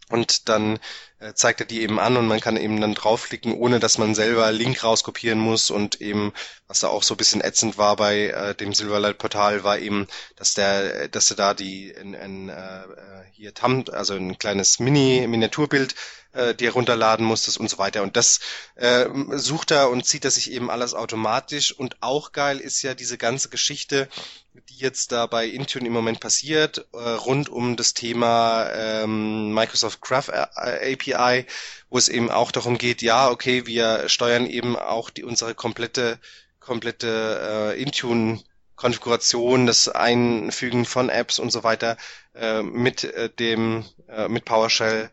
Und 0.08 0.50
dann 0.50 0.78
äh, 1.20 1.32
zeigt 1.32 1.60
er 1.60 1.66
die 1.66 1.80
eben 1.80 1.98
an 1.98 2.18
und 2.18 2.26
man 2.26 2.40
kann 2.40 2.58
eben 2.58 2.80
dann 2.80 2.94
draufklicken, 2.94 3.54
ohne 3.54 3.80
dass 3.80 3.96
man 3.96 4.14
selber 4.14 4.52
Link 4.52 4.84
rauskopieren 4.84 5.38
muss 5.38 5.70
und 5.70 6.02
eben, 6.02 6.34
was 6.66 6.80
da 6.80 6.88
auch 6.88 7.02
so 7.02 7.14
ein 7.14 7.16
bisschen 7.16 7.40
ätzend 7.40 7.78
war 7.78 7.96
bei 7.96 8.26
äh, 8.26 8.54
dem 8.54 8.74
Silverlight-Portal, 8.74 9.64
war 9.64 9.78
eben, 9.78 10.06
dass 10.36 10.52
der, 10.52 11.08
dass 11.08 11.30
er 11.30 11.36
da 11.36 11.54
die 11.54 11.88
in, 11.88 12.12
in, 12.12 12.48
äh, 12.50 12.82
hier 13.32 13.54
Thumb, 13.54 13.88
also 13.90 14.14
ein 14.14 14.38
kleines 14.38 14.80
Mini-Miniaturbild 14.80 15.94
äh, 16.32 16.54
dir 16.54 16.72
runterladen 16.72 17.24
musstest 17.24 17.58
und 17.58 17.68
so 17.68 17.78
weiter. 17.78 18.02
Und 18.02 18.16
das 18.16 18.40
äh, 18.74 19.06
sucht 19.32 19.70
er 19.70 19.90
und 19.90 20.06
zieht 20.06 20.24
er 20.24 20.30
sich 20.30 20.50
eben 20.52 20.70
alles 20.70 20.94
automatisch. 20.94 21.72
Und 21.72 21.96
auch 22.00 22.32
geil 22.32 22.58
ist 22.58 22.82
ja 22.82 22.94
diese 22.94 23.18
ganze 23.18 23.48
Geschichte, 23.48 24.08
die 24.68 24.76
jetzt 24.76 25.12
da 25.12 25.26
bei 25.26 25.46
Intune 25.46 25.86
im 25.86 25.92
Moment 25.92 26.20
passiert, 26.20 26.86
äh, 26.92 26.98
rund 26.98 27.48
um 27.48 27.76
das 27.76 27.94
Thema 27.94 28.68
ähm, 28.72 29.52
Microsoft 29.54 30.00
Graph 30.00 30.28
API 30.28 31.46
wo 31.92 31.98
es 31.98 32.08
eben 32.08 32.30
auch 32.30 32.52
darum 32.52 32.78
geht, 32.78 33.02
ja, 33.02 33.28
okay, 33.28 33.66
wir 33.66 34.08
steuern 34.08 34.46
eben 34.46 34.76
auch 34.76 35.10
die 35.10 35.24
unsere 35.24 35.54
komplette 35.54 36.18
komplette 36.58 37.74
äh, 37.76 37.82
Intune 37.82 38.40
Konfiguration, 38.76 39.66
das 39.66 39.88
Einfügen 39.88 40.86
von 40.86 41.10
Apps 41.10 41.38
und 41.38 41.50
so 41.52 41.62
weiter 41.62 41.98
äh, 42.34 42.62
mit 42.62 43.04
äh, 43.04 43.28
dem 43.28 43.84
äh, 44.08 44.28
mit 44.28 44.46
PowerShell 44.46 45.10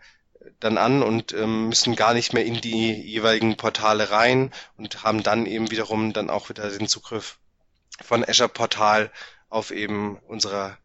dann 0.60 0.78
an 0.78 1.04
und 1.04 1.34
ähm, 1.34 1.70
müssen 1.70 1.96
gar 1.96 2.14
nicht 2.14 2.34
mehr 2.34 2.46
in 2.46 2.62
die 2.62 2.94
jeweiligen 2.94 3.58
Portale 3.58 4.12
rein 4.12 4.52
und 4.78 5.04
haben 5.04 5.24
dann 5.24 5.46
eben 5.46 5.72
wiederum 5.72 6.14
dann 6.14 6.30
auch 6.30 6.50
wieder 6.50 6.70
den 6.70 6.88
Zugriff 6.88 7.40
von 8.02 8.28
Azure 8.28 8.50
Portal 8.50 9.12
auf 9.50 9.72
eben 9.72 10.18
unserer 10.28 10.78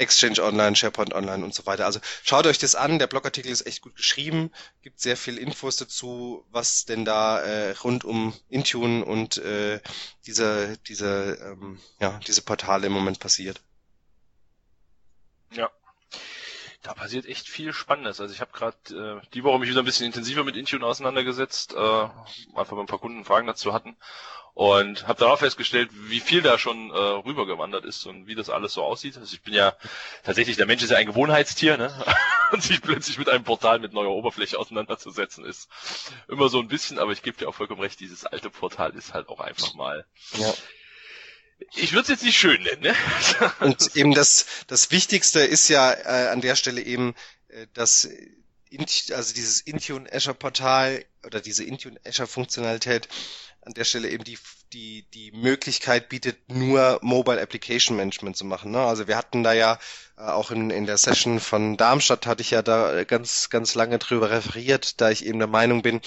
Exchange 0.00 0.42
Online, 0.42 0.74
SharePoint 0.74 1.12
Online 1.12 1.44
und 1.44 1.54
so 1.54 1.66
weiter. 1.66 1.84
Also 1.84 2.00
schaut 2.22 2.46
euch 2.46 2.58
das 2.58 2.74
an, 2.74 2.98
der 2.98 3.06
Blogartikel 3.06 3.52
ist 3.52 3.66
echt 3.66 3.82
gut 3.82 3.96
geschrieben, 3.96 4.50
gibt 4.82 4.98
sehr 4.98 5.16
viel 5.16 5.36
Infos 5.36 5.76
dazu, 5.76 6.46
was 6.50 6.86
denn 6.86 7.04
da 7.04 7.40
äh, 7.40 7.72
rund 7.72 8.04
um 8.04 8.34
Intune 8.48 9.04
und 9.04 9.36
äh, 9.36 9.80
diese, 10.26 10.78
diese, 10.88 11.38
ähm, 11.42 11.78
ja, 12.00 12.18
diese 12.26 12.40
Portale 12.40 12.86
im 12.86 12.92
Moment 12.92 13.20
passiert. 13.20 13.60
Ja. 15.52 15.70
Da 16.82 16.94
passiert 16.94 17.26
echt 17.26 17.48
viel 17.48 17.72
Spannendes. 17.72 18.20
Also 18.20 18.32
ich 18.32 18.40
habe 18.40 18.52
gerade 18.52 19.20
äh, 19.22 19.26
die 19.34 19.44
Woche 19.44 19.58
mich 19.58 19.68
wieder 19.68 19.82
ein 19.82 19.84
bisschen 19.84 20.06
intensiver 20.06 20.44
mit 20.44 20.56
Intune 20.56 20.86
auseinandergesetzt, 20.86 21.74
äh, 21.74 21.78
einfach 21.78 22.72
mal 22.72 22.80
ein 22.80 22.86
paar 22.86 22.98
Kunden 22.98 23.24
Fragen 23.24 23.46
dazu 23.46 23.72
hatten 23.72 23.96
und 24.54 25.06
habe 25.06 25.20
darauf 25.20 25.40
festgestellt, 25.40 25.90
wie 25.92 26.20
viel 26.20 26.42
da 26.42 26.58
schon 26.58 26.90
äh, 26.90 26.94
rübergewandert 26.94 27.84
ist 27.84 28.06
und 28.06 28.26
wie 28.26 28.34
das 28.34 28.50
alles 28.50 28.72
so 28.72 28.82
aussieht. 28.82 29.16
Also 29.16 29.32
ich 29.34 29.42
bin 29.42 29.54
ja 29.54 29.74
tatsächlich, 30.22 30.56
der 30.56 30.66
Mensch 30.66 30.82
ist 30.82 30.90
ja 30.90 30.98
ein 30.98 31.06
Gewohnheitstier, 31.06 31.76
ne? 31.76 31.92
und 32.52 32.62
sich 32.62 32.82
plötzlich 32.82 33.18
mit 33.18 33.28
einem 33.28 33.44
Portal 33.44 33.78
mit 33.78 33.92
neuer 33.92 34.10
Oberfläche 34.10 34.58
auseinanderzusetzen 34.58 35.44
ist 35.44 35.70
immer 36.28 36.48
so 36.48 36.58
ein 36.60 36.68
bisschen, 36.68 36.98
aber 36.98 37.12
ich 37.12 37.22
gebe 37.22 37.36
dir 37.36 37.48
auch 37.48 37.54
vollkommen 37.54 37.80
recht, 37.80 38.00
dieses 38.00 38.26
alte 38.26 38.50
Portal 38.50 38.90
ist 38.92 39.14
halt 39.14 39.28
auch 39.28 39.40
einfach 39.40 39.74
mal. 39.74 40.04
Ja. 40.34 40.52
Ich 41.74 41.92
würde 41.92 42.02
es 42.02 42.08
jetzt 42.08 42.24
nicht 42.24 42.38
schön 42.38 42.62
nennen, 42.62 42.82
ne? 42.82 42.94
und 43.60 43.96
eben 43.96 44.12
das, 44.12 44.46
das 44.66 44.90
Wichtigste 44.90 45.40
ist 45.40 45.68
ja 45.68 45.92
äh, 45.92 46.28
an 46.28 46.40
der 46.40 46.56
Stelle 46.56 46.82
eben, 46.82 47.14
äh, 47.48 47.66
dass 47.74 48.08
also 49.12 49.34
dieses 49.34 49.60
Intune 49.62 50.08
Azure 50.12 50.34
Portal 50.34 51.04
oder 51.24 51.40
diese 51.40 51.64
Intune 51.64 51.98
Azure 52.06 52.28
Funktionalität 52.28 53.08
an 53.62 53.74
der 53.74 53.84
Stelle 53.84 54.08
eben 54.08 54.24
die, 54.24 54.38
die, 54.72 55.04
die 55.12 55.32
Möglichkeit 55.32 56.08
bietet, 56.08 56.38
nur 56.48 56.98
Mobile 57.02 57.40
Application 57.40 57.96
Management 57.96 58.36
zu 58.36 58.44
machen. 58.44 58.70
Ne? 58.70 58.78
Also 58.78 59.06
wir 59.06 59.16
hatten 59.16 59.42
da 59.42 59.52
ja 59.52 59.78
äh, 60.16 60.22
auch 60.22 60.50
in, 60.50 60.70
in 60.70 60.86
der 60.86 60.96
Session 60.96 61.40
von 61.40 61.76
Darmstadt 61.76 62.26
hatte 62.26 62.42
ich 62.42 62.52
ja 62.52 62.62
da 62.62 63.04
ganz, 63.04 63.50
ganz 63.50 63.74
lange 63.74 63.98
drüber 63.98 64.30
referiert, 64.30 65.00
da 65.00 65.10
ich 65.10 65.26
eben 65.26 65.38
der 65.38 65.48
Meinung 65.48 65.82
bin, 65.82 66.00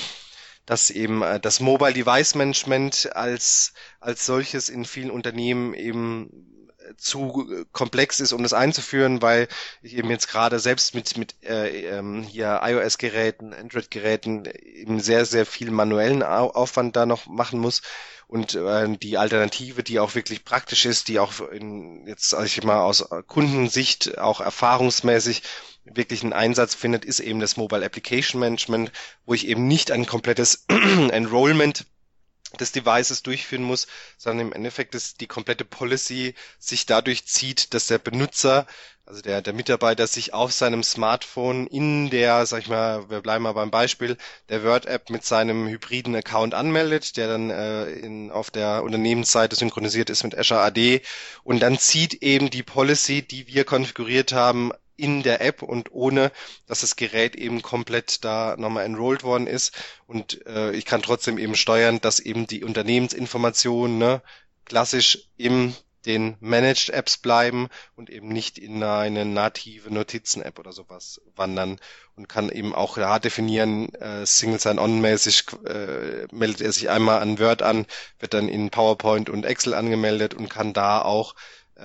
dass 0.66 0.90
eben 0.90 1.22
äh, 1.22 1.40
das 1.40 1.60
Mobile 1.60 1.94
Device 1.94 2.36
Management 2.36 3.16
als, 3.16 3.74
als 4.00 4.26
solches 4.26 4.70
in 4.70 4.86
vielen 4.86 5.12
Unternehmen 5.12 5.74
eben 5.74 6.54
zu 6.98 7.66
komplex 7.72 8.20
ist, 8.20 8.34
um 8.34 8.44
das 8.44 8.54
einzuführen, 8.54 9.22
weil 9.22 9.48
ich 9.82 9.96
eben 9.96 10.10
jetzt 10.10 10.28
gerade 10.28 10.60
selbst 10.60 10.96
mit 10.96 11.18
mit 11.18 11.36
äh, 11.44 11.88
ähm, 11.88 12.24
hier 12.24 12.62
iOS-Geräten, 12.64 13.54
Android-Geräten 13.54 14.46
eben 14.46 15.00
sehr 15.00 15.26
sehr 15.26 15.46
viel 15.46 15.72
manuellen 15.72 16.24
Aufwand 16.24 16.96
da 16.96 17.06
noch 17.06 17.26
machen 17.28 17.60
muss 17.60 17.82
und 18.28 18.56
äh, 18.56 18.98
die 18.98 19.18
Alternative, 19.18 19.84
die 19.84 20.00
auch 20.00 20.16
wirklich 20.16 20.44
praktisch 20.44 20.86
ist, 20.86 21.08
die 21.08 21.20
auch 21.20 21.40
in, 21.52 22.08
jetzt 22.08 22.30
sage 22.30 22.48
ich 22.48 22.64
mal 22.64 22.82
aus 22.82 23.08
Kundensicht 23.28 24.18
auch 24.18 24.42
erfahrungsmäßig 24.42 25.44
wirklich 25.86 26.24
einen 26.24 26.34
Einsatz 26.34 26.76
findet, 26.76 27.06
ist 27.06 27.20
eben 27.20 27.40
das 27.40 27.58
Mobile 27.58 27.86
Application 27.86 28.40
Management, 28.40 28.92
wo 29.26 29.34
ich 29.34 29.48
eben 29.48 29.68
nicht 29.68 29.92
ein 29.92 30.06
komplettes 30.06 30.66
Enrollment 30.70 31.86
des 32.60 32.72
Devices 32.72 33.24
durchführen 33.24 33.64
muss, 33.64 33.88
sondern 34.18 34.48
im 34.48 34.54
Endeffekt 34.54 34.96
ist 34.96 35.22
die 35.22 35.28
komplette 35.28 35.66
Policy 35.66 36.36
sich 36.60 36.86
dadurch 36.86 37.26
zieht, 37.26 37.74
dass 37.74 37.88
der 37.88 37.98
Benutzer, 37.98 38.68
also 39.06 39.22
der, 39.22 39.42
der 39.42 39.54
Mitarbeiter 39.54 40.08
sich 40.08 40.34
auf 40.34 40.54
seinem 40.54 40.84
Smartphone 40.84 41.68
in 41.68 42.10
der, 42.10 42.46
sag 42.46 42.62
ich 42.62 42.70
mal, 42.70 43.10
wir 43.10 43.22
bleiben 43.22 43.44
mal 43.44 43.54
beim 43.54 43.72
Beispiel, 43.72 44.18
der 44.50 44.64
Word-App 44.64 45.10
mit 45.10 45.26
seinem 45.26 45.68
hybriden 45.68 46.16
Account 46.16 46.54
anmeldet, 46.54 47.18
der 47.18 47.28
dann 47.28 47.50
äh, 47.50 47.90
in, 47.90 48.32
auf 48.32 48.52
der 48.52 48.84
Unternehmensseite 48.84 49.56
synchronisiert 49.56 50.10
ist 50.10 50.24
mit 50.24 50.38
Azure 50.38 50.62
AD 50.62 51.02
und 51.44 51.60
dann 51.60 51.80
zieht 51.80 52.22
eben 52.22 52.50
die 52.50 52.64
Policy, 52.64 53.24
die 53.24 53.48
wir 53.48 53.66
konfiguriert 53.66 54.32
haben, 54.32 54.72
in 54.96 55.24
der 55.24 55.42
App 55.42 55.62
und 55.62 55.92
ohne, 55.92 56.32
dass 56.68 56.82
das 56.82 56.96
Gerät 56.96 57.36
eben 57.36 57.62
komplett 57.62 58.24
da 58.24 58.56
nochmal 58.58 58.86
enrolled 58.86 59.24
worden 59.24 59.48
ist. 59.48 59.74
Und 60.08 60.46
äh, 60.46 60.72
ich 60.72 60.86
kann 60.86 61.02
trotzdem 61.02 61.38
eben 61.38 61.56
steuern, 61.56 62.00
dass 62.02 62.20
eben 62.20 62.48
die 62.48 62.64
Unternehmensinformationen 62.64 63.98
ne, 63.98 64.22
klassisch 64.66 65.30
in 65.38 65.76
den 66.06 66.36
Managed 66.40 66.90
Apps 66.90 67.18
bleiben 67.18 67.70
und 67.96 68.10
eben 68.10 68.28
nicht 68.28 68.58
in 68.58 68.84
eine 68.84 69.26
native 69.26 69.94
Notizen-App 69.94 70.60
oder 70.60 70.74
sowas 70.74 71.22
wandern 71.36 71.80
und 72.16 72.28
kann 72.28 72.50
eben 72.50 72.76
auch 72.76 72.98
da 72.98 73.20
definieren, 73.20 73.94
äh, 73.96 74.26
Single 74.26 74.60
Sign-On-mäßig 74.60 75.46
äh, 75.66 76.28
meldet 76.32 76.62
er 76.62 76.72
sich 76.72 76.90
einmal 76.90 77.22
an 77.22 77.40
Word 77.40 77.62
an, 77.62 77.86
wird 78.20 78.34
dann 78.34 78.50
in 78.50 78.70
PowerPoint 78.70 79.30
und 79.30 79.46
Excel 79.46 79.74
angemeldet 79.74 80.34
und 80.34 80.50
kann 80.50 80.74
da 80.74 81.02
auch 81.02 81.36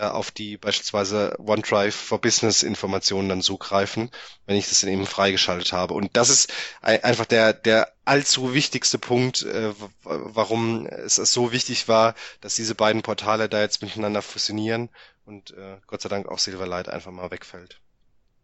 auf 0.06 0.30
die 0.30 0.56
beispielsweise 0.56 1.36
OneDrive 1.38 1.94
for 1.94 2.20
Business 2.20 2.62
Informationen 2.62 3.28
dann 3.28 3.42
zugreifen, 3.42 4.10
wenn 4.46 4.56
ich 4.56 4.68
das 4.68 4.80
dann 4.80 4.90
eben 4.90 5.06
freigeschaltet 5.06 5.72
habe. 5.72 5.94
Und 5.94 6.16
das 6.16 6.30
ist 6.30 6.52
einfach 6.80 7.26
der, 7.26 7.52
der 7.52 7.92
allzu 8.04 8.54
wichtigste 8.54 8.98
Punkt, 8.98 9.42
äh, 9.42 9.74
warum 10.02 10.86
es 10.86 11.16
so 11.16 11.52
wichtig 11.52 11.88
war, 11.88 12.14
dass 12.40 12.54
diese 12.54 12.74
beiden 12.74 13.02
Portale 13.02 13.48
da 13.48 13.60
jetzt 13.60 13.82
miteinander 13.82 14.22
fusionieren 14.22 14.88
und 15.28 15.50
äh, 15.50 15.78
Gott 15.86 16.00
sei 16.00 16.08
Dank 16.08 16.26
auch 16.26 16.38
Silverlight 16.38 16.88
einfach 16.88 17.12
mal 17.12 17.30
wegfällt. 17.30 17.80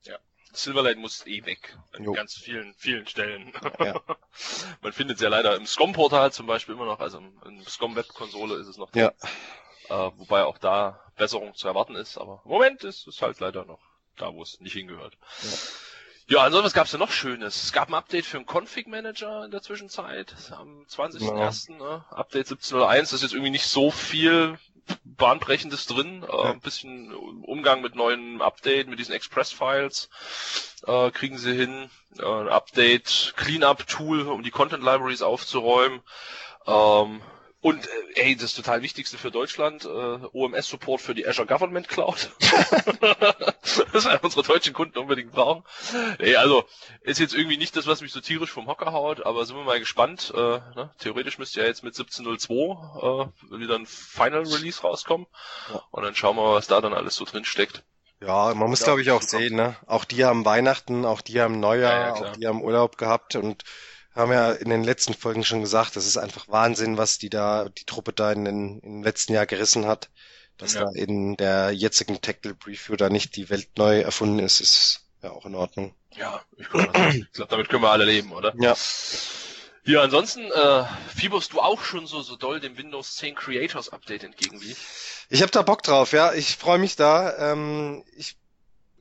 Ja. 0.02 0.18
Silverlight 0.52 0.98
muss 0.98 1.26
eh 1.26 1.44
weg. 1.46 1.76
An 1.92 2.04
jo. 2.04 2.12
ganz 2.12 2.34
vielen, 2.34 2.74
vielen 2.74 3.06
Stellen. 3.06 3.52
Ja. 3.78 4.00
Man 4.82 4.92
findet 4.92 5.16
es 5.16 5.22
ja 5.22 5.30
leider 5.30 5.56
im 5.56 5.66
SCOM-Portal 5.66 6.32
zum 6.32 6.46
Beispiel 6.46 6.74
immer 6.74 6.84
noch, 6.84 7.00
also 7.00 7.18
im 7.18 7.64
SCOM-Web-Konsole 7.66 8.56
ist 8.56 8.68
es 8.68 8.76
noch 8.76 8.90
da. 8.90 9.14
Ja. 9.88 10.08
Äh, 10.08 10.12
wobei 10.16 10.44
auch 10.44 10.58
da 10.58 11.00
Besserung 11.16 11.54
zu 11.54 11.68
erwarten 11.68 11.94
ist, 11.94 12.18
aber 12.18 12.42
im 12.44 12.50
Moment 12.50 12.84
ist 12.84 13.06
es 13.06 13.22
halt 13.22 13.40
leider 13.40 13.64
noch 13.64 13.80
da, 14.16 14.32
wo 14.32 14.42
es 14.42 14.60
nicht 14.60 14.74
hingehört. 14.74 15.16
Ja. 15.42 15.50
Ja, 16.26 16.38
ansonsten 16.44 16.64
was 16.64 16.72
gab's 16.72 16.90
denn 16.90 17.00
noch 17.00 17.12
Schönes? 17.12 17.64
Es 17.64 17.72
gab 17.72 17.88
ein 17.88 17.94
Update 17.94 18.24
für 18.24 18.38
den 18.38 18.46
Config 18.46 18.86
Manager 18.86 19.44
in 19.44 19.50
der 19.50 19.60
Zwischenzeit 19.60 20.34
am 20.52 20.86
20.01. 20.88 21.72
Ja. 21.72 21.76
Ne? 21.76 22.04
Update 22.10 22.46
17.01 22.46 23.14
ist 23.14 23.22
jetzt 23.22 23.34
irgendwie 23.34 23.50
nicht 23.50 23.66
so 23.66 23.90
viel 23.90 24.58
bahnbrechendes 25.04 25.84
drin. 25.84 26.22
Äh, 26.22 26.46
ein 26.48 26.60
bisschen 26.60 27.12
Umgang 27.14 27.82
mit 27.82 27.94
neuen 27.94 28.40
Update, 28.40 28.88
mit 28.88 28.98
diesen 28.98 29.14
Express-Files 29.14 30.08
äh, 30.86 31.10
kriegen 31.10 31.36
sie 31.36 31.54
hin. 31.54 31.90
Äh, 32.18 32.24
ein 32.24 32.48
Update, 32.48 33.34
Cleanup-Tool, 33.36 34.22
um 34.28 34.42
die 34.42 34.50
Content-Libraries 34.50 35.20
aufzuräumen. 35.20 36.00
Ähm, 36.66 37.20
und 37.64 37.86
äh, 37.86 38.20
ey, 38.20 38.36
das 38.36 38.52
total 38.52 38.82
Wichtigste 38.82 39.16
für 39.16 39.30
Deutschland, 39.30 39.86
äh, 39.86 39.88
OMS-Support 39.88 41.00
für 41.00 41.14
die 41.14 41.26
Azure 41.26 41.46
Government 41.46 41.88
Cloud. 41.88 42.30
das 43.90 44.04
werden 44.04 44.20
unsere 44.20 44.42
deutschen 44.42 44.74
Kunden 44.74 44.98
unbedingt 44.98 45.32
brauchen. 45.32 45.64
Ey, 46.18 46.36
also 46.36 46.64
ist 47.00 47.20
jetzt 47.20 47.34
irgendwie 47.34 47.56
nicht 47.56 47.74
das, 47.74 47.86
was 47.86 48.02
mich 48.02 48.12
so 48.12 48.20
tierisch 48.20 48.50
vom 48.50 48.66
Hocker 48.66 48.92
haut, 48.92 49.24
aber 49.24 49.46
sind 49.46 49.56
wir 49.56 49.64
mal 49.64 49.80
gespannt. 49.80 50.30
Äh, 50.36 50.38
ne? 50.38 50.90
Theoretisch 50.98 51.38
müsste 51.38 51.62
ja 51.62 51.66
jetzt 51.66 51.82
mit 51.82 51.94
17.02 51.94 53.30
äh, 53.54 53.58
wieder 53.58 53.76
ein 53.76 53.86
Final 53.86 54.42
Release 54.42 54.82
rauskommen. 54.82 55.26
Ja. 55.72 55.82
Und 55.90 56.02
dann 56.02 56.14
schauen 56.14 56.36
wir 56.36 56.42
mal, 56.42 56.56
was 56.56 56.66
da 56.66 56.82
dann 56.82 56.92
alles 56.92 57.14
so 57.14 57.24
drin 57.24 57.46
steckt. 57.46 57.82
Ja, 58.20 58.52
man 58.54 58.68
muss 58.68 58.82
glaube 58.82 59.00
ich 59.00 59.10
auch 59.10 59.22
sehen, 59.22 59.56
ne? 59.56 59.74
Auch 59.86 60.04
die 60.04 60.26
haben 60.26 60.44
Weihnachten, 60.44 61.06
auch 61.06 61.22
die 61.22 61.40
haben 61.40 61.60
Neujahr, 61.60 61.92
ja, 61.92 62.06
ja, 62.06 62.12
auch 62.12 62.36
die 62.36 62.46
haben 62.46 62.62
Urlaub 62.62 62.98
gehabt 62.98 63.36
und 63.36 63.64
haben 64.14 64.32
ja 64.32 64.52
in 64.52 64.70
den 64.70 64.84
letzten 64.84 65.14
Folgen 65.14 65.44
schon 65.44 65.60
gesagt, 65.60 65.96
das 65.96 66.06
ist 66.06 66.16
einfach 66.16 66.48
Wahnsinn, 66.48 66.96
was 66.96 67.18
die 67.18 67.30
da, 67.30 67.68
die 67.68 67.84
Truppe 67.84 68.12
da 68.12 68.32
in 68.32 68.44
den, 68.44 68.80
im 68.80 69.02
letzten 69.02 69.32
Jahr 69.32 69.46
gerissen 69.46 69.86
hat. 69.86 70.10
Dass 70.56 70.74
ja. 70.74 70.84
da 70.84 70.90
in 70.94 71.36
der 71.36 71.72
jetzigen 71.72 72.20
Technical 72.20 72.54
Preview 72.54 72.94
da 72.94 73.10
nicht 73.10 73.34
die 73.34 73.50
Welt 73.50 73.70
neu 73.76 74.00
erfunden 74.00 74.38
ist, 74.38 74.60
ist 74.60 75.00
ja 75.20 75.32
auch 75.32 75.46
in 75.46 75.56
Ordnung. 75.56 75.96
Ja, 76.12 76.42
ich 76.56 76.68
glaube, 76.68 76.92
glaub, 77.32 77.48
damit 77.48 77.68
können 77.68 77.82
wir 77.82 77.90
alle 77.90 78.04
leben, 78.04 78.32
oder? 78.32 78.54
Ja. 78.56 78.76
Ja, 79.86 80.02
ansonsten, 80.02 80.50
äh, 80.50 80.84
fieberst 81.14 81.52
du 81.52 81.60
auch 81.60 81.82
schon 81.82 82.06
so, 82.06 82.22
so 82.22 82.36
doll 82.36 82.58
dem 82.58 82.78
Windows 82.78 83.16
10 83.16 83.34
Creators 83.34 83.90
Update 83.90 84.24
entgegen 84.24 84.62
wie 84.62 84.70
ich? 84.72 84.78
Ich 85.28 85.42
habe 85.42 85.52
da 85.52 85.60
Bock 85.62 85.82
drauf, 85.82 86.12
ja. 86.12 86.32
Ich 86.32 86.56
freue 86.56 86.78
mich 86.78 86.96
da. 86.96 87.52
Ähm, 87.52 88.02
ich 88.16 88.36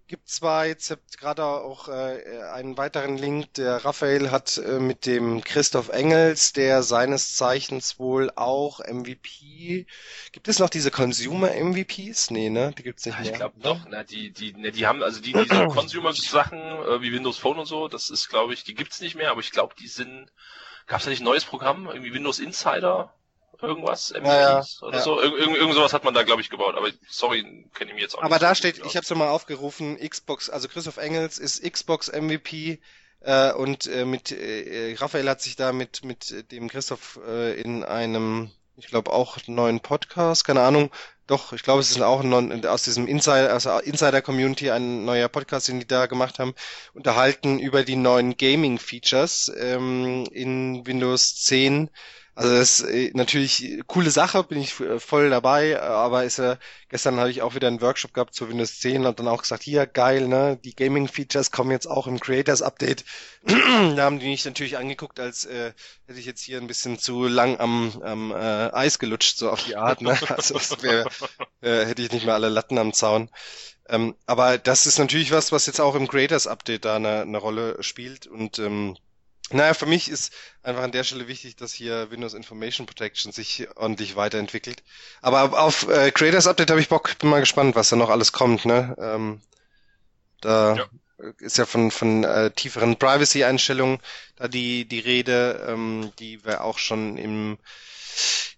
gibt 0.08 0.30
zwar 0.30 0.66
jetzt 0.66 0.96
gerade 1.18 1.44
auch 1.46 1.88
äh, 1.88 2.42
einen 2.54 2.78
weiteren 2.78 3.18
Link, 3.18 3.54
der 3.54 3.86
Raphael 3.86 4.32
hat 4.32 4.58
äh, 4.58 4.80
mit 4.80 5.06
dem 5.06 5.44
Christoph 5.44 5.90
Engels, 5.90 6.54
der 6.54 6.84
seines 6.84 7.36
Zeichens 7.36 8.00
wohl 8.00 8.32
auch 8.36 8.80
MVP. 8.80 9.88
Gibt 10.32 10.48
es 10.48 10.60
noch 10.60 10.70
diese 10.70 10.92
Consumer 10.92 11.52
MVPs? 11.54 12.32
Nee, 12.32 12.50
ne? 12.50 12.74
Die 12.78 12.84
gibt's 12.84 13.06
nicht 13.06 13.16
ja, 13.16 13.22
mehr. 13.22 13.32
Ich 13.32 13.38
glaube 13.38 13.60
doch. 13.60 13.80
Na, 13.90 14.04
die, 14.04 14.32
die, 14.32 14.54
ne, 14.54 14.72
die 14.72 14.86
haben 14.86 15.02
also 15.02 15.22
die 15.22 15.34
diese 15.34 15.68
Consumer-Sachen 15.68 16.60
äh, 16.60 17.02
wie 17.02 17.14
Windows 17.14 17.38
Phone 17.38 17.60
und 17.60 17.66
so. 17.66 17.88
Das 17.88 18.10
ist, 18.10 18.30
glaube 18.30 18.54
ich, 18.54 18.64
die 18.64 18.76
gibt's 18.76 19.02
nicht 19.02 19.16
mehr. 19.16 19.32
Aber 19.32 19.40
ich 19.40 19.52
glaube, 19.52 19.76
die 19.80 19.88
sind. 19.88 20.32
Gab's 20.86 21.06
da 21.06 21.10
nicht 21.10 21.22
ein 21.22 21.26
neues 21.26 21.46
Programm? 21.46 21.88
Irgendwie 21.88 22.14
Windows 22.14 22.40
Insider? 22.40 23.14
Irgendwas, 23.64 24.12
MVPs 24.12 24.26
ja, 24.26 24.40
ja, 24.40 24.64
oder 24.82 24.98
ja. 24.98 25.04
so. 25.04 25.22
Ir 25.22 25.38
irgend, 25.38 25.58
irgend 25.58 25.76
sowas 25.76 25.94
hat 25.94 26.04
man 26.04 26.14
da, 26.14 26.24
glaube 26.24 26.42
ich, 26.42 26.50
gebaut. 26.50 26.76
Aber 26.76 26.90
sorry, 27.08 27.44
kenne 27.74 27.92
ich 27.92 27.96
mir 27.96 28.02
jetzt 28.02 28.16
auch 28.16 28.20
Aber 28.20 28.28
nicht. 28.28 28.36
Aber 28.36 28.40
da 28.40 28.56
so 28.56 28.60
steht, 28.60 28.78
ich 28.80 28.96
habe 28.96 29.04
es 29.04 29.10
nochmal 29.10 29.30
aufgerufen, 29.30 29.98
Xbox, 29.98 30.50
also 30.50 30.68
Christoph 30.68 30.98
Engels 30.98 31.40
ist 31.40 31.64
Xbox 31.64 32.12
MVP 32.12 32.80
äh, 33.22 33.54
und 33.54 33.88
äh, 33.88 34.06
mit 34.06 34.32
äh, 34.32 34.96
Raphael 34.98 35.30
hat 35.30 35.42
sich 35.42 35.56
da 35.56 35.72
mit, 35.72 36.04
mit 36.04 36.52
dem 36.52 36.70
Christoph 36.70 37.20
äh, 37.28 37.60
in 37.60 37.84
einem, 37.84 38.52
ich 38.76 38.88
glaube 38.88 39.12
auch 39.12 39.38
neuen 39.48 39.80
Podcast, 39.80 40.46
keine 40.46 40.62
Ahnung, 40.62 40.92
doch, 41.26 41.54
ich 41.54 41.64
glaube, 41.64 41.80
es 41.80 41.90
ist 41.90 42.02
auch 42.02 42.22
ein, 42.22 42.66
aus 42.66 42.84
diesem 42.84 43.08
Insider, 43.08 43.54
also 43.54 43.80
Insider 43.80 44.22
Community 44.22 44.72
ein 44.72 45.06
neuer 45.06 45.30
Podcast, 45.30 45.70
den 45.70 45.80
die 45.80 45.88
da 45.88 46.08
gemacht 46.08 46.38
haben, 46.38 46.54
unterhalten 46.94 47.60
über 47.60 47.84
die 47.84 47.96
neuen 47.96 48.36
Gaming 48.36 48.78
Features 48.78 49.50
ähm, 49.58 50.26
in 50.32 50.86
Windows 50.86 51.36
10 51.36 51.90
also 52.36 52.56
das 52.56 52.80
ist 52.80 52.90
äh, 52.90 53.12
natürlich 53.14 53.82
coole 53.86 54.10
Sache, 54.10 54.44
bin 54.44 54.60
ich 54.60 54.80
äh, 54.80 55.00
voll 55.00 55.30
dabei, 55.30 55.80
aber 55.80 56.24
ist 56.24 56.38
ja, 56.40 56.58
gestern 56.90 57.20
habe 57.20 57.30
ich 57.30 57.44
auch 57.44 57.54
wieder 57.54 57.68
einen 57.68 57.82
Workshop 57.82 58.14
gehabt 58.14 58.34
zu 58.34 58.50
Windows 58.50 58.80
10 58.80 59.06
und 59.06 59.20
dann 59.20 59.28
auch 59.28 59.44
gesagt, 59.44 59.62
hier, 59.62 59.86
geil, 59.86 60.28
ne, 60.28 60.58
die 60.64 60.76
Gaming-Features 60.76 61.52
kommen 61.52 61.70
jetzt 61.70 61.86
auch 61.86 62.08
im 62.08 62.20
Creators-Update. 62.20 63.06
da 63.46 64.04
haben 64.04 64.20
die 64.20 64.28
mich 64.28 64.46
natürlich 64.46 64.78
angeguckt, 64.78 65.20
als 65.20 65.46
äh, 65.46 65.74
hätte 66.08 66.20
ich 66.20 66.26
jetzt 66.26 66.42
hier 66.42 66.58
ein 66.58 66.68
bisschen 66.68 66.98
zu 66.98 67.28
lang 67.28 67.60
am, 67.60 68.02
am 68.02 68.32
äh, 68.32 68.36
Eis 68.36 68.98
gelutscht, 68.98 69.38
so 69.38 69.52
auf 69.52 69.64
die 69.64 69.76
Art, 69.76 70.02
ne? 70.02 70.18
Also 70.30 70.56
das 70.56 70.82
wär, 70.82 71.06
äh, 71.62 71.86
hätte 71.86 72.02
ich 72.02 72.12
nicht 72.12 72.26
mehr 72.26 72.34
alle 72.34 72.50
Latten 72.50 72.80
am 72.80 72.94
Zaun. 72.94 73.30
Ähm, 73.88 74.16
aber 74.26 74.58
das 74.58 74.88
ist 74.88 74.98
natürlich 74.98 75.32
was, 75.32 75.52
was 75.52 75.68
jetzt 75.68 75.82
auch 75.82 75.94
im 75.94 76.08
Creators-Update 76.08 76.86
da 76.86 76.96
eine, 76.96 77.22
eine 77.22 77.38
Rolle 77.38 77.84
spielt 77.84 78.26
und 78.26 78.58
ähm, 78.58 78.98
naja, 79.54 79.74
für 79.74 79.86
mich 79.86 80.10
ist 80.10 80.34
einfach 80.62 80.84
an 80.84 80.92
der 80.92 81.04
Stelle 81.04 81.28
wichtig, 81.28 81.56
dass 81.56 81.74
hier 81.74 82.12
Windows 82.12 82.34
Information 82.34 82.86
Protection 82.86 83.32
sich 83.32 83.68
ordentlich 83.76 84.16
weiterentwickelt. 84.16 84.84
Aber 85.22 85.60
auf 85.60 85.88
äh, 85.88 86.12
Creators 86.12 86.48
Update 86.48 86.72
habe 86.72 86.82
ich 86.82 86.90
Bock, 86.90 87.18
bin 87.20 87.30
mal 87.30 87.40
gespannt, 87.40 87.76
was 87.76 87.90
da 87.90 87.96
noch 87.96 88.10
alles 88.10 88.32
kommt. 88.32 88.66
Ne? 88.66 88.96
Ähm, 89.00 89.42
da 90.42 90.76
ja. 90.76 90.86
ist 91.40 91.58
ja 91.58 91.66
von, 91.66 91.92
von 91.92 92.24
äh, 92.24 92.52
tieferen 92.52 92.98
Privacy-Einstellungen 92.98 94.00
da 94.36 94.48
die, 94.48 94.86
die 94.86 95.00
Rede, 95.00 95.66
ähm, 95.70 96.12
die 96.20 96.44
wir 96.44 96.64
auch 96.64 96.78
schon 96.78 97.18
im 97.18 97.58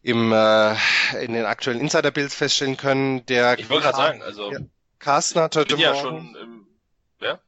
im 0.01 0.31
äh, 0.31 0.75
in 1.23 1.33
den 1.33 1.45
aktuellen 1.45 1.79
Insider-Builds 1.79 2.35
feststellen 2.35 2.77
können. 2.77 3.25
Der 3.25 3.57
ich 3.57 3.69
wollte 3.69 3.85
gerade 3.85 3.97
sagen, 3.97 4.21
also 4.21 4.51
ja, 4.51 4.59
Carsten 4.99 5.39
hat 5.39 5.55
heute 5.55 5.75
ich 5.75 5.81
bin 5.81 5.91
Morgen, 5.91 5.97
ja 5.97 6.03
schon 6.03 6.35
im 6.35 6.64
ja? 7.25 7.39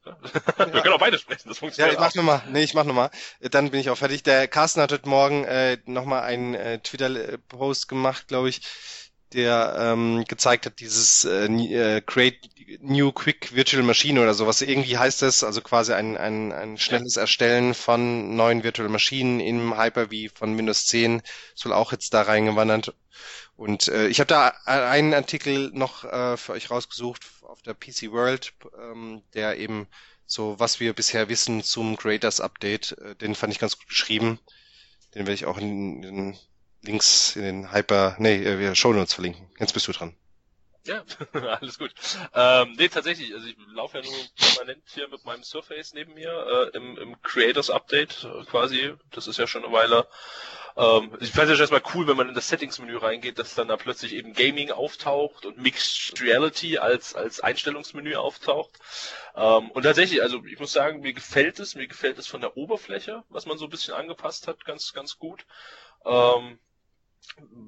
Wir 0.58 0.82
können 0.82 0.94
auch 0.94 1.00
beide 1.00 1.18
sprechen, 1.18 1.48
das 1.50 1.60
funktioniert. 1.60 1.94
Ja, 1.94 2.00
ich 2.00 2.06
mach 2.06 2.16
nochmal. 2.16 2.44
Nee, 2.50 2.64
ich 2.64 2.74
mach 2.74 2.84
nochmal. 2.84 3.10
Dann 3.40 3.72
bin 3.72 3.80
ich 3.80 3.90
auch 3.90 3.98
fertig. 3.98 4.24
Der 4.24 4.48
Carsten 4.48 4.82
hat 4.82 4.92
heute 4.92 5.08
Morgen 5.08 5.44
äh, 5.46 5.78
nochmal 5.86 6.24
einen 6.24 6.54
äh, 6.56 6.80
Twitter-Post 6.80 7.88
gemacht, 7.88 8.28
glaube 8.28 8.50
ich, 8.50 8.62
der 9.34 9.76
ähm, 9.78 10.24
gezeigt 10.26 10.66
hat, 10.66 10.80
dieses 10.80 11.26
äh, 11.26 11.46
äh, 11.46 12.02
Create 12.02 12.50
New 12.82 13.12
Quick 13.12 13.54
Virtual 13.56 13.84
Machine 13.84 14.22
oder 14.22 14.34
sowas. 14.34 14.62
Irgendwie 14.62 14.98
heißt 14.98 15.22
das, 15.22 15.44
also 15.44 15.62
quasi 15.62 15.94
ein, 15.94 16.18
ein, 16.18 16.52
ein 16.52 16.78
schnelles 16.78 17.18
Erstellen 17.18 17.74
von 17.74 18.36
neuen 18.36 18.64
Virtual 18.64 18.90
Maschinen 18.90 19.40
im 19.40 19.78
Hyper-V 19.78 20.34
von 20.34 20.58
Windows 20.58 20.88
10 20.88 21.22
soll 21.56 21.74
auch 21.74 21.92
jetzt 21.92 22.14
da 22.14 22.24
reingewandert. 22.24 22.94
Und 23.56 23.88
äh, 23.88 24.08
ich 24.08 24.20
habe 24.20 24.28
da 24.28 24.54
einen 24.66 25.14
Artikel 25.14 25.72
noch 25.74 26.04
äh, 26.04 26.38
für 26.38 26.54
euch 26.54 26.70
rausgesucht 26.70 27.24
auf 27.48 27.62
der 27.62 27.74
PC 27.74 28.12
World, 28.12 28.54
ähm, 28.80 29.22
der 29.34 29.58
eben 29.58 29.88
so, 30.26 30.60
was 30.60 30.80
wir 30.80 30.94
bisher 30.94 31.30
wissen 31.30 31.64
zum 31.64 31.96
Creators 31.96 32.42
Update, 32.42 32.98
äh, 33.00 33.16
den 33.16 33.36
fand 33.36 33.54
ich 33.54 33.60
ganz 33.60 33.78
gut 33.78 33.88
beschrieben. 33.88 34.40
Den 35.16 35.22
werde 35.22 35.34
ich 35.34 35.46
auch 35.46 35.58
in 35.58 36.02
den 36.02 36.38
Links, 36.82 37.36
in 37.36 37.44
den 37.44 37.72
Hyper, 37.72 38.16
nee, 38.20 38.44
äh, 38.44 38.76
Show 38.76 38.94
Notes 38.94 39.14
verlinken. 39.14 39.50
Jetzt 39.60 39.74
bist 39.74 39.88
du 39.88 39.94
dran. 39.94 40.14
Ja, 40.86 41.04
alles 41.60 41.78
gut. 41.78 41.94
Ähm, 42.34 42.76
nee, 42.78 42.88
tatsächlich, 42.88 43.34
also 43.34 43.46
ich 43.46 43.58
laufe 43.74 43.98
ja 43.98 44.04
nur 44.04 44.14
permanent 44.38 44.84
hier 44.88 45.10
mit 45.10 45.26
meinem 45.26 45.44
Surface 45.44 45.94
neben 45.94 46.14
mir 46.14 46.72
äh, 46.74 46.78
im, 46.78 46.98
im 46.98 47.22
Creators 47.22 47.70
Update 47.70 48.24
äh, 48.24 48.46
quasi. 48.46 48.94
Das 49.12 49.28
ist 49.28 49.38
ja 49.38 49.48
schon 49.48 49.66
eine 49.66 49.74
Weile. 49.74 50.08
Ähm, 50.78 51.18
ich 51.20 51.32
fand 51.32 51.50
es 51.50 51.60
erstmal 51.60 51.82
cool, 51.94 52.08
wenn 52.08 52.16
man 52.16 52.30
in 52.30 52.36
das 52.36 52.48
Settings-Menü 52.48 52.98
reingeht, 52.98 53.38
dass 53.38 53.56
dann 53.56 53.68
da 53.68 53.76
plötzlich 53.76 54.14
eben 54.14 54.34
Gaming 54.34 54.72
auftaucht 54.72 55.46
und 55.46 55.58
Mixed 55.58 56.22
Reality 56.22 56.78
als, 56.78 57.16
als 57.16 57.42
Einstellungsmenü 57.42 58.16
auftaucht. 58.16 58.80
Ähm, 59.36 59.72
und 59.72 59.84
tatsächlich, 59.84 60.22
also 60.22 60.46
ich 60.46 60.60
muss 60.60 60.72
sagen, 60.72 61.02
mir 61.02 61.14
gefällt 61.14 61.60
es, 61.60 61.76
mir 61.76 61.88
gefällt 61.88 62.18
es 62.18 62.28
von 62.28 62.42
der 62.42 62.56
Oberfläche, 62.56 63.24
was 63.30 63.46
man 63.46 63.58
so 63.58 63.66
ein 63.66 63.72
bisschen 63.72 63.94
angepasst 63.96 64.48
hat, 64.48 64.64
ganz, 64.66 64.94
ganz 64.94 65.18
gut. 65.18 65.46
Ähm, 66.06 66.60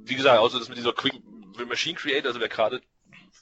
wie 0.05 0.15
gesagt, 0.15 0.39
außer 0.39 0.59
das 0.59 0.69
mit 0.69 0.77
dieser 0.77 0.93
Quick 0.93 1.21
Machine 1.67 1.97
Creator, 1.97 2.29
also 2.29 2.39
wer 2.39 2.47
gerade 2.47 2.81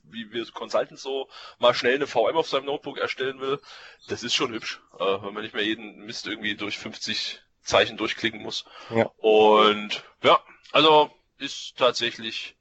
wie 0.03 0.31
wir 0.31 0.45
Consultants 0.51 1.01
so 1.01 1.29
mal 1.59 1.73
schnell 1.73 1.95
eine 1.95 2.07
VM 2.07 2.35
auf 2.35 2.47
seinem 2.47 2.65
Notebook 2.65 2.97
erstellen 2.97 3.39
will, 3.39 3.59
das 4.07 4.23
ist 4.23 4.33
schon 4.33 4.51
hübsch, 4.51 4.81
äh, 4.99 5.03
wenn 5.03 5.33
man 5.33 5.43
nicht 5.43 5.53
mehr 5.53 5.65
jeden 5.65 6.05
Mist 6.05 6.27
irgendwie 6.27 6.55
durch 6.55 6.77
50 6.77 7.41
Zeichen 7.61 7.97
durchklicken 7.97 8.41
muss. 8.41 8.65
Ja. 8.89 9.11
Und 9.17 10.03
ja, 10.23 10.39
also 10.71 11.11
ist 11.38 11.77
tatsächlich 11.77 12.57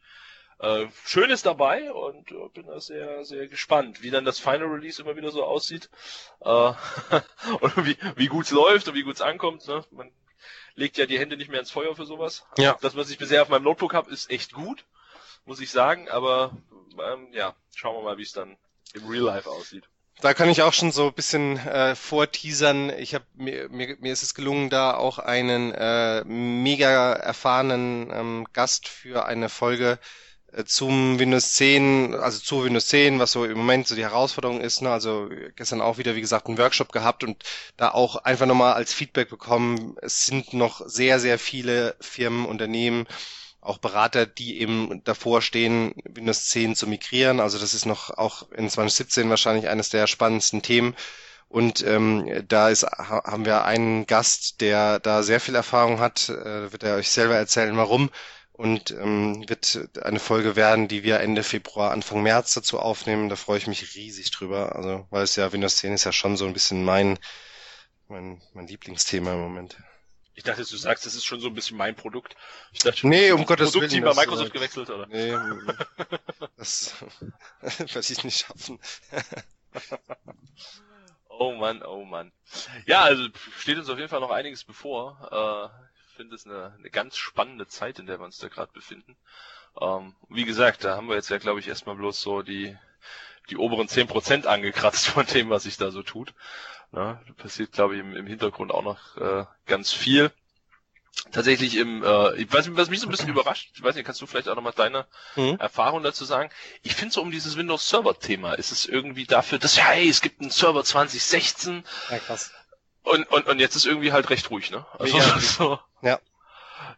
äh, 0.59 0.87
Schönes 1.05 1.43
dabei 1.43 1.93
und 1.93 2.31
äh, 2.31 2.49
bin 2.55 2.67
da 2.67 2.81
sehr, 2.81 3.25
sehr 3.25 3.47
gespannt, 3.49 4.03
wie 4.03 4.11
dann 4.11 4.25
das 4.25 4.39
Final 4.39 4.69
Release 4.69 5.01
immer 5.01 5.17
wieder 5.17 5.31
so 5.31 5.45
aussieht 5.45 5.91
äh, 6.41 6.49
und 7.61 7.87
wie, 7.87 7.97
wie 8.17 8.27
gut 8.27 8.47
es 8.47 8.51
läuft 8.51 8.89
und 8.89 8.95
wie 8.95 9.03
gut 9.03 9.17
es 9.17 9.21
ankommt. 9.21 9.67
Ne? 9.69 9.85
Man 9.91 10.11
legt 10.75 10.99
ja 10.99 11.07
die 11.07 11.19
Hände 11.19 11.37
nicht 11.37 11.51
mehr 11.51 11.61
ins 11.61 11.71
Feuer 11.71 11.95
für 11.95 12.07
sowas. 12.07 12.47
Ja. 12.57 12.77
Das, 12.81 12.97
was 12.97 13.11
ich 13.11 13.19
bisher 13.19 13.43
auf 13.43 13.49
meinem 13.49 13.65
Notebook 13.65 13.95
habe, 13.95 14.11
ist 14.11 14.31
echt 14.31 14.53
gut, 14.53 14.85
muss 15.47 15.61
ich 15.61 15.71
sagen, 15.71 16.09
aber 16.09 16.57
ähm, 17.13 17.29
ja, 17.33 17.55
schauen 17.75 17.97
wir 17.97 18.03
mal, 18.03 18.19
wie 18.19 18.23
es 18.23 18.33
dann 18.33 18.57
im 18.95 19.07
Real 19.07 19.25
Life 19.25 19.49
aussieht. 19.49 19.85
Da 20.21 20.33
kann 20.33 20.49
ich 20.49 20.63
auch 20.63 20.73
schon 20.73 20.93
so 20.93 21.09
ein 21.09 21.13
bisschen 21.15 21.59
äh, 21.59 21.95
vorteasern. 21.95 22.91
Ich 22.99 23.15
habe 23.15 23.27
mir, 23.35 23.69
mir, 23.69 23.97
mir 24.01 24.13
ist 24.13 24.23
es 24.23 24.35
gelungen, 24.35 24.71
da 24.71 24.95
auch 24.95 25.19
einen 25.19 25.73
äh, 25.73 26.25
mega 26.25 27.13
erfahrenen 27.13 28.11
ähm, 28.11 28.47
Gast 28.55 28.89
für 28.89 29.27
eine 29.27 29.51
Folge 29.51 29.99
äh, 30.53 30.65
zum 30.65 31.19
Windows 31.19 31.53
10, 31.55 32.15
also 32.15 32.39
zu 32.39 32.65
Windows 32.65 32.87
10, 32.87 33.19
was 33.19 33.33
so 33.33 33.45
im 33.45 33.59
Moment 33.59 33.89
so 33.89 33.95
die 33.95 34.05
Herausforderung 34.05 34.63
ist. 34.63 34.81
Ne? 34.81 34.91
Also 34.91 35.29
gestern 35.55 35.83
auch 35.83 35.99
wieder, 35.99 36.17
wie 36.17 36.23
gesagt, 36.23 36.47
einen 36.47 36.57
Workshop 36.57 36.93
gehabt 36.93 37.23
und 37.23 37.45
da 37.77 37.91
auch 37.91 38.17
einfach 38.17 38.47
nochmal 38.47 38.73
als 38.73 38.95
Feedback 38.95 39.29
bekommen. 39.29 39.97
Es 40.01 40.25
sind 40.25 40.55
noch 40.55 40.81
sehr, 40.87 41.21
sehr 41.21 41.39
viele 41.39 41.95
Firmen, 42.01 42.47
Unternehmen, 42.47 43.07
auch 43.67 43.79
Berater, 43.79 44.27
die 44.27 44.61
eben 44.61 45.03
davor 45.05 45.43
stehen, 45.43 45.95
Windows 46.05 46.47
10 46.49 46.77
zu 46.77 46.87
migrieren. 46.87 47.41
Also 47.41 47.59
das 47.59 47.75
ist 47.75 47.87
noch 47.87 48.11
auch 48.11 48.51
in 48.53 48.71
2017 48.71 49.29
wahrscheinlich 49.29 49.69
eines 49.69 49.91
der 49.91 50.07
spannendsten 50.07 50.63
Themen. 50.63 50.95
Und 51.49 51.85
ähm, 51.85 52.45
da 52.49 52.71
ist, 52.71 52.85
haben 52.85 53.45
wir 53.45 53.65
einen 53.65 54.07
Gast, 54.07 54.61
der 54.61 54.99
da 54.99 55.23
sehr 55.23 55.41
viel 55.41 55.55
Erfahrung 55.55 56.01
hat, 56.01 56.29
äh, 56.29 56.73
wird 56.73 56.83
er 56.83 56.97
euch 56.97 57.11
selber 57.11 57.37
erzählen, 57.37 57.77
warum. 57.77 58.11
Und 58.53 58.91
ähm, 58.91 59.49
wird 59.49 59.99
eine 60.03 60.19
Folge 60.19 60.57
werden, 60.57 60.89
die 60.89 61.03
wir 61.03 61.21
Ende 61.21 61.43
Februar, 61.43 61.93
Anfang 61.93 62.23
März 62.23 62.55
dazu 62.55 62.81
aufnehmen. 62.81 63.29
Da 63.29 63.37
freue 63.37 63.59
ich 63.59 63.67
mich 63.67 63.95
riesig 63.95 64.31
drüber. 64.31 64.75
Also, 64.75 65.07
weil 65.11 65.25
es 65.25 65.37
ja 65.37 65.53
Windows 65.53 65.77
10 65.77 65.93
ist 65.93 66.05
ja 66.05 66.13
schon 66.13 66.37
so 66.37 66.47
ein 66.47 66.53
bisschen 66.55 66.85
mein, 66.85 67.19
mein, 68.09 68.41
mein 68.55 68.67
Lieblingsthema 68.67 69.33
im 69.35 69.41
Moment. 69.41 69.77
Ich 70.37 70.45
dachte, 70.45 70.65
du 70.65 70.77
sagst, 70.77 71.07
das 71.07 71.15
ist 71.15 71.25
schon 71.25 71.41
so 71.41 71.49
ein 71.49 71.55
bisschen 71.55 71.79
mein 71.79 71.97
Produkt. 71.97 72.37
Ich 72.71 72.81
dachte, 72.81 73.09
nee, 73.09 73.33
um 73.33 73.47
Gottes 73.47 73.73
Willen. 73.73 73.89
Produktteam 73.89 74.05
bei 74.05 74.15
Microsoft 74.15 74.51
äh, 74.51 74.53
gewechselt, 74.53 74.91
oder? 74.91 75.07
Nee, 75.07 75.33
das 76.59 76.95
werde 77.61 78.01
ich 78.01 78.23
nicht 78.23 78.47
schaffen. 78.47 78.79
oh 81.31 81.53
Mann, 81.53 81.83
oh 81.83 82.05
Mann. 82.05 82.33
Ja, 82.85 83.01
also 83.01 83.27
steht 83.59 83.79
uns 83.79 83.89
auf 83.89 83.97
jeden 83.97 84.11
Fall 84.11 84.21
noch 84.21 84.31
einiges 84.31 84.65
bevor. 84.65 85.73
Äh, 85.73 85.87
ich 86.11 86.17
finde 86.17 86.35
es 86.35 86.45
eine, 86.45 86.75
eine 86.79 86.91
ganz 86.91 87.17
spannende 87.17 87.67
Zeit, 87.67 87.99
in 87.99 88.05
der 88.05 88.21
wir 88.21 88.27
uns 88.27 88.37
da 88.37 88.49
gerade 88.49 88.73
befinden. 88.73 89.17
Ähm, 89.81 90.15
wie 90.29 90.45
gesagt, 90.45 90.85
da 90.85 90.97
haben 90.97 91.09
wir 91.09 91.17
jetzt 91.17 91.31
ja, 91.31 91.39
glaube 91.39 91.61
ich, 91.61 91.69
erstmal 91.69 91.97
bloß 91.97 92.21
so 92.21 92.43
die, 92.43 92.77
die 93.49 93.57
oberen 93.57 93.89
zehn 93.89 94.07
Prozent 94.07 94.47
angekratzt 94.47 95.09
von 95.09 95.25
dem, 95.25 95.49
was 95.49 95.63
sich 95.63 95.79
da 95.79 95.91
so 95.91 96.03
tut. 96.03 96.35
Ja, 96.97 97.21
da 97.27 97.33
passiert, 97.35 97.73
glaube 97.73 97.95
ich, 97.95 98.01
im, 98.01 98.17
im 98.17 98.27
Hintergrund 98.27 98.73
auch 98.73 98.83
noch 98.83 99.17
äh, 99.19 99.45
ganz 99.67 99.93
viel. 99.93 100.33
tatsächlich 101.31 101.77
im, 101.77 102.03
äh, 102.03 102.47
was, 102.51 102.75
was 102.75 102.89
mich 102.89 103.01
so 103.01 103.07
ein 103.07 103.11
bisschen 103.11 103.29
überrascht, 103.29 103.71
ich 103.75 103.83
weiß 103.83 103.95
nicht, 103.95 104.07
kannst 104.07 104.23
du 104.23 104.27
vielleicht 104.27 104.49
auch 104.49 104.57
nochmal 104.57 104.73
deine 104.75 105.07
mhm. 105.37 105.57
Erfahrung 105.59 106.03
dazu 106.03 106.25
sagen? 106.25 106.51
Ich 106.83 106.95
finde 106.95 107.13
so 107.13 107.21
um 107.21 107.31
dieses 107.31 107.57
Windows 107.57 107.89
Server 107.89 108.19
Thema 108.19 108.55
ist 108.55 108.73
es 108.73 108.87
irgendwie 108.87 109.27
dafür, 109.27 109.59
dass 109.59 109.77
ja, 109.77 109.85
hey, 109.85 110.09
es 110.09 110.23
gibt 110.23 110.41
einen 110.41 110.51
Server 110.51 110.83
2016. 110.83 111.85
Ja, 112.11 112.19
krass. 112.19 112.51
Und, 113.03 113.31
und, 113.31 113.47
und 113.47 113.61
jetzt 113.61 113.77
ist 113.77 113.87
irgendwie 113.87 114.13
halt 114.13 114.31
recht 114.31 114.51
ruhig, 114.51 114.71
ne? 114.71 114.87
Also, 114.99 115.19
ja. 115.19 115.39
so, 115.39 115.79
ja 116.01 116.19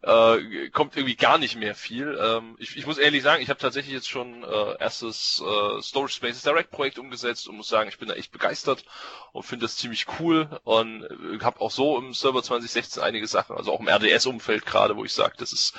äh, 0.02 0.68
kommt 0.70 0.96
irgendwie 0.96 1.16
gar 1.16 1.38
nicht 1.38 1.56
mehr 1.56 1.74
viel. 1.74 2.18
Ähm, 2.20 2.56
ich, 2.58 2.76
ich 2.76 2.86
muss 2.86 2.98
ehrlich 2.98 3.22
sagen, 3.22 3.42
ich 3.42 3.50
habe 3.50 3.58
tatsächlich 3.58 3.94
jetzt 3.94 4.08
schon 4.08 4.44
äh, 4.44 4.76
erstes 4.78 5.42
äh, 5.44 5.82
Storage 5.82 6.14
Spaces 6.14 6.42
Direct 6.42 6.70
Projekt 6.70 6.98
umgesetzt 6.98 7.48
und 7.48 7.56
muss 7.56 7.68
sagen, 7.68 7.88
ich 7.88 7.98
bin 7.98 8.08
da 8.08 8.14
echt 8.14 8.30
begeistert 8.30 8.84
und 9.32 9.42
finde 9.42 9.64
das 9.64 9.76
ziemlich 9.76 10.06
cool 10.20 10.48
und 10.64 11.04
äh, 11.04 11.42
habe 11.42 11.60
auch 11.60 11.70
so 11.70 11.98
im 11.98 12.14
Server 12.14 12.42
2016 12.42 13.02
einige 13.02 13.26
Sachen, 13.26 13.56
also 13.56 13.72
auch 13.72 13.80
im 13.80 13.88
RDS-Umfeld 13.88 14.66
gerade, 14.66 14.96
wo 14.96 15.04
ich 15.04 15.12
sage, 15.12 15.34
das 15.38 15.52
ist, 15.52 15.74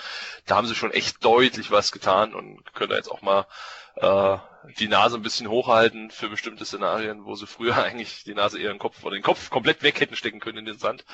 da 0.46 0.58
haben 0.58 0.68
sie 0.68 0.76
schon 0.76 0.92
echt 0.92 1.24
deutlich 1.24 1.72
was 1.72 1.92
getan 1.92 2.34
und 2.34 2.74
können 2.74 2.90
da 2.90 2.98
jetzt 2.98 3.12
auch 3.12 3.22
mal 3.22 3.46
äh, 3.96 4.38
die 4.80 4.88
Nase 4.88 5.18
ein 5.18 5.22
bisschen 5.22 5.48
hochhalten 5.48 6.12
für 6.12 6.30
bestimmte 6.30 6.66
Szenarien, 6.66 7.26
wo 7.26 7.36
sie 7.36 7.48
früher 7.48 7.78
eigentlich 7.84 8.24
die 8.26 8.34
Nase 8.34 8.60
eher 8.60 8.72
den 8.72 8.80
Kopf 8.80 9.04
oder 9.04 9.16
den 9.16 9.24
Kopf 9.24 9.50
komplett 9.50 9.84
weg 9.84 10.00
hätten 10.00 10.16
stecken 10.16 10.40
können 10.40 10.60
in 10.60 10.66
den 10.66 10.78
Sand. 10.78 11.06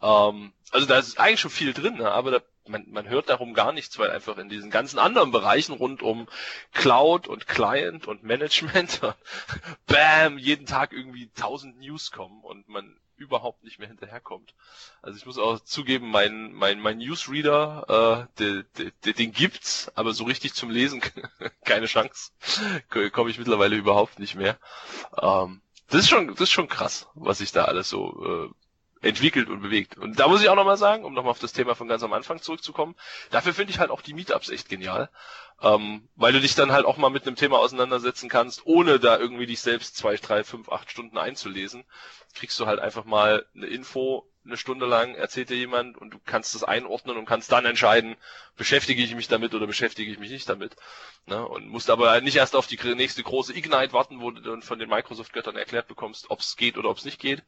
Ähm, 0.00 0.52
also 0.70 0.86
da 0.86 0.98
ist 0.98 1.18
eigentlich 1.18 1.40
schon 1.40 1.50
viel 1.50 1.72
drin, 1.72 1.96
ne? 1.96 2.10
aber 2.10 2.30
da, 2.30 2.40
man, 2.66 2.86
man 2.90 3.08
hört 3.08 3.28
darum 3.28 3.54
gar 3.54 3.72
nichts, 3.72 3.98
weil 3.98 4.10
einfach 4.10 4.38
in 4.38 4.48
diesen 4.48 4.70
ganzen 4.70 4.98
anderen 4.98 5.32
Bereichen 5.32 5.72
rund 5.72 6.02
um 6.02 6.28
Cloud 6.72 7.26
und 7.26 7.46
Client 7.46 8.06
und 8.06 8.22
Management, 8.22 9.00
bam, 9.86 10.38
jeden 10.38 10.66
Tag 10.66 10.92
irgendwie 10.92 11.30
tausend 11.34 11.78
News 11.78 12.10
kommen 12.10 12.42
und 12.42 12.68
man 12.68 12.98
überhaupt 13.18 13.64
nicht 13.64 13.78
mehr 13.78 13.88
hinterherkommt. 13.88 14.54
Also 15.02 15.18
ich 15.18 15.26
muss 15.26 15.38
auch 15.38 15.60
zugeben, 15.60 16.10
mein 16.10 16.52
mein 16.52 16.80
mein 16.80 16.98
Newsreader, 16.98 18.28
äh, 18.38 18.38
de, 18.38 18.64
de, 18.78 18.92
de, 19.04 19.12
den 19.12 19.32
gibt's, 19.32 19.90
aber 19.96 20.12
so 20.12 20.24
richtig 20.24 20.54
zum 20.54 20.70
Lesen 20.70 21.02
keine 21.64 21.86
Chance. 21.86 22.30
Komme 23.12 23.30
ich 23.30 23.38
mittlerweile 23.38 23.76
überhaupt 23.76 24.18
nicht 24.20 24.36
mehr. 24.36 24.56
Ähm, 25.20 25.60
das 25.88 26.02
ist 26.02 26.08
schon 26.08 26.28
das 26.28 26.42
ist 26.42 26.50
schon 26.50 26.68
krass, 26.68 27.08
was 27.14 27.38
sich 27.38 27.50
da 27.50 27.64
alles 27.64 27.88
so 27.88 28.52
äh, 28.52 28.54
entwickelt 29.00 29.48
und 29.48 29.62
bewegt. 29.62 29.96
Und 29.96 30.18
da 30.18 30.28
muss 30.28 30.42
ich 30.42 30.48
auch 30.48 30.56
nochmal 30.56 30.76
sagen, 30.76 31.04
um 31.04 31.14
nochmal 31.14 31.30
auf 31.30 31.38
das 31.38 31.52
Thema 31.52 31.74
von 31.74 31.88
ganz 31.88 32.02
am 32.02 32.12
Anfang 32.12 32.40
zurückzukommen, 32.40 32.96
dafür 33.30 33.54
finde 33.54 33.72
ich 33.72 33.78
halt 33.78 33.90
auch 33.90 34.02
die 34.02 34.14
Meetups 34.14 34.48
echt 34.48 34.68
genial. 34.68 35.10
Ähm, 35.60 36.08
weil 36.14 36.32
du 36.32 36.40
dich 36.40 36.54
dann 36.54 36.72
halt 36.72 36.86
auch 36.86 36.96
mal 36.98 37.10
mit 37.10 37.26
einem 37.26 37.36
Thema 37.36 37.58
auseinandersetzen 37.58 38.28
kannst, 38.28 38.64
ohne 38.64 39.00
da 39.00 39.18
irgendwie 39.18 39.46
dich 39.46 39.60
selbst 39.60 39.96
zwei, 39.96 40.16
drei, 40.16 40.44
fünf, 40.44 40.68
acht 40.68 40.90
Stunden 40.90 41.18
einzulesen. 41.18 41.84
Kriegst 42.34 42.58
du 42.60 42.66
halt 42.66 42.78
einfach 42.78 43.04
mal 43.04 43.46
eine 43.54 43.66
Info, 43.66 44.28
eine 44.48 44.56
Stunde 44.56 44.86
lang 44.86 45.14
erzählt 45.14 45.50
dir 45.50 45.56
jemand 45.56 45.96
und 45.96 46.10
du 46.10 46.18
kannst 46.24 46.54
das 46.54 46.64
einordnen 46.64 47.16
und 47.16 47.26
kannst 47.26 47.52
dann 47.52 47.64
entscheiden, 47.64 48.16
beschäftige 48.56 49.02
ich 49.02 49.14
mich 49.14 49.28
damit 49.28 49.54
oder 49.54 49.66
beschäftige 49.66 50.10
ich 50.10 50.18
mich 50.18 50.30
nicht 50.30 50.48
damit. 50.48 50.74
Ne? 51.26 51.46
Und 51.46 51.68
musst 51.68 51.90
aber 51.90 52.20
nicht 52.20 52.36
erst 52.36 52.56
auf 52.56 52.66
die 52.66 52.78
nächste 52.94 53.22
große 53.22 53.56
Ignite 53.56 53.92
warten, 53.92 54.20
wo 54.20 54.30
du 54.30 54.40
dann 54.40 54.62
von 54.62 54.78
den 54.78 54.88
Microsoft-Göttern 54.88 55.56
erklärt 55.56 55.86
bekommst, 55.86 56.30
ob 56.30 56.40
es 56.40 56.56
geht 56.56 56.78
oder 56.78 56.88
ob 56.90 56.98
es 56.98 57.04
nicht 57.04 57.20
geht, 57.20 57.42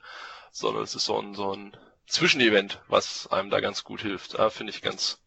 sondern 0.53 0.83
es 0.83 0.95
ist 0.95 1.07
so 1.07 1.19
ein, 1.21 1.35
so 1.35 1.53
ein 1.55 1.77
Zwischenevent, 2.07 2.81
was 2.89 3.27
einem 3.29 3.51
da 3.51 3.61
ganz 3.61 3.83
gut 3.83 4.03
hilft. 4.03 4.35
Ja, 4.35 4.51
Finde 4.51 4.73
ich 4.73 4.83
ganz 4.83 5.19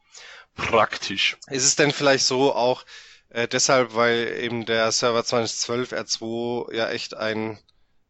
praktisch. 0.56 1.38
Ist 1.48 1.66
es 1.66 1.76
denn 1.76 1.92
vielleicht 1.92 2.26
so 2.26 2.54
auch 2.54 2.86
äh, 3.30 3.48
deshalb, 3.48 3.96
weil 3.96 4.28
eben 4.42 4.66
der 4.66 4.92
Server 4.92 5.24
2012 5.24 5.92
R2 5.94 6.74
ja 6.74 6.90
echt 6.90 7.16
ein 7.16 7.58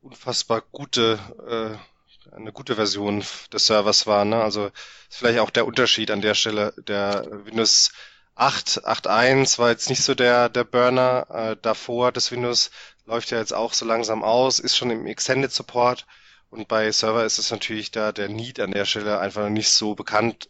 unfassbar 0.01 0.61
gute 0.61 1.77
äh, 1.79 1.92
eine 2.31 2.51
gute 2.51 2.75
Version 2.75 3.23
des 3.51 3.65
Servers 3.67 4.07
war. 4.07 4.25
Ne? 4.25 4.41
Also 4.41 4.67
ist 4.67 5.17
vielleicht 5.17 5.39
auch 5.39 5.49
der 5.49 5.65
Unterschied 5.67 6.11
an 6.11 6.21
der 6.21 6.35
Stelle. 6.35 6.73
Der 6.77 7.27
Windows 7.45 7.91
8, 8.35 8.85
8.1 8.85 9.59
war 9.59 9.69
jetzt 9.69 9.89
nicht 9.89 10.03
so 10.03 10.15
der, 10.15 10.49
der 10.49 10.63
Burner. 10.63 11.27
Äh, 11.29 11.57
davor, 11.61 12.11
das 12.11 12.31
Windows 12.31 12.71
läuft 13.05 13.31
ja 13.31 13.39
jetzt 13.39 13.53
auch 13.53 13.73
so 13.73 13.85
langsam 13.85 14.23
aus, 14.23 14.59
ist 14.59 14.77
schon 14.77 14.89
im 14.89 15.05
Extended 15.05 15.51
Support. 15.51 16.05
Und 16.49 16.67
bei 16.67 16.91
Server 16.91 17.25
ist 17.25 17.39
es 17.39 17.51
natürlich 17.51 17.91
da 17.91 18.11
der 18.11 18.29
Need 18.29 18.59
an 18.59 18.71
der 18.71 18.85
Stelle 18.85 19.19
einfach 19.19 19.49
nicht 19.49 19.69
so 19.69 19.95
bekannt, 19.95 20.49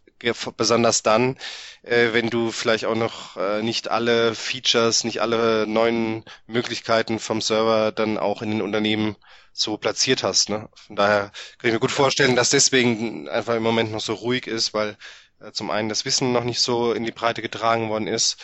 besonders 0.56 1.02
dann, 1.02 1.36
äh, 1.82 2.12
wenn 2.12 2.30
du 2.30 2.50
vielleicht 2.50 2.84
auch 2.86 2.94
noch 2.94 3.36
äh, 3.36 3.62
nicht 3.62 3.88
alle 3.88 4.34
Features, 4.34 5.04
nicht 5.04 5.20
alle 5.20 5.66
neuen 5.66 6.24
Möglichkeiten 6.46 7.18
vom 7.18 7.40
Server 7.40 7.92
dann 7.92 8.18
auch 8.18 8.42
in 8.42 8.50
den 8.50 8.62
Unternehmen 8.62 9.16
so 9.54 9.78
platziert 9.78 10.22
hast. 10.22 10.50
Ne? 10.50 10.68
Von 10.74 10.96
daher 10.96 11.30
kann 11.58 11.68
ich 11.68 11.72
mir 11.72 11.80
gut 11.80 11.92
vorstellen, 11.92 12.36
dass 12.36 12.50
deswegen 12.50 13.28
einfach 13.28 13.54
im 13.54 13.62
Moment 13.62 13.92
noch 13.92 14.00
so 14.00 14.14
ruhig 14.14 14.46
ist, 14.46 14.74
weil 14.74 14.98
äh, 15.40 15.52
zum 15.52 15.70
einen 15.70 15.88
das 15.88 16.04
Wissen 16.04 16.32
noch 16.32 16.44
nicht 16.44 16.60
so 16.60 16.92
in 16.92 17.04
die 17.04 17.12
Breite 17.12 17.40
getragen 17.40 17.88
worden 17.88 18.08
ist 18.08 18.36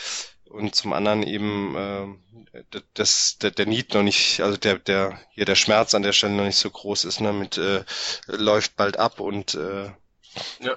und 0.44 0.74
zum 0.74 0.92
anderen 0.92 1.22
eben 1.24 2.16
äh, 2.54 2.80
das, 2.94 3.38
der, 3.38 3.50
der 3.50 3.66
Need 3.66 3.92
noch 3.94 4.02
nicht, 4.02 4.40
also 4.40 4.56
der, 4.56 4.78
der, 4.78 5.20
hier 5.32 5.44
der 5.44 5.56
Schmerz 5.56 5.94
an 5.94 6.02
der 6.02 6.12
Stelle 6.12 6.34
noch 6.34 6.44
nicht 6.44 6.56
so 6.56 6.70
groß 6.70 7.04
ist, 7.04 7.20
ne, 7.20 7.32
mit 7.32 7.58
äh, 7.58 7.84
läuft 8.26 8.76
bald 8.76 8.96
ab 8.96 9.20
und 9.20 9.54
äh, 9.54 9.90
ja. 10.60 10.76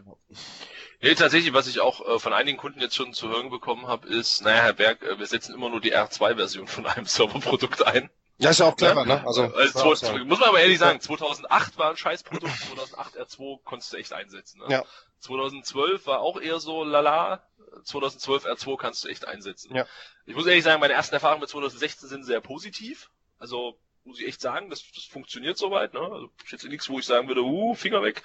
Nee, 1.02 1.16
tatsächlich, 1.16 1.54
was 1.54 1.68
ich 1.68 1.82
auch 1.82 2.16
äh, 2.16 2.20
von 2.20 2.34
einigen 2.34 2.58
Kunden 2.58 2.80
jetzt 2.80 2.96
schon 2.96 3.14
zu 3.14 3.28
hören 3.28 3.50
bekommen 3.50 3.88
habe, 3.88 4.08
ist, 4.08 4.42
naja, 4.42 4.64
Herr 4.64 4.74
Berg, 4.74 5.04
äh, 5.04 5.20
wir 5.20 5.26
setzen 5.26 5.54
immer 5.54 5.70
nur 5.70 5.82
die 5.82 5.94
R2-Version 5.94 6.68
von 6.68 6.86
einem 6.86 7.06
Serverprodukt 7.08 7.86
ein. 7.86 8.10
Ja, 8.38 8.50
ist 8.50 8.60
ja 8.60 8.66
auch 8.66 8.76
clever, 8.76 9.06
ne? 9.06 9.26
Also, 9.26 9.44
also 9.44 9.96
zwei, 9.96 10.24
muss 10.24 10.40
man 10.40 10.50
aber 10.50 10.60
ehrlich 10.60 10.80
sagen, 10.80 11.00
2008 11.00 11.78
war 11.78 11.92
ein 11.92 11.98
Scheißprodukt, 11.98 12.52
2008 12.68 13.20
R2 13.20 13.60
konntest 13.64 13.94
du 13.94 13.98
echt 13.98 14.12
einsetzen. 14.14 14.60
Ne? 14.60 14.66
Ja. 14.70 14.86
2012 15.20 16.08
war 16.08 16.20
auch 16.20 16.42
eher 16.42 16.60
so 16.60 16.84
lala, 16.84 17.44
2012 17.84 18.46
R2 18.46 18.78
kannst 18.78 19.04
du 19.04 19.08
echt 19.08 19.28
einsetzen. 19.28 19.76
Ja. 19.76 19.86
Ich 20.26 20.36
muss 20.36 20.46
ehrlich 20.46 20.64
sagen, 20.64 20.82
meine 20.82 20.94
ersten 20.94 21.14
Erfahrungen 21.14 21.42
mit 21.42 21.50
2016 21.50 22.10
sind 22.10 22.24
sehr 22.24 22.42
positiv. 22.42 23.10
Also 23.40 23.78
muss 24.04 24.20
ich 24.20 24.28
echt 24.28 24.42
sagen, 24.42 24.70
das, 24.70 24.84
das 24.94 25.06
funktioniert 25.06 25.58
soweit. 25.58 25.94
Ne? 25.94 26.02
Also 26.02 26.30
ist 26.44 26.52
jetzt 26.52 26.66
nichts, 26.66 26.90
wo 26.90 27.00
ich 27.00 27.06
sagen 27.06 27.28
würde, 27.28 27.44
uh, 27.44 27.74
Finger 27.74 28.04
weg. 28.04 28.24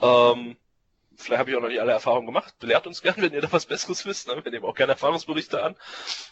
Ähm, 0.00 0.56
vielleicht 1.16 1.40
habe 1.40 1.50
ich 1.50 1.56
auch 1.56 1.60
noch 1.60 1.68
nicht 1.68 1.80
alle 1.80 1.92
Erfahrungen 1.92 2.26
gemacht. 2.26 2.58
Belehrt 2.58 2.86
uns 2.86 3.02
gern, 3.02 3.16
wenn 3.18 3.32
ihr 3.32 3.40
da 3.40 3.52
was 3.52 3.66
Besseres 3.66 4.04
wisst. 4.06 4.28
Ne? 4.28 4.44
Wir 4.44 4.52
nehmen 4.52 4.64
auch 4.64 4.74
gerne 4.74 4.92
Erfahrungsberichte 4.92 5.62
an. 5.62 5.76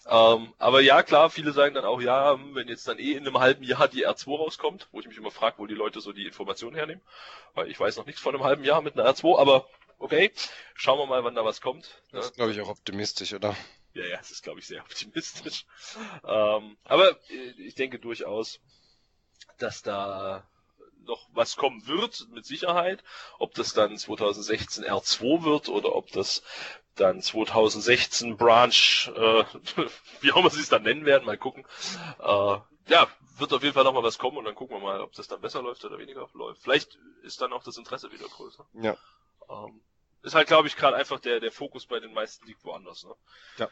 Ähm, 0.07 0.53
aber 0.59 0.81
ja, 0.81 1.03
klar, 1.03 1.31
viele 1.31 1.53
sagen 1.53 1.75
dann 1.75 1.85
auch, 1.85 2.01
ja, 2.01 2.39
wenn 2.55 2.69
jetzt 2.69 2.87
dann 2.89 2.99
eh 2.99 3.13
in 3.13 3.27
einem 3.27 3.39
halben 3.39 3.65
Jahr 3.65 3.89
die 3.89 4.07
R2 4.07 4.37
rauskommt, 4.37 4.89
wo 4.93 5.01
ich 5.01 5.07
mich 5.07 5.17
immer 5.17 5.31
frage, 5.31 5.59
wo 5.59 5.67
die 5.67 5.75
Leute 5.75 6.01
so 6.01 6.13
die 6.13 6.27
Informationen 6.27 6.77
hernehmen. 6.77 7.03
Weil 7.55 7.69
ich 7.69 7.79
weiß 7.79 7.97
noch 7.97 8.07
nichts 8.07 8.21
von 8.21 8.35
einem 8.35 8.45
halben 8.45 8.65
Jahr 8.65 8.83
mit 8.83 8.99
einer 8.99 9.09
R2, 9.09 9.39
aber 9.39 9.67
okay, 9.99 10.33
schauen 10.75 10.99
wir 10.99 11.07
mal, 11.07 11.25
wann 11.25 11.35
da 11.35 11.45
was 11.45 11.61
kommt. 11.61 12.03
Ne? 12.13 12.19
Das 12.21 12.27
ist, 12.27 12.37
glaube 12.37 12.53
ich, 12.53 12.61
auch 12.61 12.69
optimistisch, 12.69 13.33
oder? 13.35 13.57
Ja, 13.95 14.05
ja, 14.05 14.17
das 14.17 14.31
ist, 14.31 14.43
glaube 14.43 14.61
ich, 14.61 14.67
sehr 14.67 14.83
optimistisch. 14.83 15.67
Ähm, 16.25 16.77
aber 16.85 17.11
äh, 17.31 17.51
ich 17.59 17.75
denke 17.75 17.99
durchaus, 17.99 18.61
dass 19.59 19.83
da 19.83 20.49
noch 21.07 21.29
was 21.33 21.57
kommen 21.57 21.87
wird, 21.87 22.27
mit 22.31 22.45
Sicherheit. 22.47 23.03
Ob 23.39 23.55
das 23.55 23.75
dann 23.75 23.97
2016 23.97 24.85
R2 24.85 25.45
wird 25.45 25.69
oder 25.69 25.95
ob 25.95 26.11
das 26.13 26.43
dann 26.95 27.23
2016 27.23 28.37
Branch, 28.37 29.11
äh, 29.15 29.45
wie 30.21 30.33
auch 30.33 30.37
immer 30.37 30.51
sie 30.51 30.61
es 30.61 30.69
dann 30.69 30.83
nennen 30.83 31.05
werden, 31.05 31.25
mal 31.25 31.39
gucken. 31.39 31.65
Äh, 32.19 32.59
ja, 32.89 33.09
wird 33.39 33.53
auf 33.53 33.63
jeden 33.63 33.75
Fall 33.75 33.85
nochmal 33.85 34.03
was 34.03 34.19
kommen 34.19 34.37
und 34.37 34.45
dann 34.45 34.55
gucken 34.55 34.77
wir 34.77 34.83
mal, 34.83 35.01
ob 35.01 35.13
das 35.13 35.29
dann 35.29 35.41
besser 35.41 35.63
läuft 35.63 35.85
oder 35.85 35.99
weniger 35.99 36.29
läuft. 36.35 36.63
Vielleicht 36.63 36.99
ist 37.23 37.41
dann 37.41 37.53
auch 37.53 37.63
das 37.63 37.77
Interesse 37.77 38.13
wieder 38.13 38.27
größer. 38.27 38.67
Ja. 38.75 38.97
Ähm, 39.49 39.81
ist 40.23 40.35
halt, 40.35 40.47
glaube 40.47 40.69
ich, 40.69 40.77
gerade 40.77 40.97
einfach 40.97 41.21
der, 41.21 41.41
der 41.41 41.53
Fokus 41.53 41.87
bei 41.87 41.99
den 41.99 42.13
meisten 42.13 42.47
liegt 42.47 42.65
woanders. 42.65 43.05
Ne? 43.05 43.15
Ja. 43.59 43.69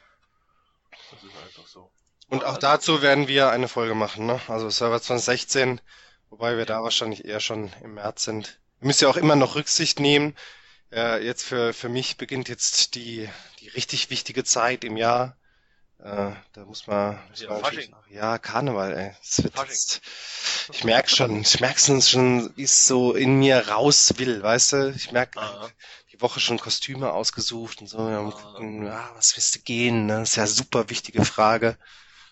Das 1.11 1.23
ist 1.23 1.37
einfach 1.45 1.67
so. 1.67 1.91
Und 2.29 2.45
auch 2.45 2.59
dazu 2.59 3.03
werden 3.03 3.29
wir 3.29 3.51
eine 3.51 3.69
Folge 3.69 3.95
machen, 3.95 4.27
ne? 4.27 4.41
Also 4.49 4.71
Server 4.71 5.01
2016 5.01 5.81
Wobei 6.31 6.57
wir 6.57 6.65
da 6.65 6.83
wahrscheinlich 6.83 7.25
eher 7.25 7.41
schon 7.41 7.73
im 7.83 7.95
März 7.95 8.25
sind. 8.25 8.61
Wir 8.79 8.87
müssen 8.87 9.05
ja 9.05 9.11
auch 9.11 9.17
immer 9.17 9.37
noch 9.37 9.57
Rücksicht 9.57 10.01
nehmen. 10.01 10.35
Äh, 10.93 11.25
jetzt 11.25 11.45
für, 11.45 11.73
für 11.73 11.89
mich 11.89 12.17
beginnt 12.17 12.49
jetzt 12.49 12.95
die, 12.95 13.29
die 13.61 13.69
richtig 13.69 14.11
wichtige 14.11 14.45
Zeit 14.45 14.85
im 14.85 14.97
Jahr. 14.97 15.37
Äh, 15.99 16.33
da 16.55 16.65
muss 16.65 16.87
man, 16.87 17.19
muss 17.29 17.47
man 17.47 17.61
natürlich 17.61 17.93
auch, 17.93 18.07
ja, 18.09 18.39
Karneval, 18.39 18.97
ey. 18.97 19.43
Wird 19.43 19.69
jetzt, 19.69 20.01
ich 20.73 20.85
merk 20.85 21.11
schon, 21.11 21.43
ich 21.43 21.61
merk's 21.61 21.87
schon, 22.09 22.57
wie 22.57 22.63
es 22.63 22.87
so 22.87 23.13
in 23.13 23.39
mir 23.39 23.69
raus 23.69 24.15
will, 24.17 24.43
weißt 24.43 24.73
du? 24.73 24.95
Ich 24.97 25.13
merk 25.13 25.35
die 26.13 26.21
Woche 26.23 26.41
schon 26.41 26.59
Kostüme 26.59 27.13
ausgesucht 27.13 27.83
und 27.83 27.87
so, 27.87 28.09
ja, 28.09 28.23
gucken, 28.23 28.87
ja, 28.87 29.11
was 29.15 29.37
wirst 29.37 29.57
du 29.57 29.61
gehen, 29.61 30.07
ne? 30.07 30.21
Das 30.21 30.31
ist 30.31 30.37
ja 30.37 30.47
super 30.47 30.89
wichtige 30.89 31.25
Frage. 31.25 31.77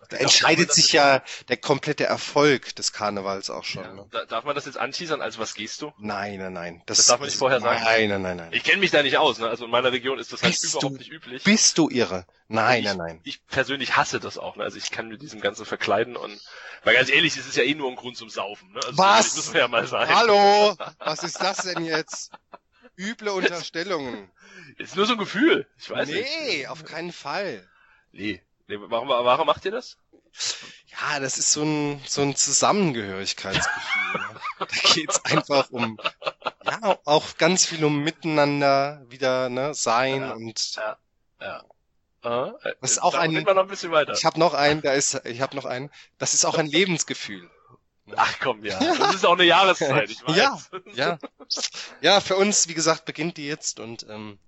Da 0.09 0.17
entscheidet 0.17 0.73
sich 0.73 0.93
ja 0.93 1.23
der 1.49 1.59
komplette 1.59 2.05
Erfolg 2.05 2.75
des 2.77 2.93
Karnevals 2.93 3.51
auch 3.51 3.65
schon. 3.65 3.85
Ja. 3.85 3.93
Ne? 3.93 4.07
Darf 4.29 4.45
man 4.45 4.55
das 4.55 4.65
jetzt 4.65 4.79
anteasern, 4.79 5.21
als 5.21 5.39
was 5.39 5.55
gehst 5.55 5.83
du? 5.83 5.93
Nein, 5.99 6.39
nein, 6.39 6.53
nein. 6.53 6.83
Das, 6.87 6.97
das 6.97 7.07
darf 7.07 7.21
man 7.21 7.29
nicht 7.29 7.37
vorher 7.37 7.61
sagen. 7.61 7.83
Nein, 7.85 8.09
nein, 8.09 8.23
nein, 8.23 8.37
nein. 8.39 8.49
Ich 8.53 8.65
kenne 8.65 8.79
mich 8.79 8.91
da 8.91 9.03
nicht 9.03 9.19
aus, 9.19 9.39
ne? 9.39 9.49
Also 9.49 9.67
in 9.67 9.71
meiner 9.71 9.93
Region 9.93 10.19
ist 10.19 10.33
das 10.33 10.43
halt 10.43 10.53
bist 10.53 10.65
überhaupt 10.65 10.95
du, 10.95 10.99
nicht 10.99 11.11
üblich. 11.11 11.45
Bist 11.45 11.77
du 11.77 11.91
irre? 11.91 12.27
Nein, 12.49 12.81
ich, 12.81 12.85
nein, 12.87 12.97
nein. 12.97 13.21
Ich 13.25 13.47
persönlich 13.47 13.97
hasse 13.97 14.19
das 14.19 14.39
auch, 14.39 14.57
ne? 14.57 14.65
Also 14.65 14.79
ich 14.79 14.91
kann 14.91 15.09
mit 15.09 15.21
diesem 15.21 15.41
ganzen 15.41 15.67
verkleiden 15.67 16.17
und 16.17 16.41
weil 16.85 16.95
ganz 16.95 17.11
ehrlich, 17.11 17.37
es 17.37 17.47
ist 17.47 17.57
ja 17.57 17.65
eh 17.65 17.75
nur 17.75 17.91
ein 17.91 17.97
Grund 17.97 18.17
zum 18.17 18.31
Saufen, 18.31 18.73
ne? 18.73 18.81
Also 18.87 18.97
was? 18.97 19.27
Das 19.27 19.37
muss 19.37 19.49
man 19.49 19.57
ja 19.57 19.69
mal 19.69 19.87
sagen. 19.87 20.15
Hallo? 20.15 20.77
Was 20.99 21.23
ist 21.23 21.41
das 21.43 21.59
denn 21.59 21.85
jetzt? 21.85 22.33
üble 22.99 23.29
Unterstellungen. 23.29 24.31
Ist 24.77 24.97
nur 24.97 25.07
so 25.07 25.13
ein 25.13 25.19
Gefühl. 25.19 25.67
Ich 25.79 25.89
weiß 25.89 26.09
nee, 26.09 26.15
nicht. 26.15 26.31
Nee, 26.41 26.67
auf 26.67 26.85
keinen 26.85 27.13
Fall. 27.13 27.67
Nee. 28.13 28.43
Nee 28.69 28.77
warum, 28.81 29.09
warum 29.09 29.47
macht 29.47 29.65
ihr 29.65 29.71
das? 29.73 29.97
Ja, 30.87 31.21
das 31.21 31.39
ist 31.39 31.53
so 31.53 31.63
ein, 31.63 32.01
so 32.07 32.23
ein 32.23 32.37
Zusammengehörigkeitsgefühl. 32.37 34.21
ne? 34.21 34.41
Da 34.59 34.67
geht's 34.95 35.25
einfach 35.25 35.71
um, 35.71 35.99
ja, 36.65 36.99
auch 37.05 37.37
ganz 37.39 37.65
viel 37.67 37.85
um 37.85 38.03
Miteinander 38.05 39.03
wieder, 39.09 39.49
ne, 39.49 39.75
sein 39.75 40.21
Ja. 40.23 40.33
und 40.33 40.75
Ja. 40.77 40.99
Ja. 41.41 41.65
Aha. 42.23 42.55
Das 42.81 42.91
ist 42.93 42.99
auch 43.03 43.15
ein- 43.15 43.31
ich 43.37 44.25
habe 44.25 44.39
noch 44.41 44.53
einen, 44.55 44.83
da 44.83 44.93
ist, 44.93 45.21
ich 45.25 45.41
habe 45.41 45.55
noch 45.57 45.65
einen, 45.67 45.89
das 46.19 46.35
ist 46.35 46.45
auch 46.45 46.59
ein 46.59 46.67
Lebensgefühl. 46.67 47.49
Ach 48.17 48.39
komm, 48.41 48.65
ja. 48.65 48.79
Das 48.79 49.15
ist 49.15 49.27
auch 49.27 49.35
eine 49.35 49.45
Jahreszeit, 49.45 50.11
ich 50.11 50.23
weiß. 50.27 50.37
Ja. 50.37 50.59
Ja. 50.95 51.19
Ja, 52.01 52.21
für 52.21 52.37
uns, 52.37 52.69
wie 52.69 52.75
gesagt, 52.75 53.05
beginnt 53.05 53.37
die 53.37 53.47
jetzt 53.47 53.81
und 53.81 54.07
ähm, 54.09 54.39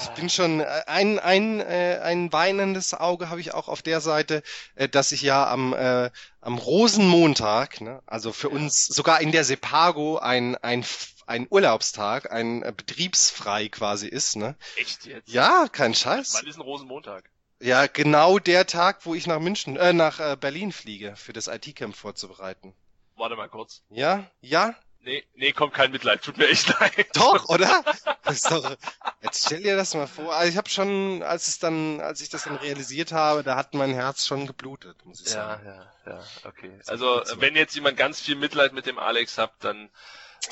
ich 0.00 0.10
bin 0.10 0.28
schon 0.28 0.60
äh, 0.60 0.82
ein 0.86 1.18
ein 1.18 1.60
äh, 1.60 2.00
ein 2.02 2.32
weinendes 2.32 2.92
Auge 2.94 3.30
habe 3.30 3.40
ich 3.40 3.54
auch 3.54 3.68
auf 3.68 3.82
der 3.82 4.00
Seite, 4.00 4.42
äh, 4.74 4.88
dass 4.88 5.12
ich 5.12 5.22
ja 5.22 5.48
am 5.50 5.72
äh, 5.72 6.10
am 6.40 6.58
Rosenmontag, 6.58 7.80
ne, 7.80 8.02
also 8.06 8.32
für 8.32 8.48
Ja. 8.48 8.54
uns 8.54 8.84
sogar 8.86 9.20
in 9.20 9.32
der 9.32 9.44
Sepago 9.44 10.18
ein 10.18 10.56
ein 10.56 10.84
ein 11.26 11.46
Urlaubstag, 11.48 12.30
ein 12.30 12.62
äh, 12.62 12.72
betriebsfrei 12.76 13.68
quasi 13.68 14.08
ist, 14.08 14.36
ne? 14.36 14.56
Echt 14.76 15.06
jetzt? 15.06 15.28
Ja, 15.28 15.66
kein 15.72 15.94
Scheiß. 15.94 16.34
Wann 16.34 16.46
ist 16.46 16.56
ein 16.56 16.60
Rosenmontag? 16.62 17.30
Ja, 17.60 17.86
genau 17.86 18.38
der 18.38 18.66
Tag, 18.66 19.06
wo 19.06 19.14
ich 19.14 19.26
nach 19.26 19.40
München, 19.40 19.76
äh, 19.76 19.94
nach 19.94 20.20
äh, 20.20 20.36
Berlin 20.38 20.70
fliege, 20.72 21.16
für 21.16 21.32
das 21.32 21.46
IT-Camp 21.46 21.96
vorzubereiten. 21.96 22.74
Warte 23.16 23.36
mal 23.36 23.48
kurz. 23.48 23.82
Ja, 23.90 24.24
ja, 24.40 24.74
Nee, 25.06 25.22
nee, 25.34 25.52
kommt 25.52 25.74
kein 25.74 25.90
Mitleid. 25.90 26.22
Tut 26.22 26.38
mir 26.38 26.48
echt 26.48 26.66
leid. 26.80 27.08
Doch, 27.14 27.50
oder? 27.50 27.84
Das 28.24 28.36
ist 28.36 28.50
doch, 28.50 28.74
jetzt 29.20 29.44
stell 29.44 29.62
dir 29.62 29.76
das 29.76 29.92
mal 29.94 30.06
vor. 30.06 30.34
Also 30.34 30.50
ich 30.50 30.56
habe 30.56 30.70
schon, 30.70 31.22
als 31.22 31.46
es 31.46 31.58
dann, 31.58 32.00
als 32.00 32.22
ich 32.22 32.30
das 32.30 32.44
dann 32.44 32.56
realisiert 32.56 33.12
habe, 33.12 33.42
da 33.42 33.54
hat 33.56 33.74
mein 33.74 33.92
Herz 33.92 34.24
schon 34.26 34.46
geblutet, 34.46 35.04
muss 35.04 35.20
ich 35.20 35.26
Ja, 35.26 35.32
sagen. 35.58 35.66
ja, 35.66 35.92
ja, 36.10 36.24
okay. 36.44 36.80
Also, 36.86 37.22
So. 37.22 37.38
wenn 37.42 37.54
jetzt 37.54 37.74
jemand 37.74 37.98
ganz 37.98 38.18
viel 38.18 38.34
Mitleid 38.36 38.72
mit 38.72 38.86
dem 38.86 38.98
Alex 38.98 39.36
habt, 39.36 39.62
dann 39.62 39.90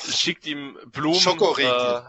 schickt 0.07 0.45
ihm 0.45 0.77
Blumen, 0.85 1.19
Schokoriegel. 1.19 2.03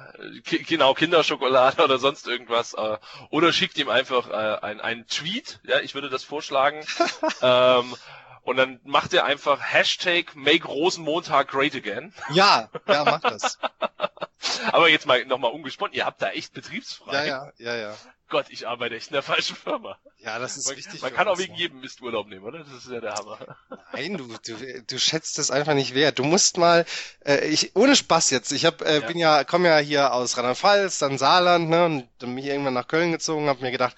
äh, 0.44 0.58
genau, 0.64 0.92
Kinderschokolade 0.92 1.82
oder 1.82 1.98
sonst 1.98 2.26
irgendwas, 2.26 2.74
äh, 2.74 2.98
oder 3.30 3.54
schickt 3.54 3.78
ihm 3.78 3.88
einfach 3.88 4.28
äh, 4.28 4.58
ein, 4.60 4.82
einen 4.82 5.06
Tweet, 5.06 5.60
ja, 5.64 5.80
ich 5.80 5.94
würde 5.94 6.10
das 6.10 6.24
vorschlagen, 6.24 6.84
ähm, 7.42 7.96
und 8.44 8.56
dann 8.56 8.80
macht 8.84 9.12
er 9.14 9.24
einfach 9.24 9.60
Hashtag 9.60 10.34
Make 10.36 10.66
Rosenmontag 10.68 11.48
Great 11.48 11.74
Again. 11.74 12.12
Ja, 12.30 12.70
ja, 12.86 13.04
mach 13.04 13.20
das. 13.20 13.58
Aber 14.72 14.88
jetzt 14.88 15.06
mal 15.06 15.24
nochmal 15.24 15.52
umgesponnen, 15.52 15.94
ihr 15.94 16.04
habt 16.04 16.20
da 16.20 16.30
echt 16.30 16.52
betriebsfrei. 16.52 17.12
Ja, 17.12 17.24
ja, 17.24 17.52
ja, 17.58 17.76
ja. 17.76 17.96
Gott, 18.28 18.46
ich 18.48 18.66
arbeite 18.66 18.96
echt 18.96 19.08
in 19.08 19.12
der 19.14 19.22
falschen 19.22 19.54
Firma. 19.54 19.96
Ja, 20.18 20.38
das 20.38 20.56
ist 20.56 20.66
Man, 20.66 20.76
wichtig. 20.76 21.02
man 21.02 21.12
kann 21.12 21.28
auch 21.28 21.38
wegen 21.38 21.52
ne? 21.52 21.58
jedem 21.58 21.80
Mist 21.80 22.00
Urlaub 22.00 22.26
nehmen, 22.26 22.44
oder? 22.44 22.58
Das 22.64 22.72
ist 22.72 22.90
ja 22.90 23.00
der 23.00 23.14
Hammer. 23.14 23.38
Nein, 23.92 24.16
du, 24.16 24.26
du, 24.26 24.82
du 24.82 24.98
schätzt 24.98 25.38
es 25.38 25.50
einfach 25.50 25.74
nicht 25.74 25.94
wert. 25.94 26.18
Du 26.18 26.24
musst 26.24 26.56
mal, 26.56 26.84
äh, 27.24 27.46
ich 27.46 27.76
ohne 27.76 27.94
Spaß 27.94 28.30
jetzt. 28.30 28.50
Ich 28.52 28.64
hab, 28.64 28.82
äh, 28.82 29.00
Ja. 29.00 29.06
bin 29.06 29.18
ja, 29.18 29.44
komme 29.44 29.68
ja 29.68 29.78
hier 29.78 30.12
aus 30.12 30.36
Rheinland-Pfalz, 30.36 30.98
dann 30.98 31.18
Saarland, 31.18 31.68
ne, 31.68 31.84
und 31.84 32.08
dann 32.18 32.34
bin 32.34 32.38
ich 32.38 32.46
irgendwann 32.50 32.74
nach 32.74 32.88
Köln 32.88 33.12
gezogen, 33.12 33.48
habe 33.48 33.62
mir 33.62 33.70
gedacht, 33.70 33.94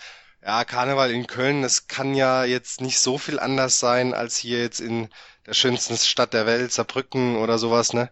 ja, 0.46 0.64
Karneval 0.64 1.10
in 1.10 1.26
Köln, 1.26 1.62
das 1.62 1.88
kann 1.88 2.14
ja 2.14 2.44
jetzt 2.44 2.80
nicht 2.80 2.98
so 3.00 3.18
viel 3.18 3.38
anders 3.40 3.80
sein 3.80 4.14
als 4.14 4.36
hier 4.36 4.60
jetzt 4.60 4.80
in 4.80 5.08
der 5.46 5.54
schönsten 5.54 5.96
Stadt 5.96 6.32
der 6.34 6.46
Welt, 6.46 6.72
Saarbrücken 6.72 7.36
oder 7.36 7.58
sowas, 7.58 7.92
ne? 7.92 8.10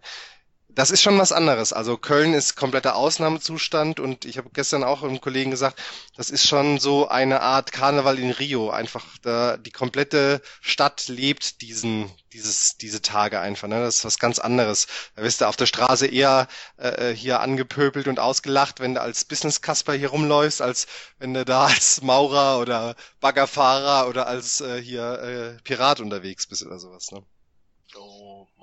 Das 0.75 0.91
ist 0.91 1.01
schon 1.01 1.17
was 1.17 1.31
anderes. 1.31 1.71
Also 1.71 1.95
Köln 1.95 2.33
ist 2.33 2.57
kompletter 2.57 2.97
Ausnahmezustand 2.97 4.01
und 4.01 4.25
ich 4.25 4.37
habe 4.37 4.49
gestern 4.51 4.83
auch 4.83 5.03
einem 5.03 5.21
Kollegen 5.21 5.49
gesagt, 5.49 5.81
das 6.17 6.29
ist 6.29 6.45
schon 6.45 6.79
so 6.79 7.07
eine 7.07 7.41
Art 7.41 7.71
Karneval 7.71 8.19
in 8.19 8.31
Rio. 8.31 8.71
Einfach 8.71 9.05
da 9.21 9.55
die 9.55 9.71
komplette 9.71 10.41
Stadt 10.59 11.07
lebt 11.07 11.61
diesen, 11.61 12.11
dieses, 12.33 12.75
diese 12.75 13.01
Tage 13.01 13.39
einfach. 13.39 13.69
Ne? 13.69 13.79
Das 13.79 13.97
ist 13.97 14.05
was 14.05 14.19
ganz 14.19 14.37
anderes. 14.37 14.87
Da 15.15 15.23
wirst 15.23 15.39
du 15.39 15.47
auf 15.47 15.55
der 15.55 15.65
Straße 15.65 16.07
eher 16.07 16.49
äh, 16.75 17.11
hier 17.13 17.39
angepöbelt 17.39 18.09
und 18.09 18.19
ausgelacht, 18.19 18.81
wenn 18.81 18.95
du 18.95 19.01
als 19.01 19.23
Business 19.23 19.61
Casper 19.61 19.93
hier 19.93 20.09
rumläufst, 20.09 20.61
als 20.61 20.87
wenn 21.19 21.33
du 21.33 21.45
da 21.45 21.67
als 21.67 22.01
Maurer 22.01 22.59
oder 22.59 22.95
Baggerfahrer 23.21 24.09
oder 24.09 24.27
als 24.27 24.59
äh, 24.59 24.81
hier 24.81 25.55
äh, 25.57 25.61
Pirat 25.63 26.01
unterwegs 26.01 26.47
bist 26.47 26.65
oder 26.65 26.79
sowas. 26.79 27.11
Ne? 27.13 27.23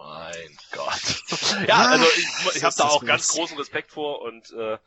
Mein 0.05 0.59
Gott. 0.73 1.23
Ja, 1.69 1.87
also 1.87 2.05
ich, 2.17 2.57
ich 2.57 2.61
so 2.61 2.67
habe 2.67 2.75
da 2.77 2.85
auch 2.85 3.05
ganz 3.05 3.29
großen 3.29 3.57
Respekt 3.59 3.93
vor 3.93 4.23
und 4.23 4.51
äh, 4.53 4.79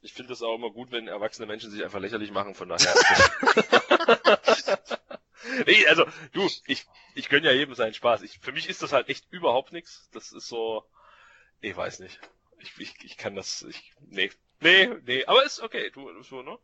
ich 0.00 0.12
finde 0.12 0.32
es 0.32 0.42
auch 0.42 0.54
immer 0.54 0.70
gut, 0.70 0.90
wenn 0.90 1.08
erwachsene 1.08 1.46
Menschen 1.46 1.70
sich 1.70 1.84
einfach 1.84 2.00
lächerlich 2.00 2.30
machen, 2.30 2.54
von 2.54 2.68
daher. 2.68 2.94
nee, 5.66 5.86
also 5.86 6.06
du, 6.32 6.48
ich, 6.66 6.86
ich 7.14 7.28
gönn 7.28 7.44
ja 7.44 7.52
jedem 7.52 7.74
seinen 7.74 7.94
Spaß. 7.94 8.22
Ich, 8.22 8.38
für 8.38 8.52
mich 8.52 8.68
ist 8.68 8.82
das 8.82 8.92
halt 8.92 9.08
echt 9.08 9.30
überhaupt 9.30 9.72
nichts. 9.72 10.08
Das 10.12 10.32
ist 10.32 10.48
so, 10.48 10.84
ich 11.60 11.76
weiß 11.76 12.00
nicht. 12.00 12.18
Ich, 12.58 12.78
ich, 12.78 12.94
ich 13.04 13.16
kann 13.16 13.34
das, 13.34 13.62
ich, 13.62 13.92
nee, 14.00 14.30
nee, 14.60 14.88
nee, 15.04 15.24
aber 15.26 15.44
ist 15.44 15.60
okay, 15.60 15.90
du, 15.90 16.22
so, 16.22 16.42
ne? 16.42 16.58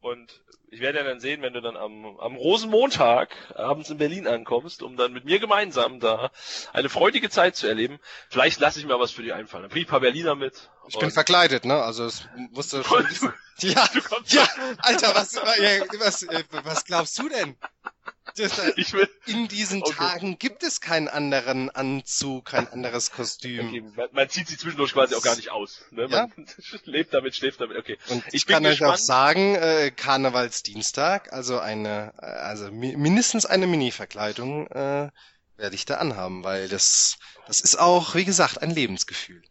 Und 0.00 0.42
ich 0.70 0.80
werde 0.80 0.98
ja 0.98 1.04
dann 1.04 1.20
sehen, 1.20 1.42
wenn 1.42 1.52
du 1.52 1.60
dann 1.60 1.76
am, 1.76 2.18
am 2.18 2.36
Rosenmontag 2.36 3.34
abends 3.54 3.90
in 3.90 3.98
Berlin 3.98 4.26
ankommst, 4.26 4.82
um 4.82 4.96
dann 4.96 5.12
mit 5.12 5.24
mir 5.24 5.38
gemeinsam 5.38 6.00
da 6.00 6.30
eine 6.72 6.88
freudige 6.88 7.30
Zeit 7.30 7.56
zu 7.56 7.66
erleben. 7.66 7.98
Vielleicht 8.28 8.60
lasse 8.60 8.78
ich 8.78 8.86
mir 8.86 8.98
was 8.98 9.10
für 9.10 9.22
die 9.22 9.32
einfallen. 9.32 9.62
Dann 9.62 9.70
bring 9.70 9.82
ich 9.82 9.88
ein 9.88 9.90
paar 9.90 10.00
Berliner 10.00 10.34
mit. 10.34 10.70
Ich 10.88 10.98
bin 10.98 11.10
verkleidet, 11.10 11.64
ne? 11.64 11.82
Also 11.82 12.04
es 12.04 12.28
musst 12.50 12.72
du 12.72 12.82
schon 12.82 13.08
wissen. 13.08 13.32
Ja, 13.58 13.88
Du 13.92 14.02
kommst 14.02 14.32
ja, 14.34 14.46
Alter, 14.78 15.14
was, 15.14 15.36
was, 15.36 16.26
was 16.64 16.84
glaubst 16.84 17.18
du 17.18 17.28
denn? 17.28 17.56
Ich 18.76 18.92
will, 18.92 19.08
In 19.26 19.48
diesen 19.48 19.82
Okay. 19.82 19.94
Tagen 19.94 20.38
gibt 20.38 20.62
es 20.62 20.80
keinen 20.80 21.08
anderen 21.08 21.70
Anzug, 21.70 22.46
kein 22.46 22.68
anderes 22.68 23.10
Kostüm. 23.10 23.68
okay, 23.68 23.80
man, 23.96 24.08
man 24.12 24.28
zieht 24.28 24.48
sie 24.48 24.56
zwischendurch 24.56 24.92
quasi 24.92 25.14
auch 25.14 25.22
gar 25.22 25.36
nicht 25.36 25.50
aus. 25.50 25.82
Ne? 25.90 26.06
Ja. 26.10 26.28
Man 26.36 26.46
lebt 26.84 27.14
damit, 27.14 27.34
schläft 27.34 27.60
damit. 27.60 27.76
Okay. 27.78 27.98
Und 28.08 28.24
ich, 28.28 28.34
Ich 28.34 28.46
kann 28.46 28.64
euch 28.66 28.84
auch 28.84 28.96
sagen, 28.96 29.54
äh, 29.54 29.90
Karnevalsdienstag, 29.90 31.32
also 31.32 31.58
eine, 31.58 32.12
äh, 32.20 32.26
also 32.26 32.70
mi 32.70 32.96
mindestens 32.96 33.46
eine 33.46 33.66
Mini-Verkleidung 33.66 34.66
äh, 34.68 35.10
werde 35.56 35.74
ich 35.74 35.86
da 35.86 35.96
anhaben, 35.96 36.44
weil 36.44 36.68
das, 36.68 37.18
das 37.46 37.60
ist 37.60 37.78
auch, 37.78 38.14
wie 38.14 38.24
gesagt, 38.24 38.60
ein 38.62 38.70
Lebensgefühl. 38.70 39.42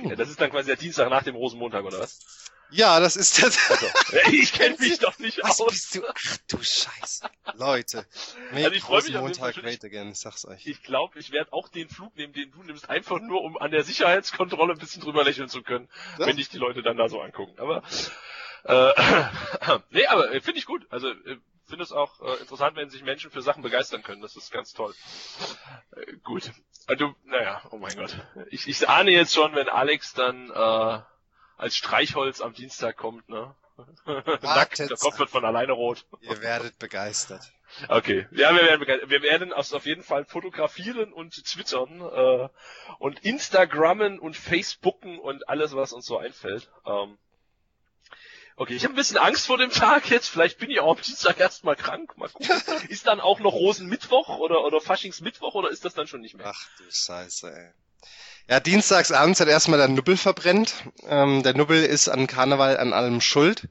Ja, 0.00 0.16
das 0.16 0.30
ist 0.30 0.40
dann 0.40 0.50
quasi 0.50 0.66
der 0.68 0.76
Dienstag 0.76 1.10
nach 1.10 1.22
dem 1.22 1.34
Rosenmontag, 1.36 1.84
oder 1.84 2.00
was? 2.00 2.18
Ja, 2.72 3.00
das 3.00 3.16
ist 3.16 3.42
das. 3.42 3.58
Also, 3.70 3.86
ich 4.32 4.52
kenne 4.52 4.76
mich 4.78 4.98
doch 4.98 5.18
nicht 5.18 5.38
Was 5.42 5.60
aus. 5.60 5.70
bist 5.72 5.94
du? 5.96 6.02
Ach 6.08 6.36
du 6.48 6.56
Scheiße. 6.62 7.28
Leute. 7.54 8.06
Make 8.52 8.64
Also 8.64 8.70
ich 8.76 8.82
freu 8.82 9.00
mich 9.02 9.38
Fall. 9.38 9.52
great 9.52 9.84
again, 9.84 10.10
ich 10.12 10.18
sag's 10.20 10.44
euch. 10.46 10.66
Ich 10.66 10.82
glaube, 10.82 11.18
ich 11.18 11.32
werde 11.32 11.52
auch 11.52 11.68
den 11.68 11.88
Flug 11.88 12.16
nehmen, 12.16 12.32
den 12.32 12.50
du 12.50 12.62
nimmst, 12.62 12.88
einfach 12.88 13.20
nur, 13.20 13.42
um 13.42 13.58
an 13.58 13.70
der 13.70 13.84
Sicherheitskontrolle 13.84 14.72
ein 14.72 14.78
bisschen 14.78 15.02
drüber 15.02 15.22
lächeln 15.24 15.48
zu 15.48 15.62
können, 15.62 15.88
Ja. 16.18 16.26
wenn 16.26 16.36
dich 16.36 16.48
die 16.48 16.58
Leute 16.58 16.82
dann 16.82 16.96
da 16.96 17.08
so 17.08 17.20
angucken. 17.20 17.58
Aber 17.58 17.82
äh, 18.64 19.78
nee, 19.90 20.06
aber 20.06 20.32
äh, 20.32 20.40
finde 20.40 20.58
ich 20.58 20.66
gut. 20.66 20.86
Also 20.90 21.08
äh, 21.10 21.36
finde 21.66 21.84
es 21.84 21.92
auch 21.92 22.20
äh, 22.20 22.40
interessant, 22.40 22.76
wenn 22.76 22.90
sich 22.90 23.02
Menschen 23.02 23.30
für 23.30 23.42
Sachen 23.42 23.62
begeistern 23.62 24.02
können. 24.02 24.22
Das 24.22 24.36
ist 24.36 24.50
ganz 24.50 24.72
toll. 24.72 24.94
Äh, 25.96 26.12
gut. 26.22 26.50
Du, 26.98 27.14
naja, 27.24 27.62
oh 27.70 27.76
mein 27.78 27.96
Gott. 27.96 28.16
Ich, 28.50 28.66
ich 28.66 28.88
ahne 28.88 29.10
jetzt 29.12 29.34
schon, 29.34 29.54
wenn 29.54 29.68
Alex 29.68 30.14
dann 30.14 30.50
äh, 30.50 31.00
als 31.62 31.76
Streichholz 31.76 32.40
am 32.40 32.52
Dienstag 32.52 32.96
kommt, 32.96 33.28
ne? 33.28 33.54
Nackt, 34.42 34.78
der 34.80 34.96
Kopf 34.96 35.18
wird 35.18 35.30
von 35.30 35.44
alleine 35.44 35.72
rot. 35.72 36.04
Ihr 36.20 36.42
werdet 36.42 36.78
begeistert. 36.78 37.52
Okay, 37.88 38.26
ja, 38.32 38.54
wir 38.54 38.62
werden, 38.62 38.80
begeistert. 38.80 39.10
wir 39.10 39.22
werden 39.22 39.52
auf 39.52 39.86
jeden 39.86 40.02
Fall 40.02 40.24
fotografieren 40.26 41.12
und 41.12 41.32
twittern 41.44 42.00
äh, 42.00 42.48
und 42.98 43.20
Instagrammen 43.20 44.18
und 44.18 44.36
Facebooken 44.36 45.18
und 45.18 45.48
alles, 45.48 45.74
was 45.74 45.92
uns 45.92 46.04
so 46.04 46.18
einfällt. 46.18 46.70
Ähm, 46.84 47.16
okay, 48.56 48.74
ich 48.74 48.84
habe 48.84 48.92
ein 48.92 48.96
bisschen 48.96 49.16
Angst 49.16 49.46
vor 49.46 49.56
dem 49.56 49.70
Tag 49.70 50.10
jetzt. 50.10 50.28
Vielleicht 50.28 50.58
bin 50.58 50.70
ich 50.70 50.80
auch 50.80 50.96
am 50.96 51.02
Dienstag 51.02 51.40
erstmal 51.40 51.76
krank. 51.76 52.18
Mal 52.18 52.28
gucken. 52.28 52.50
ist 52.88 53.06
dann 53.06 53.20
auch 53.20 53.40
noch 53.40 53.54
Rosenmittwoch 53.54 54.36
oder 54.38 54.64
oder 54.64 54.80
Faschingsmittwoch 54.80 55.54
oder 55.54 55.70
ist 55.70 55.84
das 55.84 55.94
dann 55.94 56.08
schon 56.08 56.20
nicht 56.20 56.36
mehr? 56.36 56.46
Ach 56.48 56.68
du 56.76 56.84
Scheiße, 56.90 57.50
ey. 57.50 57.72
Ja, 58.48 58.60
dienstags 58.60 59.12
abends 59.12 59.40
hat 59.40 59.48
erstmal 59.48 59.78
der 59.78 59.88
Nubbel 59.88 60.16
verbrennt. 60.16 60.74
Ähm, 61.06 61.42
der 61.42 61.54
Nubbel 61.56 61.82
ist 61.84 62.08
an 62.08 62.26
Karneval 62.26 62.76
an 62.76 62.92
allem 62.92 63.20
schuld. 63.20 63.68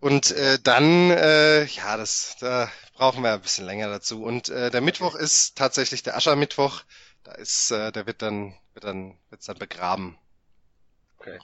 Und 0.00 0.32
äh, 0.32 0.58
dann, 0.62 1.10
äh, 1.10 1.64
ja, 1.64 1.96
das, 1.96 2.36
da 2.40 2.70
brauchen 2.94 3.22
wir 3.22 3.32
ein 3.34 3.40
bisschen 3.40 3.64
länger 3.66 3.88
dazu. 3.88 4.22
Und 4.22 4.48
äh, 4.50 4.70
der 4.70 4.80
Mittwoch 4.82 5.14
ist 5.14 5.56
tatsächlich 5.56 6.02
der 6.02 6.16
Aschermittwoch. 6.16 6.82
Da 7.22 7.32
ist, 7.32 7.70
äh, 7.70 7.90
der 7.92 8.06
wird 8.06 8.20
dann, 8.22 8.54
wird 8.74 8.84
dann, 8.84 9.18
wird's 9.30 9.46
dann 9.46 9.58
begraben. 9.58 10.18
Okay. 11.18 11.38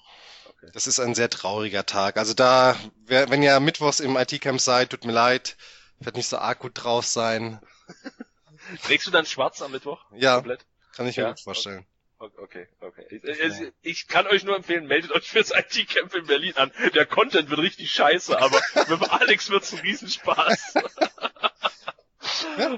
okay. 0.46 0.70
Das 0.74 0.86
ist 0.86 1.00
ein 1.00 1.14
sehr 1.14 1.30
trauriger 1.30 1.86
Tag. 1.86 2.18
Also 2.18 2.34
da, 2.34 2.76
wer, 3.06 3.30
wenn 3.30 3.42
ihr 3.42 3.58
mittwochs 3.60 4.00
im 4.00 4.16
IT-Camp 4.16 4.60
seid, 4.60 4.90
tut 4.90 5.04
mir 5.06 5.12
leid, 5.12 5.56
wird 6.00 6.16
nicht 6.16 6.28
so 6.28 6.38
arg 6.38 6.58
gut 6.58 6.72
drauf 6.74 7.06
sein. 7.06 7.60
Trägst 8.82 9.06
du 9.06 9.10
dann 9.10 9.26
schwarz 9.26 9.62
am 9.62 9.72
Mittwoch? 9.72 10.04
Ja, 10.12 10.34
Komplett? 10.34 10.66
kann 10.92 11.06
ich 11.06 11.18
mir 11.18 11.24
Ja, 11.24 11.28
gut 11.28 11.40
vorstellen. 11.40 11.78
Okay, 11.80 11.86
okay. 12.20 12.66
Ich, 13.10 13.72
ich, 13.82 14.08
kann 14.08 14.26
euch 14.26 14.44
nur 14.44 14.56
empfehlen, 14.56 14.86
meldet 14.86 15.12
euch 15.12 15.28
fürs 15.30 15.50
IT-Camp 15.50 16.14
in 16.14 16.26
Berlin 16.26 16.54
an. 16.56 16.70
Der 16.94 17.06
Content 17.06 17.50
wird 17.50 17.60
richtig 17.60 17.90
scheiße, 17.90 18.38
aber 18.38 18.60
mit 18.88 19.10
Alex 19.10 19.50
wird's 19.50 19.72
ein 19.72 19.80
Riesenspaß. 19.80 20.74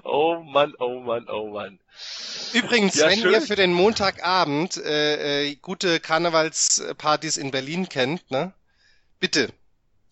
oh 0.04 0.40
Mann, 0.40 0.74
oh 0.78 1.00
Mann, 1.00 1.28
oh 1.28 1.48
Mann. 1.48 1.80
Übrigens, 2.52 2.94
ja, 2.96 3.08
wenn 3.08 3.20
schön. 3.20 3.32
ihr 3.32 3.42
für 3.42 3.56
den 3.56 3.72
Montagabend 3.72 4.76
äh, 4.76 5.48
äh, 5.48 5.56
gute 5.56 6.00
Karnevalspartys 6.00 7.36
in 7.36 7.50
Berlin 7.50 7.88
kennt, 7.88 8.30
ne, 8.30 8.52
bitte 9.18 9.52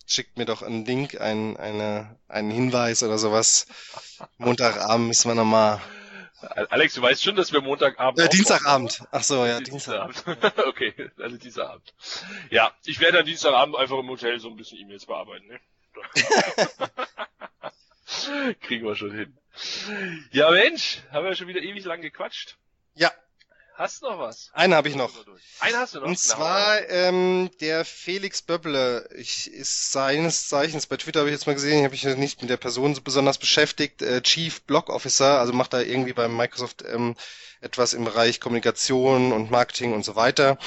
schickt 0.05 0.37
mir 0.37 0.45
doch 0.45 0.61
einen 0.61 0.85
Link, 0.85 1.19
ein, 1.21 1.55
eine, 1.57 2.17
einen 2.27 2.51
Hinweis 2.51 3.01
oder 3.01 3.17
sowas. 3.17 3.67
Montagabend 4.37 5.07
müssen 5.07 5.29
wir 5.29 5.35
nochmal 5.35 5.81
Alex, 6.41 6.95
du 6.95 7.01
weißt 7.01 7.23
schon, 7.23 7.35
dass 7.35 7.51
wir 7.53 7.61
Montagabend. 7.61 8.19
Äh, 8.19 8.29
Dienstagabend. 8.29 9.03
Ach 9.11 9.23
so, 9.23 9.45
ja, 9.45 9.59
Dienstagabend. 9.59 10.23
okay, 10.67 10.93
also 11.17 11.37
Dienstagabend. 11.37 11.93
Ja, 12.49 12.71
ich 12.85 12.99
werde 12.99 13.17
dann 13.17 13.25
Dienstagabend 13.25 13.75
einfach 13.75 13.97
im 13.97 14.09
Hotel 14.09 14.39
so 14.39 14.49
ein 14.49 14.55
bisschen 14.55 14.79
E-Mails 14.79 15.05
bearbeiten. 15.05 15.47
Ne? 15.47 15.59
Kriegen 18.61 18.85
wir 18.85 18.95
schon 18.95 19.11
hin. 19.11 19.37
Ja, 20.31 20.51
Mensch, 20.51 20.99
haben 21.11 21.25
wir 21.25 21.35
schon 21.35 21.47
wieder 21.47 21.61
ewig 21.61 21.85
lang 21.85 22.01
gequatscht. 22.01 22.57
Ja, 22.95 23.11
Hast 23.81 24.03
du 24.03 24.11
noch 24.11 24.19
was? 24.19 24.51
Einen 24.53 24.75
habe 24.75 24.89
ich 24.89 24.95
noch. 24.95 25.11
Einen 25.59 25.75
hast 25.75 25.95
du 25.95 26.01
noch. 26.01 26.05
Und 26.05 26.19
zwar 26.19 26.87
ähm, 26.91 27.49
der 27.61 27.83
Felix 27.83 28.43
Böbble. 28.43 29.09
Ich 29.15 29.51
ist 29.51 29.91
seines 29.91 30.47
Zeichens 30.47 30.85
bei 30.85 30.97
Twitter 30.97 31.21
habe 31.21 31.29
ich 31.29 31.33
jetzt 31.33 31.47
mal 31.47 31.55
gesehen, 31.55 31.83
habe 31.83 31.95
ich 31.95 32.03
nicht 32.03 32.41
mit 32.41 32.51
der 32.51 32.57
Person 32.57 32.93
so 32.93 33.01
besonders 33.01 33.39
beschäftigt. 33.39 34.03
Äh, 34.03 34.21
Chief 34.21 34.61
Blog 34.61 34.91
Officer, 34.91 35.39
also 35.39 35.51
macht 35.51 35.73
da 35.73 35.81
irgendwie 35.81 36.13
bei 36.13 36.27
Microsoft 36.27 36.83
ähm, 36.87 37.15
etwas 37.59 37.93
im 37.93 38.05
Bereich 38.05 38.39
Kommunikation 38.39 39.33
und 39.33 39.49
Marketing 39.49 39.93
und 39.93 40.05
so 40.05 40.15
weiter. 40.15 40.59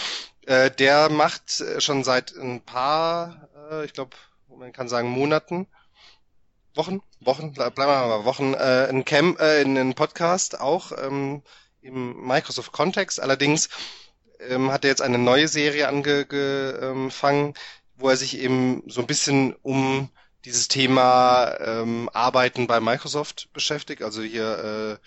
Äh, 0.47 0.73
der 0.73 1.09
macht 1.09 1.61
äh, 1.61 1.81
schon 1.81 2.03
seit 2.03 2.35
ein 2.35 2.62
paar, 2.62 3.49
äh, 3.71 3.85
ich 3.85 3.93
glaube, 3.93 4.17
man 4.49 4.73
kann 4.73 4.89
sagen 4.89 5.09
Monaten, 5.09 5.69
Wochen, 6.75 7.01
Wochen, 7.21 7.53
bleiben 7.53 7.77
wir 7.77 7.87
mal 7.87 8.25
Wochen, 8.25 8.55
äh, 8.55 8.89
ein 8.89 9.05
Camp, 9.05 9.39
äh, 9.39 9.62
in 9.62 9.79
einen 9.79 9.95
Podcast 9.95 10.59
auch. 10.59 10.91
Ähm, 10.99 11.45
im 11.85 12.26
Microsoft-Kontext. 12.26 13.20
Allerdings 13.20 13.68
ähm, 14.41 14.72
hat 14.72 14.85
er 14.85 14.91
jetzt 14.91 15.03
eine 15.03 15.18
neue 15.18 15.49
Serie 15.49 15.89
angefangen, 15.89 17.55
wo 17.97 18.09
er 18.09 18.16
sich 18.16 18.39
eben 18.39 18.82
so 18.87 19.01
ein 19.01 19.07
bisschen 19.07 19.55
um 19.62 20.11
dieses 20.45 20.68
Thema 20.68 21.57
ähm, 21.61 22.11
Arbeiten 22.12 22.66
bei 22.66 22.80
Microsoft 22.80 23.49
beschäftigt, 23.53 24.03
also 24.03 24.22
hier 24.22 24.99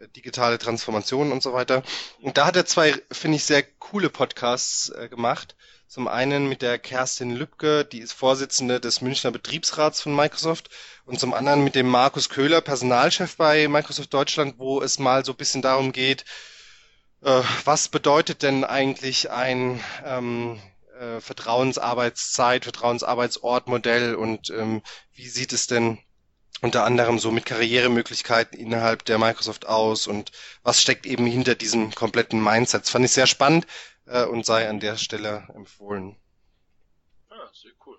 äh, 0.00 0.08
digitale 0.08 0.58
Transformation 0.58 1.32
und 1.32 1.42
so 1.42 1.52
weiter. 1.52 1.82
Und 2.20 2.36
da 2.36 2.46
hat 2.46 2.56
er 2.56 2.66
zwei, 2.66 2.94
finde 3.10 3.36
ich, 3.36 3.44
sehr 3.44 3.62
coole 3.62 4.10
Podcasts 4.10 4.90
äh, 4.90 5.08
gemacht. 5.08 5.56
Zum 5.92 6.08
einen 6.08 6.48
mit 6.48 6.62
der 6.62 6.78
Kerstin 6.78 7.36
Lübke, 7.36 7.84
die 7.84 7.98
ist 7.98 8.14
Vorsitzende 8.14 8.80
des 8.80 9.02
Münchner 9.02 9.30
Betriebsrats 9.30 10.00
von 10.00 10.16
Microsoft, 10.16 10.70
und 11.04 11.20
zum 11.20 11.34
anderen 11.34 11.64
mit 11.64 11.74
dem 11.74 11.86
Markus 11.86 12.30
Köhler, 12.30 12.62
Personalchef 12.62 13.36
bei 13.36 13.68
Microsoft 13.68 14.14
Deutschland, 14.14 14.54
wo 14.56 14.80
es 14.80 14.98
mal 14.98 15.22
so 15.22 15.32
ein 15.32 15.36
bisschen 15.36 15.60
darum 15.60 15.92
geht, 15.92 16.24
äh, 17.20 17.42
was 17.66 17.88
bedeutet 17.88 18.42
denn 18.42 18.64
eigentlich 18.64 19.30
ein 19.30 19.84
ähm, 20.02 20.62
äh, 20.98 21.20
Vertrauensarbeitszeit, 21.20 22.64
Vertrauensarbeitsortmodell 22.64 24.14
und 24.14 24.48
ähm, 24.48 24.80
wie 25.12 25.28
sieht 25.28 25.52
es 25.52 25.66
denn 25.66 25.98
unter 26.62 26.84
anderem 26.84 27.18
so 27.18 27.30
mit 27.30 27.44
Karrieremöglichkeiten 27.44 28.58
innerhalb 28.58 29.04
der 29.04 29.18
Microsoft 29.18 29.66
aus 29.66 30.06
und 30.06 30.32
was 30.62 30.80
steckt 30.80 31.04
eben 31.04 31.26
hinter 31.26 31.54
diesem 31.54 31.94
kompletten 31.94 32.42
Mindset. 32.42 32.84
Das 32.84 32.90
fand 32.90 33.04
ich 33.04 33.10
sehr 33.10 33.26
spannend 33.26 33.66
äh, 34.06 34.24
und 34.24 34.46
sei 34.46 34.68
an 34.68 34.80
der 34.80 34.96
Stelle 34.96 35.46
empfohlen. 35.54 36.16
Ah, 37.30 37.50
sehr 37.52 37.72
cool. 37.86 37.98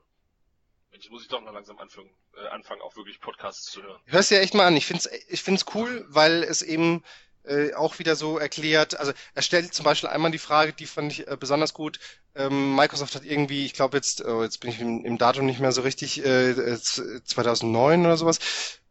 Jetzt 0.91 1.10
muss 1.10 1.24
ich 1.24 1.28
doch 1.28 1.41
mal 1.41 1.51
langsam 1.51 1.78
anfangen, 1.80 2.10
äh, 2.38 2.47
anfangen, 2.49 2.82
auch 2.82 2.95
wirklich 2.95 3.20
Podcasts 3.20 3.66
zu 3.72 3.82
hören. 3.82 3.99
Hörst 4.06 4.32
dir 4.32 4.39
echt 4.39 4.54
mal 4.54 4.68
an. 4.68 4.78
Ich 4.78 4.86
find's, 4.86 5.10
ich 5.28 5.41
find's 5.41 5.66
cool, 5.74 6.06
weil 6.08 6.43
es 6.43 6.62
eben 6.62 7.04
äh, 7.43 7.74
auch 7.74 7.99
wieder 7.99 8.16
so 8.16 8.38
erklärt. 8.38 8.97
Also 8.97 9.12
er 9.34 9.41
stellt 9.41 9.74
zum 9.74 9.86
Beispiel 9.86 10.10
einmal 10.10 10.32
die 10.32 10.38
Frage, 10.38 10.74
die 10.74 10.86
fand 10.86 11.12
ich 11.12 11.28
äh, 11.28 11.38
besonders 11.38 11.74
gut. 11.74 11.99
Ähm, 12.36 12.76
Microsoft 12.76 13.16
hat 13.16 13.26
irgendwie, 13.26 13.66
ich 13.66 13.74
glaube 13.74 13.97
jetzt, 13.97 14.24
oh, 14.24 14.43
jetzt 14.43 14.60
bin 14.60 14.72
ich 14.72 14.80
im, 14.80 15.04
im, 15.06 15.18
Datum 15.18 15.45
nicht 15.45 15.60
mehr 15.60 15.72
so 15.72 15.82
richtig, 15.82 16.24
äh, 16.26 16.78
2009 16.78 18.01
äh, 18.01 18.06
oder 18.06 18.18
sowas, 18.18 18.39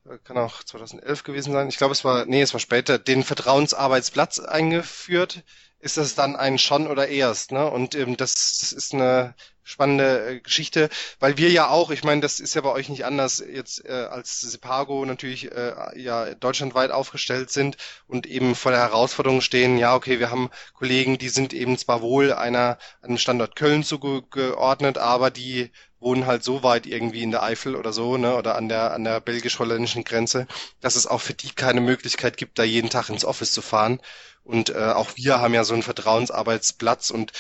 äh, 0.09 0.19
kann 0.25 0.39
auch 0.39 0.63
2011 0.63 1.25
gewesen 1.25 1.53
sein. 1.53 1.69
Ich 1.69 1.79
glaube, 1.79 1.93
es 1.93 2.05
war, 2.05 2.27
nee, 2.27 2.43
es 2.43 2.53
war 2.53 2.61
später, 2.61 2.99
den 2.99 3.25
Vertrauensarbeitsplatz 3.25 4.39
eingeführt 4.39 5.43
ist 5.83 5.97
das 5.99 6.15
dann 6.15 6.37
ein 6.37 6.59
schon 6.59 6.87
oder 6.89 7.09
erst, 7.09 7.53
ne? 7.53 7.71
Und 7.71 7.95
ähm, 7.95 8.17
das, 8.17 8.59
das 8.61 8.73
ist 8.73 8.95
eine 8.95 9.35
spannende 9.65 10.37
äh, 10.37 10.41
Geschichte, 10.41 10.89
weil 11.21 11.37
wir 11.37 11.51
ja 11.51 11.69
auch, 11.69 11.91
ich 11.91 12.05
meine, 12.05 12.21
das 12.21 12.41
ist 12.41 12.55
ja 12.55 12.61
bei 12.61 12.71
euch 12.71 12.89
nicht 12.89 13.05
anders, 13.05 13.39
jetzt 13.39 13.85
äh, 13.85 13.93
als 13.93 14.41
Sepago 14.41 15.05
natürlich 15.05 15.53
äh, 15.53 15.75
ja 16.01 16.35
deutschlandweit 16.35 16.91
aufgestellt 16.91 17.51
sind 17.51 17.77
und 18.07 18.27
eben 18.27 18.55
vor 18.55 18.73
der 18.73 18.81
Herausforderung 18.81 19.41
stehen, 19.41 19.79
ja, 19.79 19.95
okay, 19.95 20.19
wir 20.19 20.31
haben 20.31 20.51
Kollegen, 20.75 21.19
die 21.19 21.29
sind 21.29 21.53
eben 21.53 21.79
zwar 21.79 22.03
wohl 22.03 22.33
einer 22.33 22.79
einem 23.03 23.19
Standort 23.19 23.57
Köln 23.57 23.85
zugeordnet, 23.85 24.99
aber 24.99 25.31
die 25.31 25.71
wohnen 26.01 26.27
halt 26.27 26.43
so 26.43 26.63
weit 26.63 26.87
irgendwie 26.87 27.23
in 27.23 27.31
der 27.31 27.43
Eifel 27.43 27.77
oder 27.77 27.93
so, 27.93 28.17
ne, 28.17 28.37
oder 28.37 28.57
an 28.57 28.69
der 28.69 28.93
an 28.93 29.05
der 29.05 29.21
belgisch-holländischen 29.21 30.05
Grenze, 30.05 30.47
dass 30.81 30.97
es 30.97 31.07
auch 31.07 31.21
für 31.21 31.35
die 31.35 31.51
keine 31.51 31.81
Möglichkeit 31.81 32.37
gibt, 32.37 32.59
da 32.59 32.65
jeden 32.65 32.91
Tag 32.91 33.09
ins 33.09 33.25
Office 33.25 33.53
zu 33.53 33.63
fahren. 33.63 34.01
Und 34.45 34.71
äh, 34.71 34.79
auch 34.79 35.11
wir 35.15 35.41
haben 35.41 35.55
ja 35.55 35.63
so 35.63 35.73
einen 35.73 35.85
Vertrauensarbeitsplatz 35.85 37.11
und 37.11 37.33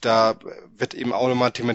da 0.00 0.36
wird 0.76 0.92
eben 0.94 1.12
auch 1.12 1.28
nochmal 1.28 1.52
thematisiert, 1.52 1.67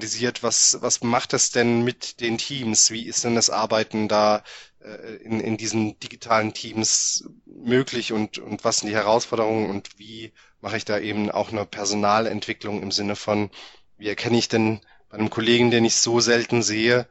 was, 0.44 0.78
was 0.82 1.04
macht 1.04 1.34
das 1.34 1.52
denn 1.52 1.84
mit 1.84 2.20
den 2.22 2.38
Teams? 2.38 2.92
Wie 2.92 3.06
ist 3.06 3.24
denn 3.24 3.36
das 3.36 3.50
Arbeiten 3.50 4.08
da 4.08 4.44
äh, 4.80 5.16
in, 5.18 5.40
in 5.40 5.58
diesen 5.58 6.00
digitalen 6.00 6.54
Teams 6.54 7.30
möglich 7.46 8.14
und, 8.14 8.38
und 8.38 8.64
was 8.64 8.80
sind 8.80 8.90
die 8.90 8.96
Herausforderungen 8.96 9.70
und 9.70 9.98
wie 9.98 10.34
mache 10.62 10.78
ich 10.78 10.86
da 10.86 10.98
eben 10.98 11.30
auch 11.30 11.52
eine 11.52 11.66
Personalentwicklung 11.66 12.82
im 12.82 12.92
Sinne 12.92 13.16
von, 13.16 13.50
wie 13.98 14.08
erkenne 14.08 14.38
ich 14.38 14.48
denn 14.48 14.82
bei 15.10 15.18
einem 15.18 15.30
Kollegen, 15.30 15.72
den 15.72 15.86
ich 15.86 15.96
so 15.96 16.20
selten 16.20 16.64
sehe, 16.64 17.08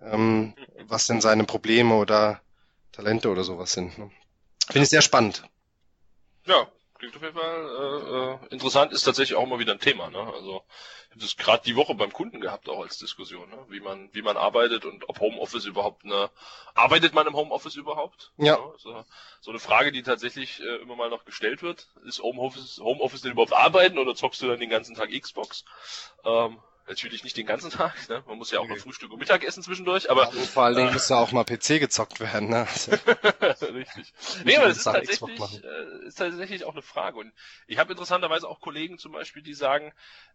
ähm, 0.00 0.54
was 0.86 1.06
denn 1.06 1.20
seine 1.20 1.44
Probleme 1.44 1.94
oder 1.94 2.40
Talente 2.92 3.28
oder 3.28 3.44
sowas 3.44 3.72
sind. 3.72 3.98
Ne? 3.98 4.10
Finde 4.66 4.84
ich 4.84 4.90
sehr 4.90 5.02
spannend. 5.02 5.44
Ja, 6.46 6.66
klingt 6.98 7.16
auf 7.16 7.22
jeden 7.22 7.36
Fall 7.36 8.38
äh, 8.40 8.46
äh, 8.46 8.52
interessant, 8.52 8.92
ist 8.92 9.02
tatsächlich 9.02 9.36
auch 9.36 9.44
immer 9.44 9.58
wieder 9.58 9.72
ein 9.72 9.80
Thema. 9.80 10.10
Ne? 10.10 10.18
Also 10.18 10.62
habe 11.12 11.20
das 11.20 11.36
gerade 11.36 11.62
die 11.64 11.76
Woche 11.76 11.94
beim 11.94 12.12
Kunden 12.12 12.40
gehabt, 12.40 12.68
auch 12.68 12.82
als 12.82 12.98
Diskussion, 12.98 13.48
ne? 13.50 13.58
wie 13.68 13.80
man 13.80 14.08
wie 14.12 14.22
man 14.22 14.36
arbeitet 14.36 14.86
und 14.86 15.08
ob 15.08 15.20
Homeoffice 15.20 15.66
überhaupt 15.66 16.04
eine 16.04 16.30
arbeitet 16.74 17.12
man 17.12 17.26
im 17.26 17.36
Homeoffice 17.36 17.76
überhaupt? 17.76 18.32
Ja. 18.38 18.56
so, 18.78 19.04
so 19.40 19.50
eine 19.50 19.60
Frage, 19.60 19.92
die 19.92 20.02
tatsächlich 20.02 20.60
äh, 20.60 20.76
immer 20.76 20.96
mal 20.96 21.10
noch 21.10 21.24
gestellt 21.24 21.62
wird: 21.62 21.88
Ist 22.04 22.22
Homeoffice 22.22 22.78
Homeoffice 22.78 23.20
denn 23.20 23.32
überhaupt 23.32 23.52
arbeiten 23.52 23.98
oder 23.98 24.14
zockst 24.14 24.40
du 24.40 24.48
dann 24.48 24.60
den 24.60 24.70
ganzen 24.70 24.94
Tag 24.94 25.10
Xbox? 25.10 25.64
Ähm, 26.24 26.58
Natürlich 26.88 27.22
nicht 27.22 27.36
den 27.36 27.46
ganzen 27.46 27.70
Tag, 27.70 28.08
ne? 28.08 28.24
Man 28.26 28.38
muss 28.38 28.50
ja 28.50 28.58
auch 28.58 28.64
okay. 28.64 28.72
mal 28.72 28.80
Frühstück 28.80 29.12
und 29.12 29.18
Mittagessen 29.18 29.62
zwischendurch, 29.62 30.10
aber. 30.10 30.24
Ja, 30.34 30.42
vor 30.42 30.64
allen 30.64 30.76
Dingen 30.76 30.88
äh, 30.88 30.92
muss 30.92 31.08
ja 31.08 31.16
auch 31.16 31.30
mal 31.30 31.44
PC 31.44 31.78
gezockt 31.78 32.18
werden, 32.18 32.48
ne? 32.48 32.66
Richtig. 33.72 34.12
Nee, 34.44 34.56
aber 34.56 34.68
das 34.68 34.78
ist 34.78 34.84
tatsächlich, 34.84 35.64
äh, 35.64 36.06
ist 36.06 36.18
tatsächlich 36.18 36.64
auch 36.64 36.72
eine 36.72 36.82
Frage. 36.82 37.18
Und 37.18 37.32
ich 37.68 37.78
habe 37.78 37.92
interessanterweise 37.92 38.48
auch 38.48 38.60
Kollegen 38.60 38.98
zum 38.98 39.12
Beispiel, 39.12 39.42
die 39.42 39.54
sagen, 39.54 39.92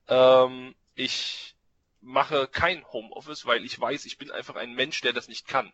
ähm, 0.07 0.73
ich 0.95 1.55
mache 1.99 2.47
kein 2.47 2.85
Homeoffice, 2.93 3.45
weil 3.45 3.65
ich 3.65 3.79
weiß, 3.79 4.05
ich 4.05 4.17
bin 4.17 4.31
einfach 4.31 4.55
ein 4.55 4.73
Mensch, 4.73 5.01
der 5.01 5.11
das 5.13 5.27
nicht 5.27 5.47
kann. 5.47 5.73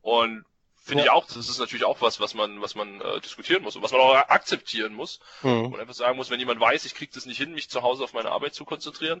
Und 0.00 0.44
Finde 0.86 1.02
ja. 1.02 1.10
ich 1.10 1.16
auch, 1.16 1.26
das 1.26 1.48
ist 1.48 1.58
natürlich 1.58 1.84
auch 1.84 2.00
was, 2.00 2.20
was 2.20 2.34
man, 2.34 2.62
was 2.62 2.76
man 2.76 3.00
äh, 3.00 3.20
diskutieren 3.20 3.64
muss 3.64 3.74
und 3.74 3.82
was 3.82 3.90
man 3.90 4.00
auch 4.00 4.14
akzeptieren 4.14 4.94
muss. 4.94 5.18
Mhm. 5.42 5.72
Und 5.72 5.80
einfach 5.80 5.94
sagen 5.94 6.16
muss, 6.16 6.30
wenn 6.30 6.38
jemand 6.38 6.60
weiß, 6.60 6.84
ich 6.84 6.94
kriege 6.94 7.10
das 7.12 7.26
nicht 7.26 7.38
hin, 7.38 7.54
mich 7.54 7.68
zu 7.68 7.82
Hause 7.82 8.04
auf 8.04 8.12
meine 8.12 8.30
Arbeit 8.30 8.54
zu 8.54 8.64
konzentrieren, 8.64 9.20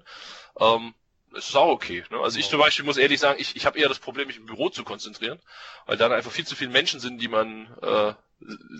ähm, 0.60 0.94
ist 1.32 1.48
es 1.48 1.56
auch 1.56 1.66
okay. 1.66 2.04
Ne? 2.10 2.20
Also 2.20 2.38
ich 2.38 2.48
zum 2.48 2.60
Beispiel 2.60 2.84
muss 2.84 2.98
ehrlich 2.98 3.18
sagen, 3.18 3.40
ich, 3.40 3.56
ich 3.56 3.66
habe 3.66 3.80
eher 3.80 3.88
das 3.88 3.98
Problem, 3.98 4.28
mich 4.28 4.36
im 4.36 4.46
Büro 4.46 4.68
zu 4.68 4.84
konzentrieren, 4.84 5.40
weil 5.86 5.96
da 5.96 6.08
einfach 6.08 6.30
viel 6.30 6.46
zu 6.46 6.54
viele 6.54 6.70
Menschen 6.70 7.00
sind, 7.00 7.20
die 7.20 7.26
man 7.26 7.66
äh, 7.82 8.14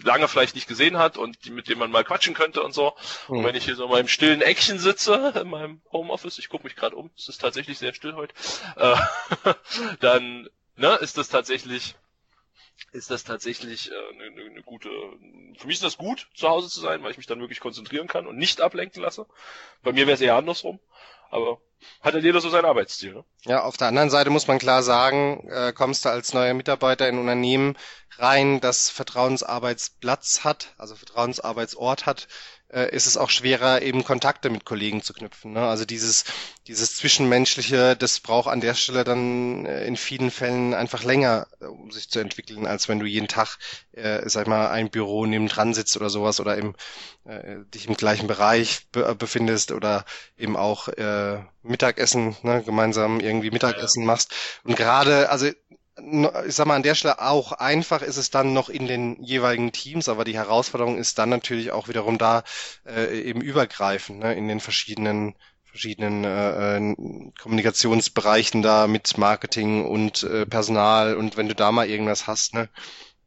lange 0.05 0.29
vielleicht 0.29 0.55
nicht 0.55 0.69
gesehen 0.69 0.97
hat 0.97 1.19
und 1.19 1.45
die, 1.45 1.51
mit 1.51 1.69
denen 1.69 1.81
man 1.81 1.91
mal 1.91 2.05
quatschen 2.05 2.35
könnte 2.35 2.63
und 2.63 2.73
so. 2.73 2.95
Mhm. 3.27 3.39
Und 3.39 3.45
wenn 3.47 3.57
ich 3.57 3.65
hier 3.65 3.75
so 3.75 3.89
mal 3.89 3.99
im 3.99 4.07
stillen 4.07 4.43
Eckchen 4.43 4.79
sitze, 4.79 5.33
in 5.41 5.51
meinem 5.51 5.81
Homeoffice, 5.91 6.39
ich 6.39 6.49
gucke 6.49 6.63
mich 6.63 6.77
gerade 6.77 6.95
um, 6.95 7.11
es 7.17 7.29
ist 7.29 7.41
tatsächlich 7.41 7.79
sehr 7.79 7.95
still 7.95 8.15
heute, 8.15 8.33
äh, 8.77 8.95
dann 9.99 10.49
ne, 10.77 10.95
ist 11.01 11.19
das 11.19 11.29
tatsächlich 11.29 11.97
ist 12.97 13.11
das 13.11 13.25
tatsächlich 13.25 13.91
äh, 13.91 13.95
eine, 14.15 14.25
eine, 14.25 14.51
eine 14.51 14.63
gute. 14.63 14.89
Für 15.59 15.67
mich 15.67 15.77
ist 15.77 15.85
das 15.85 15.99
gut, 15.99 16.29
zu 16.35 16.49
Hause 16.49 16.69
zu 16.69 16.81
sein, 16.81 17.03
weil 17.03 17.11
ich 17.11 17.17
mich 17.17 17.27
dann 17.27 17.41
wirklich 17.41 17.61
konzentrieren 17.61 18.09
kann 18.09 18.27
und 18.27 18.37
nicht 18.37 18.61
ablenken 18.61 19.03
lasse. 19.03 19.27
Bei 19.83 19.93
mir 19.93 20.07
wäre 20.07 20.15
es 20.15 20.21
eher 20.21 20.37
andersrum. 20.37 20.81
Aber 21.31 21.61
hat 22.01 22.15
ja 22.15 22.21
jeder 22.21 22.41
so 22.41 22.49
sein 22.49 22.65
Arbeitsstil. 22.65 23.15
Ne? 23.15 23.25
Ja, 23.45 23.63
auf 23.63 23.77
der 23.77 23.89
anderen 23.89 24.11
Seite 24.11 24.31
muss 24.31 24.47
man 24.47 24.59
klar 24.59 24.83
sagen, 24.83 25.47
äh, 25.51 25.73
kommst 25.73 26.05
du 26.05 26.09
als 26.09 26.33
neuer 26.33 26.55
Mitarbeiter 26.55 27.09
in 27.09 27.19
Unternehmen 27.19 27.77
rein, 28.19 28.61
das 28.61 28.91
Vertrauensarbeitsplatz 28.91 30.45
hat, 30.45 30.75
also 30.79 30.95
Vertrauensarbeitsort 30.95 32.07
hat, 32.07 32.29
äh, 32.73 32.95
ist 32.95 33.07
es 33.07 33.17
auch 33.17 33.31
schwerer, 33.31 33.83
eben 33.83 34.05
Kontakte 34.05 34.51
mit 34.51 34.65
Kollegen 34.65 35.03
zu 35.03 35.13
knüpfen. 35.13 35.53
Ne? 35.53 35.67
Also 35.67 35.85
dieses, 35.85 36.25
dieses 36.67 36.97
Zwischenmenschliche, 36.97 37.97
das 37.97 38.21
braucht 38.21 38.49
an 38.49 38.61
der 38.61 38.75
Stelle 38.75 39.05
dann 39.05 39.67
äh, 39.67 39.87
in 39.87 39.97
vielen 39.97 40.31
Fällen 40.31 40.75
einfach 40.75 41.05
länger, 41.05 41.47
äh, 41.61 41.67
um 41.67 41.91
sich 41.91 42.11
zu 42.11 42.19
entwickeln, 42.19 42.67
als 42.67 42.89
wenn 42.89 42.99
du 42.99 43.07
jeden 43.07 43.29
Tag, 43.29 43.59
äh, 43.93 44.29
sag 44.29 44.47
mal, 44.47 44.69
ein 44.69 44.91
Büro 44.91 45.27
neben 45.27 45.49
dran 45.49 45.75
sitzt 45.75 45.97
oder 45.97 46.11
sowas 46.11 46.41
oder 46.41 46.57
im, 46.57 46.75
äh, 47.25 47.57
dich 47.75 47.87
im 47.87 47.97
gleichen 47.97 48.27
Bereich 48.27 48.87
be 48.91 49.15
befindest 49.15 49.73
oder 49.73 50.05
eben 50.37 50.57
auch 50.57 50.89
äh, 50.89 51.39
Mittagessen, 51.63 52.37
ne, 52.43 52.63
gemeinsam 52.63 53.21
irgendwie 53.21 53.51
Mittagessen 53.51 54.03
ja. 54.03 54.07
machst. 54.07 54.35
Und 54.65 54.77
gerade, 54.77 55.31
also 55.31 55.51
ich 56.47 56.55
sag 56.55 56.67
mal, 56.67 56.77
an 56.77 56.83
der 56.83 56.95
Stelle 56.95 57.21
auch 57.21 57.53
einfach 57.53 58.03
ist 58.03 58.19
es 58.19 58.31
dann 58.31 58.53
noch 58.53 58.69
in 58.69 58.87
den 58.87 59.23
jeweiligen 59.23 59.73
Teams, 59.73 60.09
aber 60.09 60.25
die 60.25 60.37
Herausforderung 60.37 60.99
ist 60.99 61.19
dann 61.19 61.31
natürlich 61.31 61.73
auch 61.73 61.89
wiederum 61.89 62.19
da 62.19 62.45
äh, 62.85 63.21
eben 63.21 63.41
übergreifend 63.41 64.19
ne, 64.19 64.35
in 64.35 64.49
den 64.49 64.61
verschiedenen 64.61 65.35
verschiedenen 65.65 66.25
äh, 66.25 66.79
äh, 66.79 67.33
Kommunikationsbereichen 67.39 68.63
da 68.63 68.87
mit 68.87 69.19
Marketing 69.19 69.85
und 69.87 70.23
äh, 70.23 70.47
Personal 70.47 71.17
und 71.17 71.37
wenn 71.37 71.49
du 71.49 71.55
da 71.55 71.71
mal 71.71 71.89
irgendwas 71.89 72.27
hast, 72.27 72.55
ne, 72.55 72.69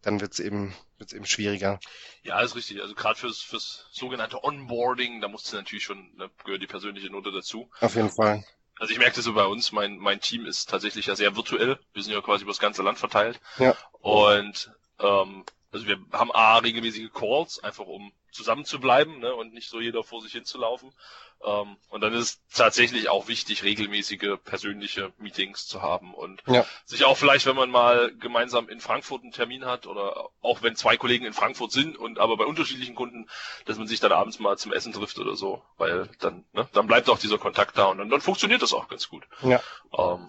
dann 0.02 0.22
wird's 0.22 0.40
eben 0.40 0.76
wird's 0.98 1.14
eben 1.14 1.26
schwieriger. 1.26 1.80
Ja, 2.24 2.42
ist 2.42 2.56
richtig. 2.56 2.82
Also 2.82 2.94
gerade 2.94 3.18
fürs 3.18 3.42
fürs 3.42 3.88
sogenannte 3.92 4.44
Onboarding, 4.44 5.22
da 5.22 5.28
musst 5.28 5.52
du 5.52 5.56
natürlich 5.56 5.84
schon, 5.84 6.12
da 6.18 6.28
gehört 6.44 6.62
die 6.62 6.68
persönliche 6.68 7.10
Note 7.10 7.32
dazu. 7.32 7.70
Auf 7.80 7.96
jeden 7.96 8.10
Fall. 8.10 8.44
Also 8.80 8.94
ich 8.94 9.00
merke 9.00 9.16
das 9.16 9.26
so 9.26 9.34
bei 9.34 9.46
uns, 9.46 9.72
mein, 9.72 9.98
mein 9.98 10.22
Team 10.22 10.46
ist 10.46 10.70
tatsächlich 10.70 11.06
ja 11.06 11.16
sehr 11.16 11.36
virtuell. 11.36 11.78
Wir 11.94 12.04
sind 12.04 12.14
ja 12.14 12.22
quasi 12.22 12.44
über 12.44 12.52
das 12.52 12.60
ganze 12.60 12.82
Land 12.82 12.98
verteilt. 12.98 13.40
Ja. 13.58 13.76
Und 14.00 14.72
ähm, 15.00 15.44
also 15.72 15.86
wir 15.86 16.00
haben 16.14 16.32
A, 16.32 16.58
regelmäßige 16.58 17.12
Calls, 17.14 17.60
einfach 17.64 17.86
um 17.86 18.12
zusammen 18.32 18.66
zu 18.66 18.80
bleiben 18.80 19.20
ne, 19.20 19.34
und 19.34 19.54
nicht 19.54 19.70
so 19.70 19.80
jeder 19.80 20.04
vor 20.04 20.22
sich 20.22 20.32
hinzulaufen. 20.32 20.94
Ähm, 21.42 21.78
und 21.90 22.02
dann 22.02 22.14
ist 22.14 22.22
es 22.22 22.42
tatsächlich 22.54 23.08
auch 23.08 23.30
wichtig, 23.30 23.64
regelmäßige 23.64 24.38
persönliche 24.44 25.14
Meetings 25.18 25.68
zu 25.68 25.82
haben 25.82 26.14
und 26.14 26.42
ja. 26.48 26.66
sich 26.86 27.06
auch 27.06 27.18
vielleicht, 27.18 27.46
wenn 27.46 27.56
man 27.56 27.70
mal 27.70 28.14
gemeinsam 28.20 28.68
in 28.68 28.82
Frankfurt 28.82 29.24
einen 29.24 29.32
Termin 29.32 29.66
hat 29.66 29.88
oder 29.88 30.30
auch 30.42 30.62
wenn 30.62 30.76
zwei 30.76 30.98
Kollegen 30.98 31.26
in 31.26 31.34
Frankfurt 31.34 31.72
sind 31.72 31.98
und 31.98 32.20
aber 32.20 32.36
bei 32.36 32.46
unterschiedlichen 32.46 32.96
Kunden, 32.96 33.30
dass 33.66 33.78
man 33.78 33.88
sich 33.88 34.02
dann 34.02 34.12
abends 34.12 34.40
mal 34.40 34.58
zum 34.58 34.74
Essen 34.74 34.92
trifft 34.92 35.18
oder 35.18 35.36
so, 35.36 35.64
weil 35.78 36.10
dann, 36.20 36.44
ne, 36.52 36.68
dann 36.74 36.88
bleibt 36.88 37.10
auch 37.10 37.20
dieser 37.20 37.38
Kontakt 37.38 37.78
da 37.78 37.86
und 37.86 38.00
dann, 38.00 38.10
dann 38.10 38.22
funktioniert 38.22 38.62
das 38.62 38.74
auch 38.74 38.90
ganz 38.90 39.08
gut. 39.08 39.24
Ja. 39.42 39.62
Ähm, 39.98 40.28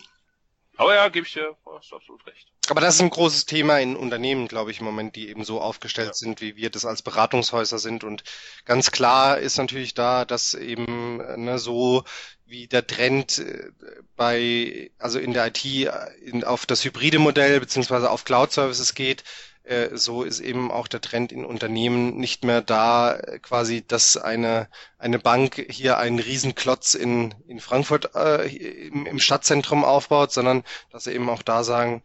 aber 0.81 0.95
ja, 0.95 1.09
gebe 1.09 1.27
ich 1.27 1.33
dir 1.35 1.55
hast 1.67 1.93
absolut 1.93 2.27
recht. 2.27 2.49
Aber 2.69 2.81
das 2.81 2.95
ist 2.95 3.03
ein 3.03 3.11
großes 3.11 3.45
Thema 3.47 3.79
in 3.81 3.97
Unternehmen, 3.97 4.49
glaube 4.49 4.71
ich, 4.71 4.81
im 4.81 4.87
Moment, 4.87 5.15
die 5.15 5.29
eben 5.29 5.45
so 5.45 5.61
aufgestellt 5.61 6.09
ja. 6.09 6.15
sind, 6.15 6.41
wie 6.41 6.57
wir 6.57 6.71
das 6.71 6.87
als 6.87 7.03
Beratungshäuser 7.03 7.79
sind. 7.79 8.03
Und 8.03 8.25
ganz 8.65 8.91
klar 8.91 9.39
ist 9.39 9.59
natürlich 9.59 9.93
da, 9.93 10.25
dass 10.25 10.55
eben 10.55 11.19
ne, 11.45 11.59
so 11.59 12.05
wie 12.47 12.67
der 12.67 12.87
Trend 12.87 13.39
äh, 13.39 13.71
bei, 14.17 14.91
also 14.99 15.19
in 15.19 15.35
der 15.35 15.49
IT 15.49 15.65
äh, 15.65 15.91
in, 16.25 16.45
auf 16.45 16.65
das 16.65 16.85
hybride 16.85 17.19
Modell 17.19 17.61
beziehungsweise 17.61 18.11
auf 18.11 18.25
Cloud 18.25 18.53
Services 18.53 18.95
geht, 18.95 19.25
äh, 19.71 19.97
so 19.97 20.25
ist 20.25 20.41
eben 20.41 20.71
auch 20.71 20.89
der 20.89 21.01
Trend 21.01 21.31
in 21.31 21.45
Unternehmen 21.45 22.17
nicht 22.17 22.45
mehr 22.45 22.61
da, 22.61 23.15
äh, 23.15 23.39
quasi, 23.39 23.87
dass 23.87 24.17
eine, 24.17 24.69
eine 24.99 25.21
Bank 25.21 25.65
hier 25.71 25.99
einen 25.99 26.19
Riesenklotz 26.19 26.95
in, 26.95 27.35
in 27.47 27.61
Frankfurt 27.61 28.15
äh, 28.17 28.49
im, 28.49 29.07
im 29.07 29.21
Stadtzentrum 29.21 29.85
aufbaut, 29.85 30.33
sondern 30.33 30.65
dass 30.91 31.05
sie 31.05 31.13
eben 31.13 31.31
auch 31.31 31.43
da 31.43 31.63
sagen, 31.63 32.03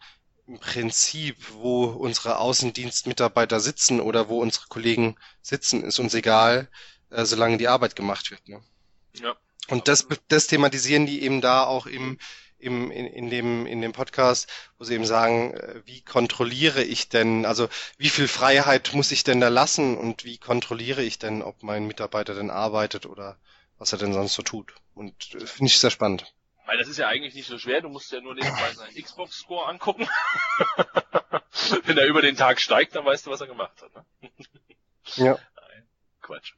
im 0.48 0.60
Prinzip, 0.60 1.38
wo 1.54 1.86
unsere 1.86 2.38
Außendienstmitarbeiter 2.38 3.60
sitzen 3.60 4.00
oder 4.00 4.30
wo 4.30 4.40
unsere 4.42 4.68
Kollegen 4.68 5.16
sitzen, 5.42 5.84
ist 5.84 5.98
uns 5.98 6.14
egal, 6.14 6.70
äh, 7.10 7.26
solange 7.26 7.58
die 7.58 7.68
Arbeit 7.68 7.96
gemacht 7.96 8.30
wird. 8.30 8.48
Ne? 8.48 8.62
Ja. 9.14 9.36
Und 9.70 9.88
das, 9.88 10.08
das 10.28 10.46
thematisieren 10.46 11.08
die 11.08 11.24
eben 11.24 11.42
da 11.42 11.64
auch 11.64 11.88
im, 11.88 12.20
im, 12.66 12.92
in, 12.92 13.06
in, 13.06 13.30
dem, 13.30 13.66
in 13.66 13.82
dem 13.82 13.94
Podcast, 13.94 14.52
wo 14.78 14.84
sie 14.84 14.96
eben 14.96 15.06
sagen, 15.06 15.54
äh, 15.54 15.82
wie 15.86 16.02
kontrolliere 16.02 16.84
ich 16.84 17.10
denn, 17.10 17.46
also 17.46 17.70
wie 17.98 18.10
viel 18.10 18.28
Freiheit 18.28 18.94
muss 18.94 19.12
ich 19.12 19.24
denn 19.24 19.40
da 19.40 19.50
lassen 19.50 19.98
und 19.98 20.26
wie 20.26 20.38
kontrolliere 20.38 21.04
ich 21.04 21.20
denn, 21.20 21.42
ob 21.42 21.62
mein 21.64 21.86
Mitarbeiter 21.86 22.34
denn 22.34 22.50
arbeitet 22.50 23.06
oder 23.06 23.38
was 23.78 23.92
er 23.92 24.00
denn 24.00 24.14
sonst 24.14 24.34
so 24.34 24.42
tut. 24.42 24.74
Und 24.96 25.36
äh, 25.36 25.46
finde 25.46 25.68
ich 25.68 25.78
sehr 25.78 25.92
spannend. 25.92 26.34
Weil 26.66 26.80
das 26.80 26.88
ist 26.88 26.98
ja 26.98 27.08
eigentlich 27.08 27.36
nicht 27.36 27.48
so 27.48 27.60
schwer, 27.60 27.82
du 27.82 27.90
musst 27.90 28.12
ja 28.12 28.20
nur 28.20 28.34
nebenbei 28.34 28.74
seinen 28.74 28.96
Xbox-Score 28.96 29.68
angucken. 29.68 30.08
Wenn 31.84 31.98
er 31.98 32.08
über 32.08 32.24
den 32.24 32.36
Tag 32.36 32.60
steigt, 32.60 32.96
dann 32.96 33.06
weißt 33.06 33.28
du, 33.28 33.32
was 33.32 33.42
er 33.42 33.48
gemacht 33.48 33.80
hat. 33.84 33.94
Ne? 33.96 34.32
ja. 35.16 35.34
Nein, 35.34 35.88
Quatsch. 36.22 36.54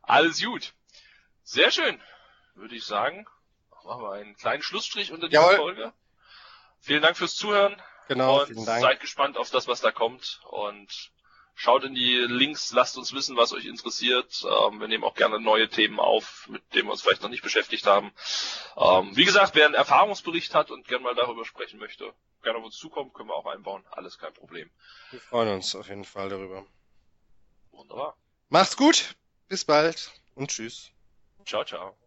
Alles 0.00 0.42
gut. 0.42 0.72
Sehr 1.42 1.70
schön, 1.70 2.00
würde 2.54 2.74
ich 2.74 2.84
sagen 2.84 3.26
machen 3.90 4.02
wir 4.04 4.12
einen 4.12 4.36
kleinen 4.36 4.62
Schlussstrich 4.62 5.10
unter 5.10 5.28
dieser 5.28 5.42
Jawohl. 5.42 5.56
Folge. 5.56 5.92
Vielen 6.78 7.02
Dank 7.02 7.16
fürs 7.16 7.34
Zuhören. 7.34 7.80
Genau, 8.08 8.40
und 8.40 8.46
vielen 8.46 8.64
Dank. 8.64 8.80
Seid 8.80 9.00
gespannt 9.00 9.36
auf 9.36 9.50
das, 9.50 9.66
was 9.66 9.80
da 9.80 9.90
kommt 9.90 10.40
und 10.48 11.10
schaut 11.54 11.84
in 11.84 11.94
die 11.94 12.14
Links, 12.14 12.72
lasst 12.72 12.96
uns 12.96 13.12
wissen, 13.12 13.36
was 13.36 13.52
euch 13.52 13.66
interessiert. 13.66 14.44
Ähm, 14.44 14.80
wir 14.80 14.86
nehmen 14.86 15.04
auch 15.04 15.14
gerne 15.14 15.40
neue 15.40 15.68
Themen 15.68 15.98
auf, 15.98 16.46
mit 16.48 16.62
denen 16.72 16.86
wir 16.86 16.92
uns 16.92 17.02
vielleicht 17.02 17.22
noch 17.22 17.28
nicht 17.28 17.42
beschäftigt 17.42 17.86
haben. 17.86 18.12
Ähm, 18.76 19.16
wie 19.16 19.24
gesagt, 19.24 19.56
wer 19.56 19.66
einen 19.66 19.74
Erfahrungsbericht 19.74 20.54
hat 20.54 20.70
und 20.70 20.86
gerne 20.86 21.04
mal 21.04 21.14
darüber 21.16 21.44
sprechen 21.44 21.80
möchte, 21.80 22.14
gerne 22.42 22.58
auf 22.58 22.64
uns 22.64 22.76
zukommen, 22.76 23.12
können 23.12 23.28
wir 23.28 23.34
auch 23.34 23.46
einbauen. 23.46 23.84
Alles 23.90 24.18
kein 24.18 24.32
Problem. 24.32 24.70
Wir 25.10 25.20
freuen 25.20 25.48
uns 25.48 25.74
auf 25.74 25.88
jeden 25.88 26.04
Fall 26.04 26.28
darüber. 26.28 26.64
Wunderbar. 27.72 28.16
Macht's 28.48 28.76
gut. 28.76 29.16
Bis 29.48 29.64
bald 29.64 30.12
und 30.36 30.48
tschüss. 30.48 30.92
Ciao, 31.44 31.64
ciao. 31.64 31.99